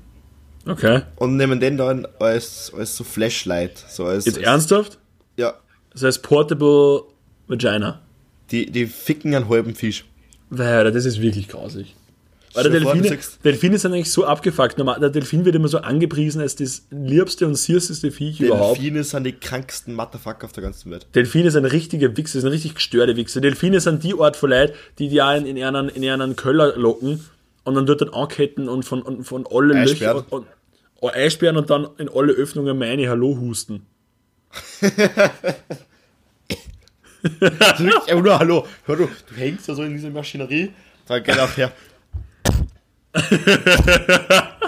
Okay. 0.68 1.02
und 1.16 1.38
nehmen 1.38 1.60
den 1.60 1.78
dann 1.78 2.06
als, 2.20 2.72
als 2.78 2.96
so 2.98 3.04
Flashlight. 3.04 3.78
So 3.90 4.06
als, 4.06 4.26
Jetzt 4.26 4.38
als, 4.38 4.46
ernsthaft? 4.46 4.98
Ja. 5.38 5.54
Das 5.92 6.04
heißt 6.04 6.24
Portable 6.24 7.04
Vagina. 7.48 8.02
Die, 8.52 8.70
die 8.70 8.86
ficken 8.86 9.34
einen 9.34 9.48
halben 9.50 9.76
Fisch. 9.76 10.06
Weil, 10.50 10.92
das 10.92 11.06
ist 11.06 11.22
wirklich 11.22 11.48
grausig. 11.48 11.96
Weil 12.58 12.72
der 12.72 12.80
du 12.80 12.86
Delfine, 12.94 13.20
Delfine 13.44 13.78
sind 13.78 13.94
eigentlich 13.94 14.12
so 14.12 14.26
abgefuckt. 14.26 14.78
Normal, 14.78 15.00
der 15.00 15.10
Delfin 15.10 15.46
wird 15.46 15.56
immer 15.56 15.68
so 15.68 15.78
angepriesen 15.78 16.42
als 16.42 16.56
das 16.56 16.88
liebste 16.90 17.46
und 17.46 17.56
süßeste 17.56 18.12
Viech 18.12 18.40
überhaupt. 18.40 18.78
Delfine 18.78 19.04
sind 19.04 19.24
die 19.26 19.34
kranksten 19.34 19.94
Motherfucker 19.94 20.46
auf 20.46 20.54
der 20.54 20.64
ganzen 20.64 20.92
Welt. 20.92 21.06
Delfine 21.14 21.52
sind 21.52 21.66
richtige 21.66 22.18
Wichser, 22.18 22.42
sind 22.42 22.52
richtig 22.52 22.76
gestörte 22.76 23.16
Wichser. 23.16 23.42
Delfine 23.42 23.80
sind 23.80 24.04
die 24.04 24.16
Art 24.20 24.36
von 24.36 24.50
Leuten, 24.50 24.74
die 24.98 25.10
die 25.10 25.22
auch 25.22 25.36
in, 25.36 25.56
ihren, 25.56 25.90
in 25.90 26.02
ihren 26.02 26.36
Köller 26.36 26.76
locken 26.76 27.24
und 27.64 27.76
dann 27.76 27.86
dort 27.86 28.02
dann 28.02 28.10
anketten 28.10 28.68
und 28.70 28.84
von, 28.84 29.02
und 29.04 29.24
von 29.24 29.46
alle 29.52 29.76
Einsperren. 29.76 30.18
Löcher 30.18 30.34
und, 30.34 30.48
und 31.00 31.14
einsperren 31.14 31.58
und 31.58 31.70
dann 31.70 31.88
in 31.98 32.10
alle 32.10 32.34
Öffnungen 32.34 32.78
meine 32.78 33.08
Hallo 33.08 33.38
husten. 33.38 33.86
Nur 37.80 38.40
hallo. 38.40 38.66
Hör 38.86 38.96
du, 38.96 39.08
du 39.08 39.36
hängst 39.36 39.68
da 39.70 39.76
so 39.76 39.84
in 39.84 39.94
dieser 39.94 40.10
Maschinerie, 40.10 40.72
da 41.08 41.20
geht 41.20 41.40
auch 41.40 41.56
her. 41.58 41.72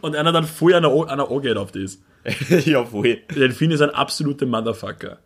Und 0.00 0.16
einer 0.16 0.32
dann 0.32 0.46
voll 0.46 0.74
einer, 0.74 0.92
O- 0.92 1.04
einer 1.04 1.30
angeht 1.30 1.56
auf 1.56 1.70
das. 1.72 1.98
ja, 2.66 2.84
voll. 2.84 3.18
Delfine 3.34 3.76
sind 3.76 3.90
absolute 3.90 4.46
Motherfucker. 4.46 5.18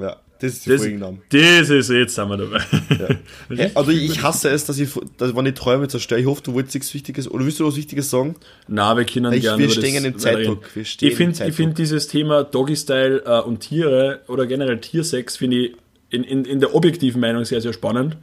Ja, 0.00 0.16
das 0.40 0.52
ist 0.52 0.66
die 0.66 0.70
Das, 0.70 0.82
Folgennamen. 0.82 1.20
das 1.30 1.68
ist, 1.70 1.90
jetzt 1.90 2.14
sind 2.14 2.28
wir 2.28 2.36
dabei. 2.36 2.60
Hey, 3.48 3.70
also 3.74 3.90
ich 3.90 4.22
hasse 4.22 4.50
es, 4.50 4.64
dass 4.66 4.78
ich, 4.78 4.88
dass, 5.16 5.34
wenn 5.34 5.46
ich 5.46 5.54
Träume 5.54 5.88
zerstöre, 5.88 6.20
ich 6.20 6.26
hoffe, 6.26 6.42
du 6.44 6.54
wolltest 6.54 6.74
nichts 6.76 6.94
Wichtiges, 6.94 7.28
oder 7.28 7.44
willst 7.44 7.58
du 7.58 7.66
was 7.66 7.76
Wichtiges 7.76 8.08
sagen? 8.10 8.36
Na, 8.68 8.96
wir 8.96 9.04
können 9.04 9.32
Ich- 9.32 9.42
gerne 9.42 9.58
wir 9.62 9.70
stehen 9.70 10.04
im. 10.04 10.16
Zeitdruck, 10.18 10.64
wir 10.76 10.84
stehen 10.84 11.08
Ich 11.10 11.16
finde 11.16 11.52
find 11.52 11.78
dieses 11.78 12.06
Thema 12.06 12.44
Doggy-Style 12.44 13.22
äh, 13.26 13.40
und 13.40 13.60
Tiere 13.60 14.20
oder 14.28 14.46
generell 14.46 14.78
Tiersex 14.80 15.36
finde 15.36 15.56
ich 15.56 15.76
in, 16.10 16.22
in, 16.24 16.44
in 16.44 16.60
der 16.60 16.74
objektiven 16.74 17.20
Meinung 17.20 17.44
sehr, 17.44 17.60
sehr 17.60 17.72
spannend. 17.72 18.16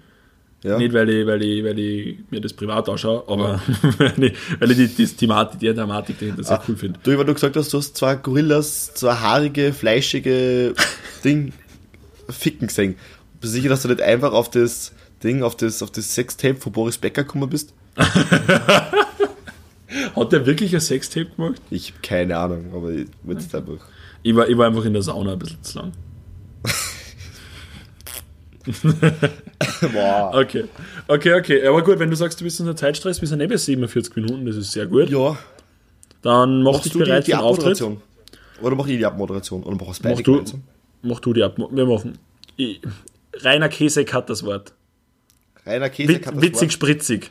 Ja. 0.64 0.78
Nicht, 0.78 0.94
weil 0.94 1.10
ich, 1.10 1.28
weil, 1.28 1.44
ich, 1.44 1.64
weil 1.64 1.78
ich 1.78 2.18
mir 2.32 2.42
das 2.42 2.54
privat 2.54 2.90
anschaue, 2.90 3.24
aber 3.28 3.62
weil 4.00 4.24
ich, 4.24 4.34
weil 4.60 4.72
ich 4.72 4.78
die, 4.78 4.88
die, 4.88 5.08
Thematik, 5.08 5.60
die 5.60 5.74
Thematik 5.74 6.20
dahinter 6.20 6.44
sehr 6.44 6.62
cool 6.68 6.76
finde. 6.76 7.00
Du, 7.04 7.16
weil 7.16 7.26
du 7.26 7.34
gesagt 7.34 7.56
hast, 7.56 7.72
du 7.72 7.78
hast 7.78 7.96
zwei 7.96 8.16
Gorillas, 8.16 8.96
zwei 8.96 9.14
haarige, 9.14 9.72
fleischige 9.72 10.74
Ding 11.24 11.54
ficken 12.28 12.68
gesehen. 12.68 12.96
Bist 13.40 13.54
du 13.54 13.58
sicher, 13.58 13.70
dass 13.70 13.84
du 13.84 13.90
nicht 13.90 14.02
einfach 14.02 14.34
auf 14.34 14.50
das 14.50 14.94
Ding, 15.24 15.44
auf 15.44 15.56
das, 15.56 15.84
auf 15.84 15.92
das 15.92 16.16
Sextape 16.16 16.56
von 16.56 16.72
Boris 16.72 16.98
Becker 16.98 17.24
gekommen 17.24 17.50
bist? 17.50 17.76
Hat 17.98 18.94
der 20.32 20.46
wirklich 20.46 20.74
ein 20.74 20.82
Sextape 20.82 21.30
gemacht? 21.36 21.62
Ich 21.70 21.92
habe 21.92 22.00
keine 22.02 22.38
Ahnung, 22.38 22.72
aber 22.74 22.92
ich 22.92 23.08
es 23.28 23.54
einfach. 23.54 23.86
Ich 24.24 24.36
war, 24.36 24.50
ich 24.50 24.58
war 24.58 24.66
einfach 24.68 24.86
in 24.86 24.94
der 24.94 25.04
Sauna 25.04 25.34
ein 25.34 25.40
bisschen 25.40 25.62
zu 25.64 25.80
lang. 25.80 25.92
Boah. 29.94 30.32
Okay, 30.34 30.66
okay, 31.08 31.34
okay. 31.34 31.66
Aber 31.68 31.84
gut, 31.84 32.00
wenn 32.00 32.10
du 32.10 32.16
sagst, 32.16 32.40
du 32.40 32.44
bist 32.44 32.60
unter 32.60 32.76
Zeitstress, 32.76 33.22
wir 33.22 33.28
sind 33.28 33.42
eh 33.42 33.48
bei 33.48 33.58
47 33.58 34.16
Minuten, 34.16 34.46
das 34.46 34.56
ist 34.56 34.72
sehr 34.72 34.86
gut. 34.86 35.10
Ja, 35.10 35.38
Dann 36.22 36.64
mach 36.64 36.74
machst 36.74 36.86
dich 36.86 36.94
du 36.94 37.00
die, 37.00 37.06
bereit 37.06 37.28
die 37.28 37.32
für 37.32 37.38
den 37.38 37.44
Auftritt. 37.44 37.82
Abmoderation? 37.82 38.02
Oder 38.62 38.76
mach 38.76 38.88
ich 38.88 38.98
die 38.98 39.06
Abmoderation? 39.06 39.64
Oder 39.64 39.78
mach 39.80 39.92
es 39.92 40.00
beide 40.00 40.16
Mach 40.16 40.22
du, 40.22 40.32
gemeinsam? 40.34 40.64
mach 41.02 41.20
du 41.20 41.34
die 41.34 41.44
ab. 41.44 41.56
Wir 41.72 41.86
machen. 41.86 42.18
Ich, 42.56 42.82
Rainer 43.42 43.70
Kesek 43.70 44.14
hat 44.14 44.30
das 44.30 44.44
Wort. 44.44 44.74
Rainer 45.66 45.90
Käse 45.90 46.10
Wit, 46.14 46.42
witzig, 46.42 46.72
spritzig. 46.72 47.30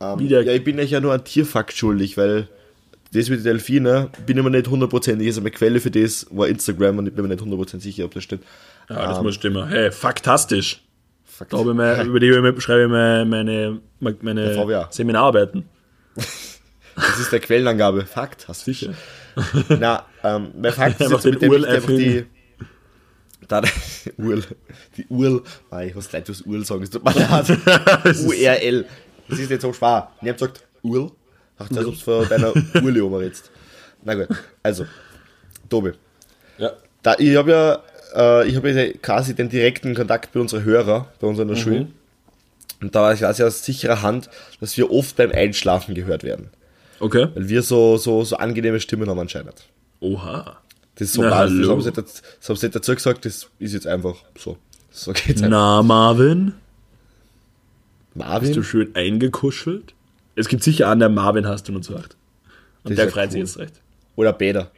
Ähm, 0.00 0.18
Wieder- 0.20 0.42
ja, 0.42 0.52
ich 0.52 0.62
bin 0.64 0.78
euch 0.78 0.90
ja 0.90 1.00
nur 1.00 1.12
ein 1.12 1.24
Tierfakt 1.24 1.72
schuldig, 1.76 2.16
weil 2.16 2.46
das 3.12 3.28
mit 3.30 3.40
den 3.40 3.44
Delfinen 3.44 4.08
bin 4.26 4.36
ich 4.36 4.44
mir 4.44 4.50
nicht 4.50 4.68
hundertprozentig. 4.68 5.26
Also 5.26 5.40
meine 5.40 5.50
Quelle 5.50 5.80
für 5.80 5.90
das 5.90 6.26
war 6.30 6.46
Instagram 6.46 6.98
und 6.98 7.08
ich 7.08 7.14
bin 7.14 7.24
mir 7.24 7.30
nicht 7.30 7.40
hundertprozentig 7.40 7.94
sicher, 7.94 8.04
ob 8.04 8.14
das 8.14 8.22
stimmt. 8.22 8.44
Ja, 8.88 9.06
das 9.06 9.18
Ähm, 9.18 9.24
muss 9.24 9.34
stimmen. 9.34 9.68
Hey, 9.68 9.90
faktastisch. 9.92 10.82
Fakt. 11.24 11.52
Da 11.52 11.58
habe 11.58 11.70
ich 11.70 11.76
mal, 11.76 12.06
über 12.06 12.20
die 12.20 12.34
habe 12.34 12.50
ich- 12.50 12.62
schreibe 12.62 12.82
ich 12.84 12.88
meine, 12.88 13.24
meine, 13.24 13.80
meine 14.22 14.54
VWA. 14.54 14.88
Seminararbeiten. 14.90 15.68
Das 16.96 17.20
ist 17.20 17.30
der 17.30 17.38
Quellenangabe. 17.38 18.04
Fakt, 18.06 18.48
hast 18.48 18.66
du 18.66 18.72
Sicher. 18.72 18.92
Na, 19.68 20.04
ähm, 20.24 20.48
mein 20.60 20.72
Fakt 20.72 21.00
ist 21.00 21.02
Einfach 21.02 21.22
jetzt 21.24 21.32
mit 21.32 21.42
dem 21.42 21.50
Url 21.52 21.64
einfach 21.64 21.88
die. 21.90 22.26
Da, 23.46 23.62
Url. 24.16 24.42
Die 24.96 25.06
Url. 25.08 25.44
Ah, 25.70 25.82
ich 25.82 25.94
muss 25.94 26.08
gleich 26.08 26.24
das 26.24 26.42
Url 26.42 26.64
sagen, 26.64 26.82
es 26.82 26.90
tut 26.90 27.04
mir 27.04 27.12
leid. 27.14 27.48
URL. 28.26 28.84
Das 29.28 29.38
ist 29.38 29.48
nicht 29.48 29.62
so 29.62 29.72
schwer. 29.72 30.10
Ich 30.22 30.28
hab 30.28 30.38
gesagt, 30.38 30.64
Url. 30.82 31.12
Ach, 31.56 31.66
ob 31.70 31.76
du 31.76 31.92
von 31.92 32.28
deiner 32.28 32.52
Urli 32.82 33.00
umredst. 33.00 33.52
Na 34.02 34.14
gut, 34.14 34.28
also, 34.64 34.84
Tobi. 35.68 35.92
Ja. 36.58 36.72
Da, 37.00 37.14
ich 37.16 37.36
habe 37.36 37.50
ja, 37.52 37.82
äh, 38.18 38.46
ich 38.48 38.56
habe 38.56 38.70
ja 38.70 38.92
quasi 39.00 39.34
den 39.34 39.48
direkten 39.48 39.94
Kontakt 39.94 40.32
bei 40.32 40.40
unseren 40.40 40.64
Hörern, 40.64 41.06
bei 41.20 41.26
uns 41.26 41.38
in 41.38 41.48
der 41.48 41.56
Schule. 41.56 41.86
Und 42.80 42.94
da 42.94 43.02
weiß 43.02 43.18
ich 43.20 43.26
also 43.26 43.44
aus 43.44 43.64
sicherer 43.64 44.02
Hand, 44.02 44.28
dass 44.60 44.76
wir 44.76 44.90
oft 44.90 45.16
beim 45.16 45.32
Einschlafen 45.32 45.94
gehört 45.94 46.22
werden. 46.22 46.50
Okay. 47.00 47.28
Weil 47.34 47.48
wir 47.48 47.62
so, 47.62 47.96
so, 47.96 48.24
so 48.24 48.36
angenehme 48.36 48.80
Stimmen 48.80 49.08
haben 49.08 49.18
anscheinend. 49.18 49.54
Oha. 50.00 50.58
Das 50.96 51.08
ist 51.08 51.14
so 51.14 51.22
Na, 51.22 51.30
das 51.30 51.38
hallo. 51.38 51.70
haben, 51.70 51.80
sie 51.82 51.88
nicht, 51.90 51.98
das 51.98 52.48
haben 52.48 52.56
sie 52.56 52.70
dazu 52.70 52.94
gesagt, 52.94 53.24
das 53.24 53.48
ist 53.60 53.72
jetzt 53.72 53.86
einfach 53.86 54.16
so. 54.36 54.56
So 54.90 55.12
geht's 55.12 55.42
einfach. 55.42 55.48
Na, 55.48 55.82
Marvin, 55.82 56.54
Marvin? 58.14 58.48
bist 58.48 58.56
du 58.56 58.62
schön 58.62 58.94
eingekuschelt? 58.96 59.94
Es 60.34 60.48
gibt 60.48 60.62
sicher 60.64 60.88
einen, 60.88 61.00
der 61.00 61.08
Marvin 61.08 61.46
hast 61.46 61.68
du 61.68 61.72
nur 61.72 61.80
gesagt. 61.82 62.16
Und 62.84 62.90
Das 62.90 62.96
der 62.96 63.10
freut 63.10 63.30
sich 63.32 63.40
cool. 63.40 63.46
jetzt 63.46 63.58
recht. 63.58 63.74
Oder 64.16 64.32
Bäder. 64.32 64.70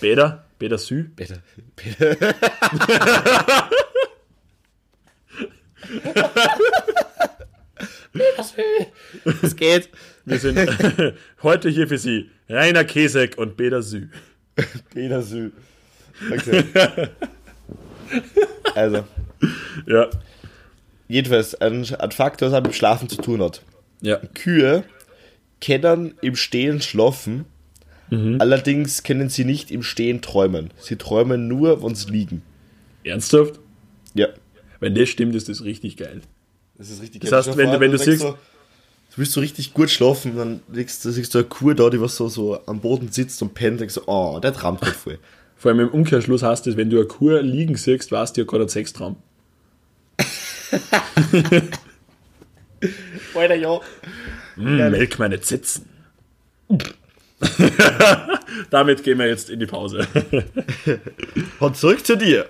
Beda? 0.00 0.44
Beda 0.60 0.78
Sü? 0.78 1.04
Bäder. 1.16 1.42
Bäder. 1.76 2.16
Es 9.42 9.56
geht. 9.56 9.88
Wir 10.24 10.38
sind 10.38 10.58
heute 11.42 11.68
hier 11.68 11.88
für 11.88 11.98
Sie 11.98 12.30
Rainer 12.48 12.84
Kesek 12.84 13.38
und 13.38 13.56
Beda 13.56 13.82
Sü. 13.82 14.08
Bäder 14.94 15.22
Sü. 15.22 15.50
Okay. 16.30 16.64
Also, 18.74 19.04
Ja. 19.86 20.10
jedenfalls, 21.08 21.54
ein, 21.54 21.86
ein 21.94 22.10
Fakt, 22.10 22.42
was 22.42 22.52
mit 22.62 22.74
Schlafen 22.74 23.08
zu 23.08 23.16
tun 23.16 23.42
hat. 23.42 23.62
Ja. 24.02 24.16
Kühe 24.34 24.84
können 25.64 26.14
im 26.20 26.36
Stehen 26.36 26.80
schlafen, 26.80 27.44
Mhm. 28.10 28.40
allerdings 28.40 29.02
können 29.02 29.28
sie 29.28 29.44
nicht 29.44 29.70
im 29.70 29.82
Stehen 29.82 30.20
träumen. 30.20 30.70
Sie 30.80 30.96
träumen 30.96 31.46
nur, 31.48 31.82
wenn 31.82 31.94
sie 31.94 32.10
liegen. 32.10 32.42
Ernsthaft? 33.04 33.60
Ja. 34.14 34.28
Wenn 34.80 34.94
das 34.94 35.08
stimmt, 35.08 35.34
ist 35.34 35.48
das 35.48 35.62
richtig 35.64 35.96
geil. 35.96 36.20
Das 36.76 36.90
ist 36.90 37.00
richtig 37.02 37.20
Das 37.22 37.32
heißt, 37.32 37.56
wenn 37.56 37.70
du- 37.70 37.80
wenn 37.80 37.92
du 37.92 37.98
siehst- 37.98 38.22
so, 38.22 38.30
du 38.30 38.36
willst 39.16 39.32
so 39.32 39.40
richtig 39.40 39.74
gut 39.74 39.90
schlafen, 39.90 40.36
dann 40.36 40.60
siehst 40.72 41.04
du, 41.04 41.10
siehst 41.10 41.34
du 41.34 41.38
eine 41.38 41.46
Kuh 41.48 41.72
da, 41.74 41.88
die 41.90 42.00
was 42.00 42.16
so, 42.16 42.28
so 42.28 42.58
am 42.66 42.80
Boden 42.80 43.08
sitzt 43.12 43.40
und 43.42 43.54
pennt, 43.54 43.80
denkst 43.80 43.94
so, 43.94 44.02
oh, 44.06 44.38
der 44.40 44.52
trampt 44.52 44.80
gerade 44.82 44.96
voll. 44.96 45.18
Vor 45.56 45.70
allem 45.70 45.80
im 45.80 45.88
Umkehrschluss 45.90 46.42
heißt 46.42 46.66
es, 46.68 46.76
wenn 46.78 46.88
du 46.88 46.96
eine 46.96 47.06
Kur 47.06 47.42
liegen 47.42 47.76
siehst, 47.76 48.10
weißt 48.10 48.36
du 48.36 48.40
ja 48.40 48.46
gerade 48.46 48.62
einen 48.62 48.70
Sextraum. 48.70 49.16
Alter, 53.34 53.54
ja. 53.56 53.80
Mm, 54.56 54.76
melk 54.90 55.18
meine 55.18 55.40
Zitzen. 55.40 55.86
Damit 58.70 59.02
gehen 59.02 59.18
wir 59.18 59.26
jetzt 59.26 59.50
in 59.50 59.60
die 59.60 59.66
Pause. 59.66 60.06
Und 61.58 61.76
zurück 61.76 62.04
zu 62.04 62.16
dir. 62.16 62.46